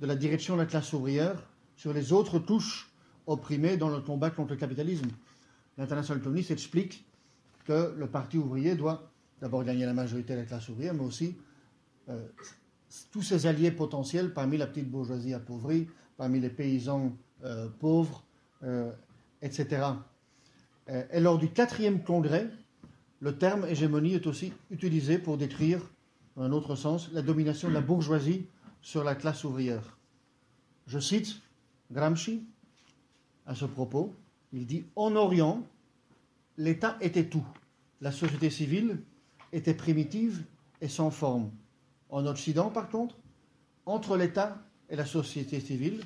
de 0.00 0.06
la 0.06 0.16
direction 0.16 0.54
de 0.54 0.60
la 0.60 0.66
classe 0.66 0.92
ouvrière 0.92 1.42
sur 1.76 1.92
les 1.92 2.12
autres 2.12 2.38
touches 2.38 2.90
opprimées 3.26 3.76
dans 3.76 3.88
le 3.88 4.00
combat 4.00 4.30
contre 4.30 4.50
le 4.50 4.56
capitalisme. 4.56 5.08
L'international 5.78 6.22
communiste 6.22 6.50
explique 6.50 7.04
que 7.64 7.94
le 7.96 8.06
Parti 8.06 8.36
ouvrier 8.36 8.74
doit 8.74 9.10
d'abord 9.40 9.64
gagner 9.64 9.86
la 9.86 9.94
majorité 9.94 10.34
de 10.34 10.40
la 10.40 10.44
classe 10.44 10.68
ouvrière, 10.68 10.94
mais 10.94 11.04
aussi 11.04 11.36
euh, 12.08 12.26
tous 13.10 13.22
ses 13.22 13.46
alliés 13.46 13.70
potentiels 13.70 14.32
parmi 14.32 14.58
la 14.58 14.66
petite 14.66 14.90
bourgeoisie 14.90 15.34
appauvrie, 15.34 15.88
parmi 16.16 16.40
les 16.40 16.50
paysans 16.50 17.16
euh, 17.44 17.68
pauvres, 17.80 18.22
euh, 18.62 18.90
etc. 19.40 19.86
et 21.12 21.20
lors 21.20 21.38
du 21.38 21.48
quatrième 21.48 22.02
congrès, 22.02 22.48
le 23.20 23.36
terme 23.36 23.66
hégémonie 23.66 24.14
est 24.14 24.26
aussi 24.26 24.52
utilisé 24.70 25.18
pour 25.18 25.36
décrire, 25.36 25.80
dans 26.36 26.42
un 26.42 26.52
autre 26.52 26.76
sens, 26.76 27.10
la 27.12 27.22
domination 27.22 27.68
de 27.68 27.74
la 27.74 27.80
bourgeoisie 27.80 28.46
sur 28.80 29.04
la 29.04 29.14
classe 29.14 29.44
ouvrière. 29.44 29.96
Je 30.86 30.98
cite 30.98 31.40
Gramsci 31.90 32.44
à 33.46 33.54
ce 33.54 33.64
propos, 33.64 34.14
il 34.52 34.66
dit 34.66 34.84
En 34.96 35.16
Orient, 35.16 35.62
l'État 36.56 36.96
était 37.00 37.26
tout. 37.26 37.46
La 38.00 38.12
société 38.12 38.50
civile 38.50 38.98
était 39.52 39.74
primitive 39.74 40.44
et 40.80 40.88
sans 40.88 41.10
forme. 41.10 41.50
En 42.10 42.26
Occident, 42.26 42.70
par 42.70 42.88
contre, 42.88 43.16
entre 43.86 44.16
l'État 44.16 44.58
et 44.90 44.96
la 44.96 45.06
société 45.06 45.60
civile, 45.60 46.02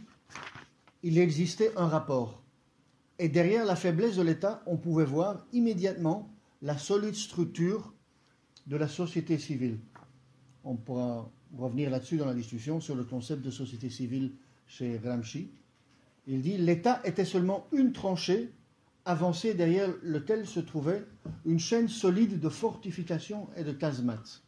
il 1.03 1.19
existait 1.19 1.73
un 1.77 1.87
rapport. 1.87 2.43
Et 3.19 3.29
derrière 3.29 3.65
la 3.65 3.77
faiblesse 3.77 4.17
de 4.17 4.23
l'État, 4.23 4.63
on 4.67 4.77
pouvait 4.77 5.05
voir 5.05 5.47
immédiatement 5.53 6.31
la 6.63 6.77
solide 6.77 7.15
structure 7.15 7.93
de 8.67 8.77
la 8.77 8.89
société 8.89 9.39
civile. 9.39 9.79
On 10.65 10.77
pourra 10.77 11.31
revenir 11.57 11.91
là-dessus 11.91 12.17
dans 12.17 12.27
la 12.27 12.35
discussion 12.35 12.81
sur 12.81 12.95
le 12.95 13.05
concept 13.05 13.43
de 13.43 13.51
société 13.51 13.89
civile 13.89 14.33
chez 14.67 14.99
Gramsci. 15.03 15.51
Il 16.27 16.43
dit 16.43 16.59
l'État 16.59 17.01
était 17.05 17.25
seulement 17.25 17.67
une 17.73 17.93
tranchée 17.93 18.51
avancé 19.05 19.55
derrière 19.55 19.89
lequel 20.03 20.47
se 20.47 20.59
trouvait 20.59 21.05
une 21.45 21.61
chaîne 21.61 21.89
solide 21.89 22.41
de 22.41 22.49
fortifications 22.49 23.49
et 23.57 23.63
de 23.63 23.73
casemates. 23.73 24.43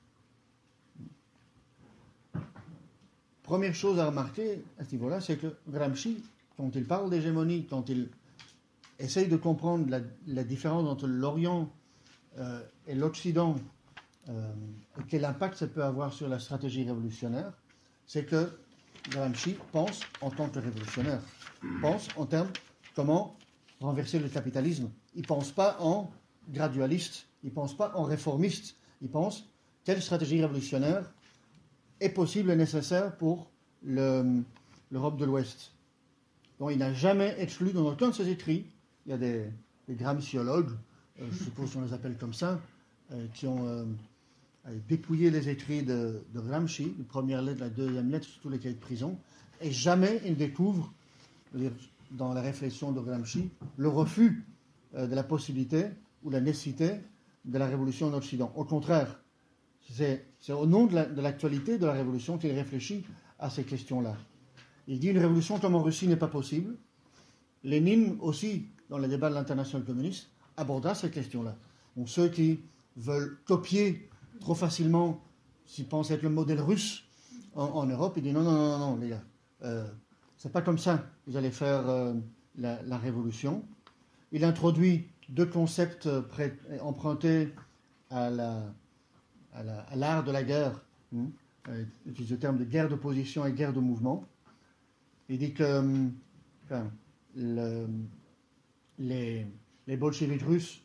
première 3.49 3.74
chose 3.74 3.99
à 3.99 4.05
remarquer 4.05 4.62
à 4.78 4.84
ce 4.84 4.92
niveau-là, 4.92 5.22
c'est 5.22 5.38
que 5.38 5.46
Gramsci, 5.66 6.22
quand 6.59 6.74
il 6.74 6.84
parle 6.84 7.09
d'hégémonie, 7.09 7.66
quand 7.66 7.88
il 7.88 8.11
essaye 8.98 9.28
de 9.28 9.36
comprendre 9.36 9.86
la, 10.26 10.44
différence 10.44 10.88
entre 10.88 11.06
l'Orient 11.06 11.70
euh, 12.36 12.61
et 12.88 12.96
l'Occident, 12.96 13.54
euh, 14.28 14.52
et 14.98 15.02
quel 15.09 15.24
impact 15.24 15.56
ça 15.56 15.68
peut 15.68 15.84
avoir 15.84 16.12
sur 16.12 16.28
la 16.28 16.40
stratégie 16.40 16.82
révolutionnaire, 16.84 17.52
c'est 18.06 18.24
que 18.24 18.59
Gramsci 19.09 19.56
pense 19.70 20.00
en 20.20 20.30
tant 20.30 20.48
que 20.48 20.59
révolutionnaire, 20.59 21.20
pense 21.80 22.09
en 22.16 22.26
termes 22.26 22.50
comment 22.96 23.36
renverser 23.80 24.18
le 24.18 24.28
capitalisme. 24.28 24.90
Il 25.14 25.22
ne 25.22 25.26
pense 25.26 25.52
pas 25.52 25.76
en 25.78 26.11
gradualiste, 26.50 27.26
il 27.44 27.50
ne 27.50 27.54
pense 27.54 27.76
pas 27.76 27.92
en 27.94 28.02
réformiste, 28.02 28.74
il 29.00 29.09
pense 29.09 29.48
quelle 29.84 30.02
stratégie 30.02 30.40
révolutionnaire 30.40 31.09
est 32.00 32.11
possible 32.11 32.50
et 32.50 32.56
nécessaire 32.56 33.16
pour 33.16 33.48
l'Europe 33.84 35.18
de 35.18 35.24
l'Ouest. 35.24 35.78
Donc 36.59 36.70
il 36.72 36.78
n'a 36.78 36.92
jamais 36.92 37.34
exclu 37.38 37.72
dans 37.72 37.86
aucun 37.86 38.09
de 38.09 38.14
ses 38.14 38.28
écrits, 38.28 38.66
il 39.06 39.11
y 39.11 39.12
a 39.12 39.18
des, 39.18 39.44
des 39.88 39.94
gramsciologues, 39.94 40.70
euh, 41.20 41.26
je 41.30 41.44
suppose 41.44 41.72
qu'on 41.72 41.82
les 41.82 41.92
appelle 41.92 42.16
comme 42.16 42.34
ça, 42.34 42.61
euh, 43.12 43.26
qui 43.34 43.46
ont 43.46 43.66
euh, 43.66 43.84
dépouillé 44.88 45.30
les 45.30 45.48
écrits 45.48 45.82
de, 45.82 46.22
Gramsci, 46.34 46.94
la 46.98 47.04
première 47.04 47.42
lettre, 47.42 47.61
la 47.61 47.70
deuxième 47.70 48.11
lettre, 48.11 48.26
sur 48.26 48.40
tous 48.42 48.50
les 48.50 48.59
cahiers 48.59 48.74
de 48.74 48.80
prison, 48.80 49.18
et 49.61 49.70
jamais 49.70 50.20
il 50.24 50.36
découvre, 50.36 50.92
dans 52.12 52.32
la 52.34 52.42
réflexion 52.42 52.92
de 52.92 53.00
Gramsci, 53.00 53.48
le 53.76 53.88
refus 53.88 54.44
de 54.94 55.14
la 55.14 55.24
possibilité 55.24 55.86
ou 56.22 56.30
la 56.30 56.40
nécessité 56.40 56.92
de 57.44 57.59
la 57.59 57.66
révolution 57.66 58.09
en 58.09 58.12
Occident. 58.12 58.52
Au 58.54 58.64
contraire, 58.64 59.20
c'est 59.90 60.22
au 60.50 60.66
nom 60.66 60.86
de 60.86 61.20
l'actualité 61.20 61.78
de 61.78 61.86
la 61.86 61.92
révolution 61.92 62.38
qu'il 62.38 62.52
réfléchit 62.52 63.04
à 63.38 63.50
ces 63.50 63.64
questions-là. 63.64 64.16
Il 64.89 64.99
dit 64.99 65.09
une 65.09 65.18
révolution 65.18 65.61
comme 65.61 65.74
en 65.74 65.82
Russie 65.82 66.09
n'est 66.09 66.16
pas 66.16 66.28
possible. 66.28 66.74
Lénine 67.62 68.16
aussi, 68.20 68.66
dans 68.89 68.99
les 68.99 69.07
débats 69.07 69.28
de 69.28 69.34
l'international 69.34 69.86
communiste, 69.86 70.30
aborda 70.57 70.95
ces 70.95 71.11
questions-là. 71.11 71.57
Donc 71.97 72.09
ceux 72.09 72.28
qui 72.28 72.61
veulent 72.97 73.39
copier 73.45 74.09
trop 74.41 74.55
facilement, 74.55 75.22
s'ils 75.64 75.86
pensent 75.86 76.11
être 76.11 76.22
le 76.22 76.30
modèle 76.30 76.61
russe 76.61 77.05
en, 77.55 77.86
Europe, 77.86 78.14
il 78.16 78.22
dit 78.22 78.32
non, 78.32 78.43
non, 78.43 78.53
non, 78.53 78.78
non, 78.78 78.97
les 78.97 79.11
gars, 79.11 79.22
euh, 79.62 79.86
c'est 80.36 80.53
pas 80.53 80.62
comme 80.62 80.78
ça 80.78 80.99
que 80.99 81.30
vous 81.30 81.36
allez 81.36 81.51
faire 81.51 81.89
euh, 81.89 82.14
la, 82.57 82.99
révolution. 82.99 83.64
Il 84.32 84.45
introduit 84.45 85.09
deux 85.28 85.47
concepts 85.47 86.07
euh, 86.07 86.22
empruntés 86.80 87.53
à 88.11 88.30
l'art 88.30 90.24
de 90.24 90.30
la 90.30 90.43
guerre, 90.45 90.80
hein, 91.14 91.26
euh, 91.68 91.84
utilise 92.07 92.30
le 92.30 92.39
terme 92.39 92.57
de 92.57 92.64
guerre 92.64 92.89
de 92.89 92.95
position 92.95 93.45
et 93.45 93.53
guerre 93.53 93.72
de 93.72 93.80
mouvement. 93.80 94.24
Il 95.29 95.39
dit 95.39 95.53
que 95.53 96.11
le, 97.37 97.87
les, 98.99 99.47
les 99.87 99.97
bolcheviks 99.97 100.43
russes 100.43 100.83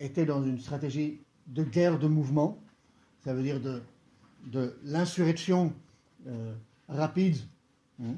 étaient 0.00 0.26
dans 0.26 0.44
une 0.44 0.60
stratégie 0.60 1.20
de 1.46 1.64
guerre 1.64 1.98
de 1.98 2.06
mouvement, 2.06 2.58
ça 3.24 3.34
veut 3.34 3.42
dire 3.42 3.60
de, 3.60 3.82
l'insurrection 4.84 5.72
euh, 6.26 6.54
rapide. 6.88 7.36
Hein. 8.02 8.14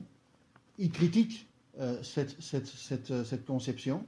Il 0.78 0.90
critique 0.90 1.48
cette, 2.02 2.40
cette, 2.40 2.66
cette, 2.66 3.44
conception 3.44 4.06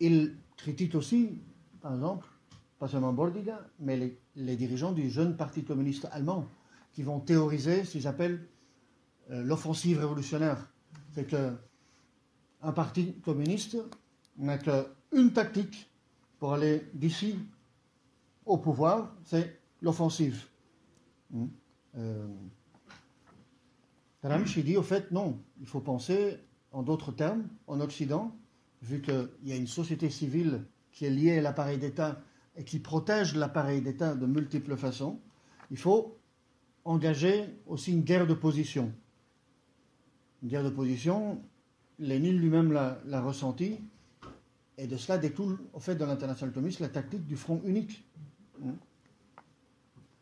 il 0.00 0.36
critique 0.56 0.94
aussi, 0.94 1.30
par 1.80 1.94
exemple, 1.94 2.26
pas 2.78 2.88
seulement 2.88 3.12
Bordiga, 3.12 3.60
mais 3.80 4.18
les, 4.36 4.56
dirigeants 4.56 4.92
du 4.92 5.10
jeune 5.10 5.36
Parti 5.36 5.64
communiste 5.64 6.06
allemand, 6.10 6.46
qui 6.92 7.02
vont 7.02 7.20
théoriser 7.20 7.84
ce 7.84 7.92
qu'ils 7.92 8.06
appellent 8.06 8.40
euh, 8.40 8.46
l'offensive 9.28 9.98
révolutionnaire. 9.98 10.70
C'est 11.14 11.26
que 11.26 11.52
un 12.62 12.72
parti 12.72 13.14
communiste 13.20 13.76
n'a 14.38 14.58
qu'une 14.58 15.32
tactique 15.32 15.90
pour 16.38 16.52
aller 16.52 16.88
d'ici 16.94 17.38
au 18.44 18.58
pouvoir, 18.58 19.14
c'est 19.24 19.60
l'offensive. 19.82 20.44
Euh, 21.96 22.26
dit 24.62 24.76
au 24.76 24.82
fait 24.82 25.10
non, 25.10 25.40
il 25.60 25.66
faut 25.66 25.80
penser 25.80 26.38
en 26.72 26.82
d'autres 26.82 27.12
termes, 27.12 27.48
en 27.66 27.80
Occident, 27.80 28.36
vu 28.82 29.00
qu'il 29.00 29.28
y 29.44 29.52
a 29.52 29.56
une 29.56 29.66
société 29.66 30.10
civile 30.10 30.64
qui 30.92 31.04
est 31.04 31.10
liée 31.10 31.38
à 31.38 31.42
l'appareil 31.42 31.78
d'État 31.78 32.20
et 32.56 32.64
qui 32.64 32.78
protège 32.78 33.34
l'appareil 33.34 33.80
d'État 33.80 34.14
de 34.14 34.26
multiples 34.26 34.76
façons, 34.76 35.20
il 35.70 35.76
faut 35.76 36.18
engager 36.84 37.44
aussi 37.66 37.92
une 37.92 38.02
guerre 38.02 38.26
de 38.26 38.34
position. 38.34 38.92
Guerre 40.46 40.64
de 40.64 40.70
position, 40.70 41.42
Lénine 41.98 42.36
lui-même 42.38 42.72
l'a 42.72 43.20
ressenti, 43.20 43.78
et 44.78 44.86
de 44.86 44.96
cela 44.96 45.18
découle, 45.18 45.58
au 45.72 45.80
fait, 45.80 45.94
dans 45.94 46.06
l'international 46.06 46.52
communiste, 46.52 46.80
la 46.80 46.88
tactique 46.88 47.26
du 47.26 47.36
front 47.36 47.60
unique. 47.64 48.04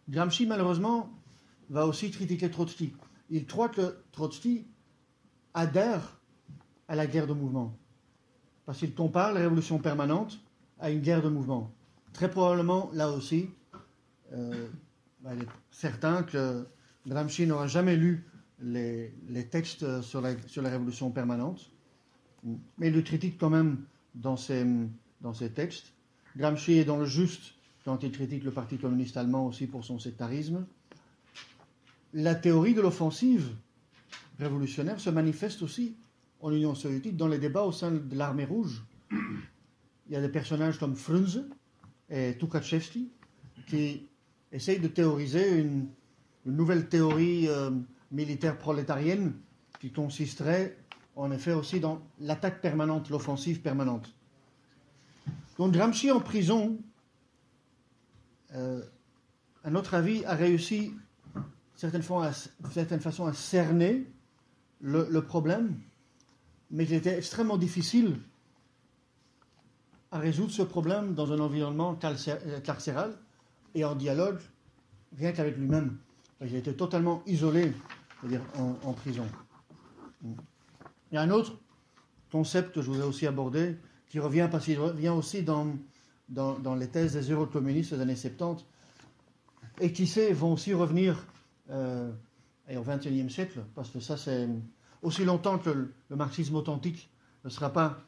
Gramsci, 0.09 0.47
malheureusement, 0.47 1.11
va 1.71 1.87
aussi 1.87 2.11
critiquer 2.11 2.51
Trotsky. 2.51 2.93
Il 3.31 3.47
croit 3.47 3.69
que 3.69 3.97
Trotsky 4.13 4.67
adhère 5.55 6.21
à 6.89 6.95
la 6.95 7.07
guerre 7.07 7.27
de 7.27 7.33
mouvement 7.33 7.77
parce 8.67 8.79
qu'il 8.79 8.95
compare 8.95 9.33
la 9.33 9.41
révolution 9.41 9.79
permanente 9.79 10.41
à 10.81 10.91
une 10.91 11.01
guerre 11.01 11.23
de 11.23 11.29
mouvement. 11.29 11.71
Très 12.13 12.31
probablement, 12.31 12.91
là 12.93 13.11
aussi, 13.11 13.51
euh, 14.33 14.69
bah, 15.21 15.31
il 15.35 15.43
est 15.43 15.49
certain 15.71 16.23
que 16.23 16.67
Gramsci 17.07 17.47
n'aura 17.47 17.67
jamais 17.67 17.97
lu 17.97 18.25
les, 18.61 19.13
textes 19.51 20.03
sur 20.03 20.21
la, 20.21 20.35
révolution 20.69 21.11
permanente, 21.11 21.71
mais 22.79 22.89
il 22.89 22.95
le 22.95 23.03
critique 23.03 23.39
quand 23.39 23.51
même 23.51 23.85
dans 24.15 24.37
ses, 24.37 24.65
dans 25.21 25.35
ses 25.35 25.51
textes. 25.51 25.93
Gramsci 26.37 26.75
est 26.75 26.85
dans 26.85 26.99
le 26.99 27.07
juste 27.07 27.55
quand 27.85 28.03
il 28.03 28.13
critique 28.13 28.45
le 28.45 28.51
Parti 28.51 28.79
communiste 28.79 29.17
allemand 29.17 29.47
aussi 29.47 29.67
pour 29.67 29.85
son 29.85 29.99
sectarisme. 29.99 30.67
La 32.13 32.35
théorie 32.35 32.75
de 32.75 32.81
l'offensive 32.81 33.55
révolutionnaire 34.39 35.01
se 35.01 35.11
manifeste 35.11 35.63
aussi 35.63 35.97
en 36.41 36.53
Union 36.53 36.75
soviétique, 36.75 37.17
dans 37.17 37.29
les 37.29 37.39
débats 37.39 37.63
au 37.63 37.73
sein 37.73 37.91
de 37.91 38.15
l'armée 38.15 38.45
rouge, 38.45 38.83
il 39.11 40.13
y 40.13 40.17
a 40.17 40.21
des 40.21 40.29
personnages 40.29 40.79
comme 40.79 40.95
Frunze 40.95 41.47
et 42.11 42.37
Tukhachevsky 42.39 43.09
qui 43.67 44.07
essayent 44.53 44.79
de 44.79 44.89
théoriser 44.89 45.59
une, 45.59 45.87
nouvelle 46.45 46.91
théorie 46.91 47.49
euh, 47.49 47.71
militaire 48.11 48.59
prolétarienne 48.59 49.35
qui 49.81 49.91
consisterait 49.93 50.77
en 51.17 51.31
effet 51.31 51.53
aussi 51.53 51.81
dans 51.81 52.03
l'attaque 52.21 52.61
permanente, 52.61 53.11
l'offensive 53.11 53.61
permanente. 53.61 54.13
Donc 55.59 55.73
Gramsci 55.73 56.11
en 56.11 56.21
prison, 56.21 56.79
euh, 58.55 58.83
à 59.63 59.71
notre 59.71 59.95
avis, 59.95 60.25
a 60.25 60.35
réussi 60.35 60.93
certaine 61.77 62.03
certaine 62.73 63.01
façon 63.01 63.27
à 63.27 63.33
cerner 63.33 64.07
le 64.81 65.21
problème 65.21 65.79
mais 66.75 66.85
il 66.85 66.95
était 66.95 67.17
extrêmement 67.17 67.57
difficile 67.57 68.19
à 70.11 70.19
résoudre 70.19 70.51
ce 70.51 70.63
problème 70.63 71.15
dans 71.15 71.33
un 71.33 71.39
environnement 71.39 71.95
carcéral 71.95 73.17
et 73.77 73.85
en 73.85 73.95
dialogue, 73.95 74.39
rien 75.17 75.33
qu'avec 75.33 75.57
lui-même. 75.57 75.99
Il 76.41 76.55
était 76.55 76.75
totalement 76.75 77.23
isolé, 77.27 77.73
dire 78.25 78.43
en, 78.57 78.93
prison. 78.93 79.27
Il 80.25 80.35
y 81.13 81.17
a 81.17 81.23
un 81.23 81.31
autre 81.31 81.59
concept 82.31 82.75
que 82.75 82.83
je 82.83 82.91
voudrais 82.91 83.07
aussi 83.07 83.27
aborder, 83.27 83.77
qui 84.09 84.19
revient 84.19 84.49
parce 84.51 84.65
qu'il 84.65 84.79
revient 84.79 85.11
aussi 85.11 85.43
dans, 85.43 85.75
dans, 86.29 86.75
les 86.75 86.89
thèses 86.89 87.13
des 87.15 87.31
eurocommunistes 87.31 87.95
des 87.95 88.01
années 88.01 88.17
70, 88.17 88.65
et 89.81 89.93
qui 89.93 90.07
sait, 90.07 90.33
vont 90.33 90.53
aussi 90.53 90.75
revenir 90.75 91.17
euh, 91.71 92.11
au 92.71 92.83
XXIe 92.83 93.31
siècle, 93.31 93.61
parce 93.75 93.91
que 93.91 94.01
ça 94.01 94.17
c'est 94.17 94.49
aussi 95.03 95.25
longtemps 95.25 95.59
que 95.59 95.71
le, 95.71 96.17
marxisme 96.17 96.57
authentique 96.57 97.11
ne 97.45 97.51
sera 97.51 97.73
pas 97.73 97.99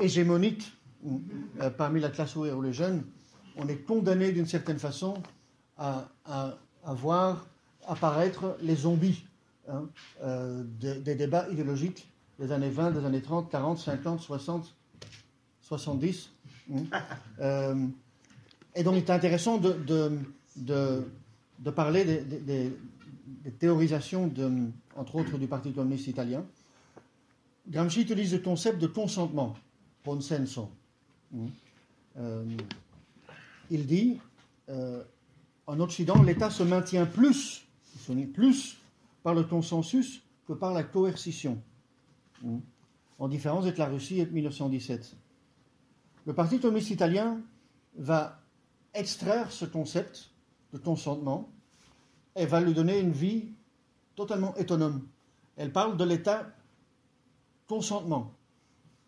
hégémonique 0.00 0.72
euh, 1.60 1.70
parmi 1.70 2.00
la 2.00 2.10
classe 2.10 2.34
ouvrière 2.36 2.56
ou 2.56 2.62
les 2.62 2.72
jeunes, 2.72 3.04
on 3.56 3.68
est 3.68 3.76
condamné 3.84 4.32
d'une 4.32 4.46
certaine 4.46 4.78
façon 4.78 5.14
à, 5.78 6.08
voir 6.84 7.46
apparaître 7.86 8.56
les 8.60 8.76
zombies 8.76 9.24
hein, 9.68 9.84
euh, 10.22 10.62
des, 10.80 11.14
débats 11.14 11.48
idéologiques 11.50 12.08
des 12.38 12.52
années 12.52 12.70
20, 12.70 12.90
des 12.92 13.04
années 13.04 13.22
30, 13.22 13.50
40, 13.50 13.78
50, 13.78 14.20
60, 14.20 14.74
70. 15.62 16.30
et 18.74 18.82
donc 18.82 18.94
il 18.94 18.98
est 18.98 19.10
intéressant 19.10 19.58
de, 19.58 20.20
de, 20.56 21.70
parler 21.70 22.04
des, 22.04 22.72
des 23.44 23.50
théorisations, 23.52 24.26
de, 24.26 24.50
entre 24.96 25.16
autres, 25.16 25.38
du 25.38 25.46
Parti 25.46 25.72
communiste 25.72 26.08
italien. 26.08 26.44
Gramsci 27.68 28.02
utilise 28.02 28.32
le 28.32 28.38
concept 28.38 28.80
de 28.80 28.86
consentement, 28.86 29.56
consenso. 30.04 30.70
Hmm. 31.32 31.46
Euh, 32.18 32.44
il 33.70 33.86
dit, 33.86 34.18
euh, 34.68 35.02
en 35.66 35.80
Occident, 35.80 36.22
l'État 36.22 36.50
se 36.50 36.62
maintient 36.62 37.06
plus, 37.06 37.65
plus 38.32 38.78
par 39.22 39.34
le 39.34 39.42
consensus 39.42 40.22
que 40.46 40.52
par 40.52 40.72
la 40.72 40.82
coercition, 40.84 41.60
hmm. 42.42 42.58
en 43.18 43.28
différence 43.28 43.64
avec 43.64 43.78
la 43.78 43.86
Russie 43.86 44.20
et 44.20 44.26
1917. 44.26 45.16
Le 46.26 46.34
Parti 46.34 46.60
communiste 46.60 46.90
italien 46.90 47.40
va 47.96 48.40
extraire 48.94 49.50
ce 49.50 49.64
concept 49.64 50.30
de 50.72 50.78
consentement 50.78 51.48
et 52.34 52.46
va 52.46 52.60
lui 52.60 52.74
donner 52.74 53.00
une 53.00 53.12
vie 53.12 53.44
totalement 54.14 54.54
autonome. 54.58 55.06
Elle 55.56 55.72
parle 55.72 55.96
de 55.96 56.04
l'État 56.04 56.46
consentement. 57.66 58.32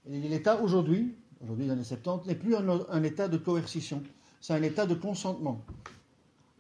L'État 0.06 0.60
aujourd'hui, 0.60 1.14
aujourd'hui 1.42 1.66
dans 1.66 1.74
les 1.74 1.84
70, 1.84 2.26
n'est 2.26 2.34
plus 2.34 2.56
un, 2.56 3.02
état 3.02 3.28
de 3.28 3.36
coercition, 3.36 4.02
c'est 4.40 4.54
un 4.54 4.62
état 4.62 4.86
de 4.86 4.94
consentement. 4.94 5.64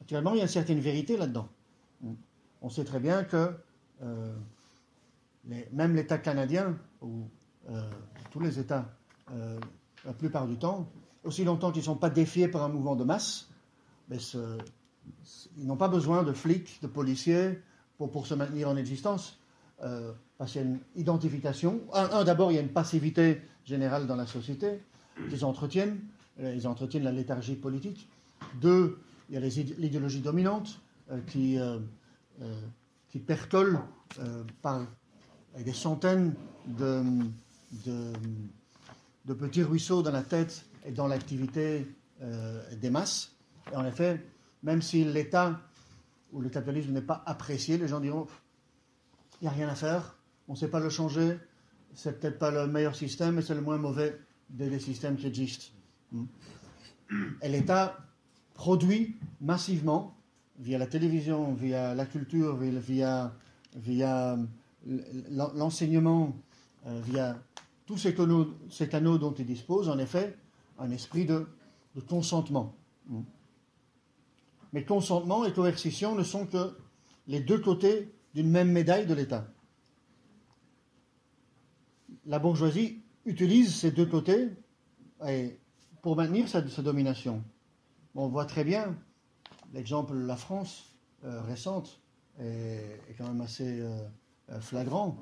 Actuellement, 0.00 0.34
il 0.34 0.38
y 0.38 0.40
a 0.40 0.44
une 0.44 0.48
certaine 0.48 0.80
vérité 0.80 1.16
là-dedans. 1.16 1.48
On 2.62 2.70
sait 2.70 2.84
très 2.84 3.00
bien 3.00 3.24
que 3.24 3.54
euh, 4.02 4.32
même 5.72 5.94
l'État 5.94 6.18
canadien, 6.18 6.76
ou 7.00 7.24
euh, 7.70 7.82
tous 8.30 8.40
les 8.40 8.58
États, 8.58 8.90
euh, 9.32 9.58
la 10.04 10.12
plupart 10.12 10.46
du 10.46 10.56
temps, 10.56 10.88
aussi 11.24 11.44
longtemps 11.44 11.70
qu'ils 11.70 11.80
ne 11.82 11.86
sont 11.86 11.96
pas 11.96 12.10
défiés 12.10 12.48
par 12.48 12.62
un 12.62 12.68
mouvement 12.68 12.96
de 12.96 13.04
masse, 13.04 13.48
ils 14.10 15.66
n'ont 15.66 15.76
pas 15.76 15.88
besoin 15.88 16.22
de 16.22 16.32
flics, 16.32 16.80
de 16.82 16.86
policiers 16.86 17.60
pour, 17.98 18.26
se 18.26 18.34
maintenir 18.34 18.68
en 18.68 18.76
existence. 18.76 19.38
Parce 20.38 20.52
qu'il 20.52 20.62
y 20.62 20.64
a 20.64 20.68
une 20.68 20.78
identification. 20.96 21.80
Un, 21.92 22.24
d'abord, 22.24 22.50
il 22.52 22.54
y 22.54 22.58
a 22.58 22.62
une 22.62 22.72
passivité 22.72 23.42
générale 23.64 24.06
dans 24.06 24.16
la 24.16 24.26
société 24.26 24.80
qu'ils 25.28 25.44
entretiennent. 25.44 25.98
Ils 26.40 26.66
entretiennent 26.66 27.04
la 27.04 27.12
léthargie 27.12 27.56
politique. 27.56 28.08
Deux, 28.60 28.98
il 29.28 29.34
y 29.34 29.38
a 29.38 29.40
l'idéologie 29.78 30.20
dominante 30.20 30.80
qui, 31.26 31.58
qui 33.08 33.18
percole 33.18 33.80
par 34.62 34.86
des 35.58 35.72
centaines 35.72 36.34
de, 36.66 37.02
de, 37.86 39.34
petits 39.34 39.62
ruisseaux 39.62 40.02
dans 40.02 40.12
la 40.12 40.22
tête 40.22 40.64
et 40.84 40.92
dans 40.92 41.06
l'activité 41.06 41.86
des 42.20 42.90
masses. 42.90 43.34
Et 43.72 43.76
en 43.76 43.84
effet, 43.84 44.24
même 44.62 44.82
si 44.82 45.04
l'État 45.04 45.60
ou 46.32 46.40
le 46.40 46.48
capitalisme 46.48 46.92
n'est 46.92 47.00
pas 47.00 47.22
apprécié, 47.26 47.78
les 47.78 47.88
gens 47.88 48.00
diront 48.00 48.26
il 49.40 49.44
n'y 49.44 49.48
a 49.48 49.52
rien 49.52 49.68
à 49.68 49.74
faire, 49.74 50.16
on 50.48 50.52
ne 50.52 50.58
sait 50.58 50.68
pas 50.68 50.80
le 50.80 50.90
changer, 50.90 51.38
c'est 51.94 52.20
peut-être 52.20 52.38
pas 52.38 52.50
le 52.50 52.66
meilleur 52.66 52.96
système, 52.96 53.36
mais 53.36 53.42
c'est 53.42 53.54
le 53.54 53.60
moins 53.60 53.78
mauvais 53.78 54.18
des, 54.50 54.78
systèmes 54.78 55.16
qui 55.16 55.26
existent. 55.26 55.66
Et 57.42 57.48
l'État 57.48 57.96
produit 58.54 59.16
massivement, 59.40 60.16
via 60.58 60.78
la 60.78 60.86
télévision, 60.86 61.54
via 61.54 61.94
la 61.94 62.06
culture, 62.06 62.56
via, 62.56 63.32
via 63.76 64.38
l'enseignement, 65.30 66.36
euh, 66.86 67.00
via 67.04 67.38
canaux, 68.14 68.54
ces 68.70 68.88
canaux, 68.88 69.18
dont 69.18 69.32
il 69.32 69.46
dispose, 69.46 69.88
en 69.88 69.98
effet, 69.98 70.36
un 70.78 70.90
esprit 70.90 71.24
de, 71.24 71.46
consentement. 72.08 72.74
Hmm. 73.08 73.22
Mais 74.72 74.84
consentement 74.84 75.44
et 75.44 75.52
coercition 75.52 76.14
ne 76.14 76.22
sont 76.22 76.46
que 76.46 76.76
les 77.26 77.40
deux 77.40 77.58
côtés 77.58 78.12
d'une 78.34 78.50
même 78.50 78.70
médaille 78.70 79.06
de 79.06 79.14
l'État. 79.14 79.48
La 82.26 82.38
bourgeoisie 82.38 83.00
utilise 83.24 83.74
ces 83.74 83.90
deux 83.90 84.06
côtés 84.06 84.50
pour 86.02 86.16
maintenir 86.16 86.48
sa, 86.48 86.60
domination. 86.60 87.42
On 88.14 88.28
voit 88.28 88.44
très 88.44 88.64
bien 88.64 88.96
l'exemple 89.72 90.14
de 90.14 90.24
la 90.24 90.36
France 90.36 90.94
euh, 91.24 91.40
récente 91.42 92.00
est, 92.40 93.00
quand 93.16 93.26
même 93.26 93.40
assez 93.40 93.80
euh, 93.80 93.98
euh, 94.50 94.60
flagrant. 94.60 95.16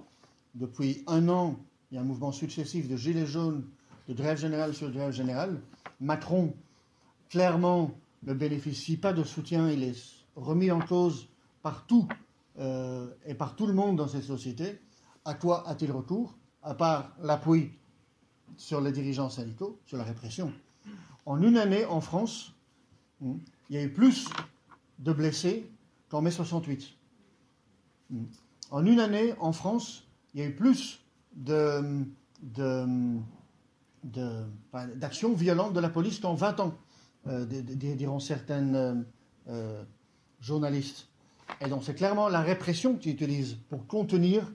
Depuis 0.54 1.02
un 1.06 1.28
an, 1.28 1.56
il 1.90 1.94
y 1.94 1.98
a 1.98 2.00
un 2.00 2.04
mouvement 2.04 2.32
successif 2.32 2.88
de 2.88 2.96
gilets 2.96 3.26
jaunes, 3.26 3.64
de 4.08 4.14
grève 4.14 4.38
générale 4.38 4.74
sur 4.74 4.90
grève 4.90 5.12
générale. 5.12 5.60
Macron, 6.00 6.54
clairement, 7.30 7.90
ne 8.22 8.34
bénéficie 8.34 8.96
pas 8.96 9.12
de 9.12 9.24
soutien. 9.24 9.70
Il 9.70 9.82
est 9.82 9.96
remis 10.36 10.70
en 10.70 10.80
cause 10.80 11.28
partout 11.62 12.08
et 12.58 13.34
par 13.34 13.54
tout 13.54 13.66
le 13.66 13.74
monde 13.74 13.96
dans 13.96 14.08
cette 14.08 14.24
société, 14.24 14.80
à 15.26 15.34
quoi 15.34 15.68
a-t-il 15.68 15.92
recours 15.92 16.34
À 16.62 16.74
part 16.74 17.14
l'appui 17.20 17.72
sur 18.56 18.80
les 18.80 18.92
dirigeants 18.92 19.28
syndicaux, 19.28 19.78
sur 19.84 19.98
la 19.98 20.04
répression? 20.04 20.52
En 21.26 21.42
une 21.42 21.58
année, 21.58 21.84
en 21.84 22.00
France, 22.00 22.54
hmm, 23.20 23.36
il 23.70 23.76
y 23.76 23.78
a 23.78 23.82
eu 23.82 23.92
plus 23.92 24.28
de 24.98 25.12
blessés 25.12 25.70
qu'en 26.08 26.22
mai 26.22 26.30
68. 26.30 26.94
Hmm. 28.10 28.24
En 28.70 28.84
une 28.84 29.00
année, 29.00 29.34
en 29.38 29.52
France, 29.52 30.06
il 30.34 30.40
y 30.40 30.44
a 30.44 30.46
eu 30.46 30.54
plus 30.54 31.00
d'actions 31.34 33.22
violentes 35.34 35.72
de 35.72 35.80
la 35.80 35.88
police 35.88 36.20
qu'en 36.20 36.34
20 36.34 36.60
ans, 36.60 36.74
euh, 37.28 37.44
diront 37.44 38.20
certaines 38.20 39.04
euh, 39.48 39.82
journalistes. 40.40 41.08
Et 41.60 41.68
donc 41.68 41.82
c'est 41.84 41.94
clairement 41.94 42.28
la 42.28 42.40
répression 42.40 42.96
qu'ils 42.96 43.12
utilisent 43.12 43.56
pour 43.68 43.86
contenir 43.86 44.52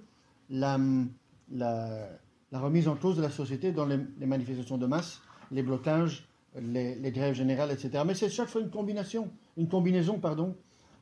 la, 0.49 0.77
remise 2.51 2.87
en 2.87 2.95
cause 2.95 3.17
de 3.17 3.21
la 3.21 3.29
société 3.29 3.71
dans 3.71 3.85
les, 3.85 4.25
manifestations 4.25 4.77
de 4.77 4.85
masse, 4.85 5.21
les 5.51 5.63
blocages, 5.63 6.27
les, 6.59 7.11
grèves 7.11 7.35
générales, 7.35 7.71
etc. 7.71 8.03
Mais 8.05 8.15
c'est 8.15 8.29
chaque 8.29 8.49
fois 8.49 8.61
une 8.61 8.69
combinaison, 8.69 9.31
une 9.57 9.67
combinaison 9.67 10.19
pardon, 10.19 10.55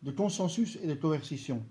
de 0.03 0.11
consensus 0.11 0.77
et 0.81 0.87
de 0.87 0.93
coercition. 0.93 1.63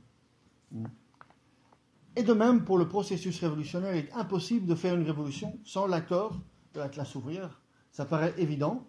Et 2.17 2.23
de 2.23 2.33
même, 2.33 2.65
pour 2.65 2.79
le 2.79 2.89
processus 2.89 3.39
révolutionnaire, 3.41 3.95
il 3.95 4.07
est 4.07 4.13
impossible 4.13 4.67
de 4.67 4.75
faire 4.75 4.97
une 4.97 5.05
révolution 5.05 5.57
sans 5.65 5.87
l'accord 5.87 6.41
de 6.75 6.81
la 6.81 6.89
classe 6.89 7.15
ouvrière. 7.15 7.61
Ça 7.93 8.05
paraît 8.05 8.35
évident, 8.39 8.87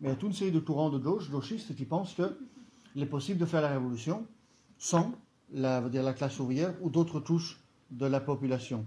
mais 0.00 0.08
il 0.08 0.10
y 0.10 0.14
a 0.14 0.16
toute 0.16 0.30
une 0.30 0.34
série 0.34 0.52
de 0.52 0.60
courants 0.60 0.90
de 0.90 0.98
gauche, 0.98 1.30
gauchistes, 1.30 1.74
qui 1.74 1.84
pensent 1.84 2.14
qu'il 2.14 3.02
est 3.02 3.06
possible 3.06 3.40
de 3.40 3.46
faire 3.46 3.62
la 3.62 3.70
révolution 3.70 4.26
sans 4.78 5.12
la, 5.50 5.80
dire, 5.88 6.02
la 6.02 6.12
classe 6.12 6.38
ouvrière 6.38 6.74
ou 6.80 6.90
d'autres 6.90 7.20
touches 7.20 7.60
de 7.90 8.06
la 8.06 8.20
population. 8.20 8.86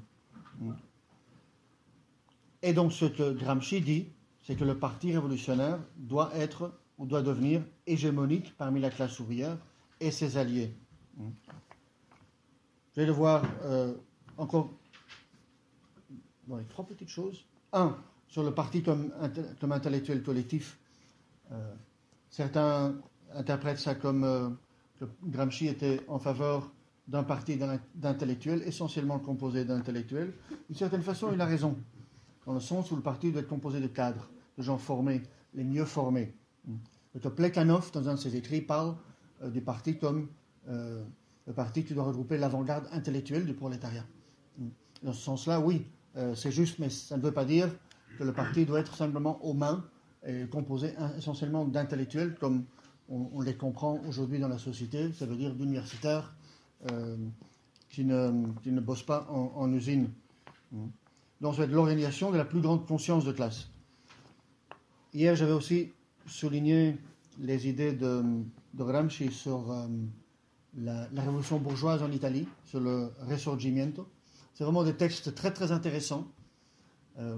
Et 2.61 2.73
donc 2.73 2.93
ce 2.93 3.05
que 3.05 3.33
Gramsci 3.33 3.81
dit, 3.81 4.07
c'est 4.43 4.55
que 4.55 4.63
le 4.63 4.77
parti 4.77 5.13
révolutionnaire 5.13 5.79
doit 5.97 6.31
être 6.35 6.71
ou 6.97 7.05
doit 7.05 7.21
devenir 7.21 7.61
hégémonique 7.87 8.55
parmi 8.57 8.79
la 8.79 8.89
classe 8.89 9.19
ouvrière 9.19 9.57
et 9.99 10.11
ses 10.11 10.37
alliés. 10.37 10.73
Je 12.95 13.01
vais 13.01 13.07
devoir 13.07 13.43
euh, 13.63 13.93
encore 14.37 14.69
trois 16.69 16.85
petites 16.85 17.09
choses. 17.09 17.45
Un, 17.73 17.95
sur 18.27 18.43
le 18.43 18.53
parti 18.53 18.81
comme, 18.83 19.11
intellectuel 19.61 20.23
collectif. 20.23 20.77
Euh, 21.51 21.73
certains 22.29 22.95
interprètent 23.33 23.79
ça 23.79 23.95
comme 23.95 24.23
euh, 24.23 24.49
Gramsci 25.23 25.67
était 25.67 26.01
en 26.07 26.19
faveur 26.19 26.71
d'un 27.07 27.23
parti 27.23 27.59
d'intellectuels, 27.95 28.61
essentiellement 28.65 29.19
composé 29.19 29.65
d'intellectuels. 29.65 30.33
D'une 30.69 30.77
certaine 30.77 31.01
façon, 31.01 31.31
il 31.33 31.41
a 31.41 31.45
raison, 31.45 31.77
dans 32.45 32.53
le 32.53 32.59
sens 32.59 32.91
où 32.91 32.95
le 32.95 33.01
parti 33.01 33.31
doit 33.31 33.41
être 33.41 33.47
composé 33.47 33.79
de 33.79 33.87
cadres, 33.87 34.29
de 34.57 34.63
gens 34.63 34.77
formés, 34.77 35.21
les 35.53 35.63
mieux 35.63 35.85
formés. 35.85 36.33
Le 37.13 37.29
Plekhanov, 37.29 37.91
dans 37.91 38.07
un 38.09 38.15
de 38.15 38.19
ses 38.19 38.35
écrits, 38.35 38.61
parle 38.61 38.95
euh, 39.43 39.49
du 39.49 39.61
parti 39.61 39.97
comme 39.97 40.27
euh, 40.69 41.03
le 41.47 41.53
parti 41.53 41.83
qui 41.83 41.93
doit 41.93 42.03
regrouper 42.03 42.37
l'avant-garde 42.37 42.87
intellectuelle 42.91 43.45
du 43.45 43.53
prolétariat. 43.53 44.05
Dans 45.03 45.13
ce 45.13 45.21
sens-là, 45.21 45.59
oui, 45.59 45.85
euh, 46.15 46.35
c'est 46.35 46.51
juste, 46.51 46.79
mais 46.79 46.89
ça 46.89 47.17
ne 47.17 47.21
veut 47.21 47.31
pas 47.31 47.45
dire 47.45 47.69
que 48.17 48.23
le 48.23 48.33
parti 48.33 48.65
doit 48.65 48.79
être 48.79 48.95
simplement 48.95 49.43
aux 49.43 49.53
mains 49.53 49.83
et 50.25 50.45
composé 50.45 50.93
essentiellement 51.17 51.65
d'intellectuels 51.65 52.35
comme 52.35 52.65
on, 53.09 53.41
les 53.41 53.55
comprend 53.55 53.99
aujourd'hui 54.07 54.39
dans 54.39 54.47
la 54.47 54.59
société, 54.59 55.11
ça 55.13 55.25
veut 55.25 55.35
dire 55.35 55.53
d'universitaires 55.55 56.33
qui, 57.89 58.05
ne, 58.05 58.45
qui, 58.61 58.71
ne, 58.71 58.79
bossent 58.79 59.05
pas 59.05 59.27
en, 59.29 59.73
usine. 59.73 60.09
Être 61.43 61.71
l'organisation 61.71 62.31
de 62.31 62.37
la 62.37 62.45
plus 62.45 62.61
grande 62.61 62.85
conscience 62.85 63.25
de 63.25 63.31
classe. 63.31 63.67
Hier, 65.11 65.35
j'avais 65.35 65.53
aussi 65.53 65.91
souligné 66.27 66.97
les 67.39 67.67
idées 67.67 67.93
de, 67.93 68.23
de 68.75 68.83
Gramsci 68.83 69.31
sur 69.31 69.71
euh, 69.71 69.87
la, 70.77 71.07
révolution 71.17 71.57
bourgeoise 71.57 72.03
en 72.03 72.11
Italie, 72.11 72.47
sur 72.63 72.79
le 72.79 73.11
Risorgimento. 73.21 74.07
C'est 74.53 74.63
vraiment 74.63 74.83
des 74.83 74.93
textes 74.93 75.33
très 75.33 75.51
très 75.51 75.71
intéressants. 75.71 76.27
Euh, 77.17 77.37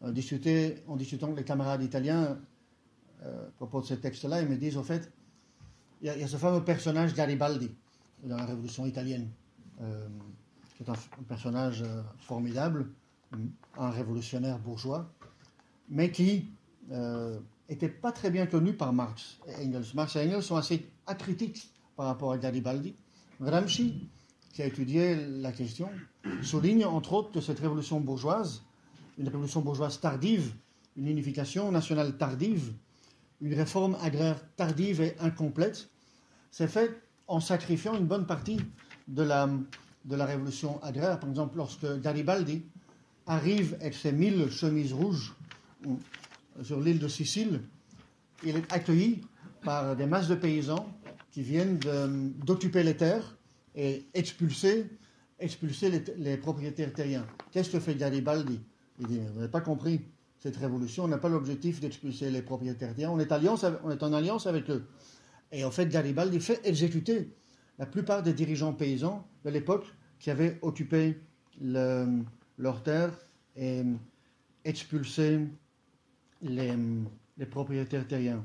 en, 0.00 0.08
en 0.08 0.96
discutant 0.96 1.26
avec 1.26 1.38
les 1.38 1.44
camarades 1.44 1.82
italiens, 1.82 2.38
euh, 3.22 3.48
à 3.48 3.50
propos 3.56 3.82
de 3.82 3.86
ce 3.86 3.94
texte-là, 3.94 4.40
ils 4.40 4.48
me 4.48 4.56
disent, 4.56 4.78
au 4.78 4.82
fait, 4.82 5.12
il 6.00 6.06
y, 6.06 6.10
a 6.10 6.26
ce 6.26 6.38
fameux 6.38 6.64
personnage 6.64 7.14
Garibaldi 7.14 7.70
dans 8.24 8.36
la 8.36 8.46
Révolution 8.46 8.86
italienne, 8.86 9.28
qui 10.76 10.82
est 10.82 10.88
un, 10.88 10.94
personnage 11.26 11.84
formidable, 12.18 12.90
un 13.78 13.90
révolutionnaire 13.90 14.58
bourgeois, 14.58 15.10
mais 15.88 16.10
qui 16.10 16.50
n'était 17.68 17.88
pas 17.88 18.12
très 18.12 18.30
bien 18.30 18.46
connu 18.46 18.72
par 18.74 18.92
Marx 18.92 19.38
et 19.48 19.66
Engels. 19.66 19.86
Marx 19.94 20.16
et 20.16 20.20
Engels 20.20 20.42
sont 20.42 20.56
assez 20.56 20.86
acritiques 21.06 21.70
par 21.96 22.06
rapport 22.06 22.32
à 22.32 22.38
Garibaldi. 22.38 22.94
Gramsci, 23.40 24.08
qui 24.52 24.62
a 24.62 24.66
étudié 24.66 25.16
la 25.16 25.52
question, 25.52 25.90
souligne 26.42 26.84
entre 26.84 27.12
autres 27.12 27.32
que 27.32 27.40
cette 27.40 27.58
révolution 27.58 28.00
bourgeoise, 28.00 28.62
une 29.18 29.28
révolution 29.28 29.60
bourgeoise 29.60 30.00
tardive, 30.00 30.54
une 30.96 31.08
unification 31.08 31.70
nationale 31.70 32.16
tardive, 32.16 32.72
une 33.40 33.52
réforme 33.54 33.96
agraire 34.00 34.40
tardive 34.56 35.00
et 35.02 35.14
incomplète, 35.20 35.90
s'est 36.50 36.68
faite 36.68 37.02
en 37.28 37.40
sacrifiant 37.40 37.96
une 37.96 38.06
bonne 38.06 38.26
partie 38.26 38.58
de 39.08 39.22
la, 39.22 39.48
de 40.04 40.16
la 40.16 40.24
révolution 40.24 40.82
agraire. 40.82 41.20
Par 41.20 41.28
exemple, 41.28 41.58
lorsque 41.58 42.00
Garibaldi 42.00 42.64
arrive 43.26 43.76
avec 43.80 43.94
ses 43.94 44.12
mille 44.12 44.50
chemises 44.50 44.92
rouges 44.92 45.34
sur 46.62 46.80
l'île 46.80 46.98
de 46.98 47.08
Sicile, 47.08 47.60
il 48.44 48.56
est 48.56 48.72
accueilli 48.72 49.20
par 49.62 49.96
des 49.96 50.06
masses 50.06 50.28
de 50.28 50.34
paysans 50.34 50.86
qui 51.32 51.42
viennent 51.42 51.78
d'occuper 52.44 52.82
les 52.82 52.96
terres 52.96 53.36
et 53.74 54.06
expulser, 54.14 54.86
expulser 55.38 56.02
les, 56.16 56.36
propriétaires 56.36 56.92
terriens. 56.92 57.26
Qu'est-ce 57.52 57.70
que 57.70 57.80
fait 57.80 57.94
Garibaldi? 57.94 58.60
Il 59.00 59.06
dit, 59.06 59.18
vous 59.18 59.40
n'avez 59.40 59.50
pas 59.50 59.60
compris, 59.60 60.00
cette 60.38 60.56
révolution 60.56 61.06
n'a 61.08 61.18
pas 61.18 61.28
l'objectif 61.28 61.80
d'expulser 61.80 62.30
les 62.30 62.42
propriétaires 62.42 62.94
terriens, 62.94 63.10
on 63.10 63.18
est, 63.18 63.32
alliance, 63.32 63.66
on 63.84 63.90
est 63.90 64.02
en 64.02 64.12
alliance 64.12 64.46
avec 64.46 64.70
eux. 64.70 64.86
Et 65.52 65.64
en 65.64 65.70
fait, 65.70 65.86
Garibaldi 65.86 66.40
fait 66.40 66.60
exécuter 66.64 67.34
la 67.78 67.86
plupart 67.86 68.22
des 68.22 68.32
dirigeants 68.32 68.72
paysans 68.72 69.26
de 69.44 69.50
l'époque 69.50 69.86
qui 70.18 70.30
avaient 70.30 70.58
occupé 70.62 71.20
leurs 72.58 72.82
terres 72.82 73.16
et 73.56 73.82
expulsé 74.64 75.40
les, 76.42 76.74
les 77.38 77.46
propriétaires 77.46 78.06
terriens. 78.06 78.44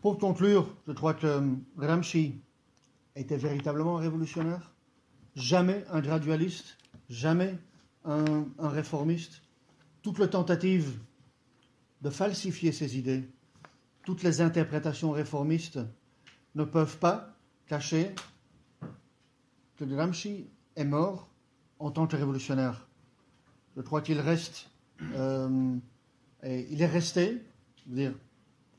Pour 0.00 0.18
conclure, 0.18 0.66
je 0.86 0.92
crois 0.92 1.14
que 1.14 1.40
Gramsci 1.76 2.34
était 3.14 3.36
véritablement 3.36 3.98
un 3.98 4.00
révolutionnaire, 4.00 4.74
jamais 5.36 5.84
un 5.90 6.00
gradualiste, 6.00 6.76
jamais 7.08 7.56
un, 8.04 8.44
réformiste. 8.58 9.42
Toute 10.02 10.18
la 10.18 10.26
tentative 10.28 10.98
de 12.00 12.10
falsifier 12.10 12.72
ses 12.72 12.98
idées, 12.98 13.22
toutes 14.04 14.22
les 14.24 14.40
interprétations 14.40 15.12
réformistes 15.12 15.78
ne 16.56 16.64
peuvent 16.64 16.98
pas 16.98 17.36
cacher 17.66 18.12
que 19.76 19.84
Gramsci 19.84 20.48
est 20.74 20.84
mort 20.84 21.28
en 21.82 21.90
tant 21.90 22.06
que 22.06 22.16
révolutionnaire. 22.16 22.86
Je 23.76 23.82
crois 23.82 24.02
qu'il 24.02 24.20
reste, 24.20 24.70
euh, 25.14 25.76
et 26.44 26.68
il 26.70 26.80
est 26.80 26.86
resté, 26.86 27.42
dire, 27.86 28.14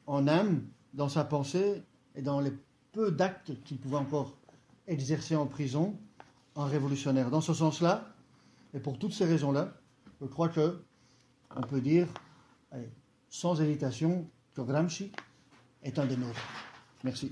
en 0.07 0.25
âme, 0.27 0.63
dans 0.93 1.09
sa 1.09 1.25
pensée 1.25 1.83
et 2.15 2.21
dans 2.21 2.39
les 2.39 2.53
peu 2.93 3.11
d'actes 3.11 3.51
qu'il 3.65 3.77
pouvait 3.77 3.97
encore 3.97 4.37
exercer 4.87 5.35
en 5.35 5.47
prison, 5.47 5.97
en 6.55 6.65
révolutionnaire. 6.65 7.29
Dans 7.29 7.41
ce 7.41 7.53
sens-là, 7.53 8.07
et 8.73 8.79
pour 8.79 8.97
toutes 8.97 9.13
ces 9.13 9.25
raisons-là, 9.25 9.73
je 10.21 10.27
crois 10.27 10.47
que 10.49 10.81
on 11.55 11.61
peut 11.61 11.81
dire, 11.81 12.07
sans 13.29 13.61
hésitation, 13.61 14.27
que 14.55 14.61
Gramsci 14.61 15.11
est 15.83 15.99
un 15.99 16.05
des 16.05 16.17
nôtres. 16.17 16.39
Merci. 17.03 17.31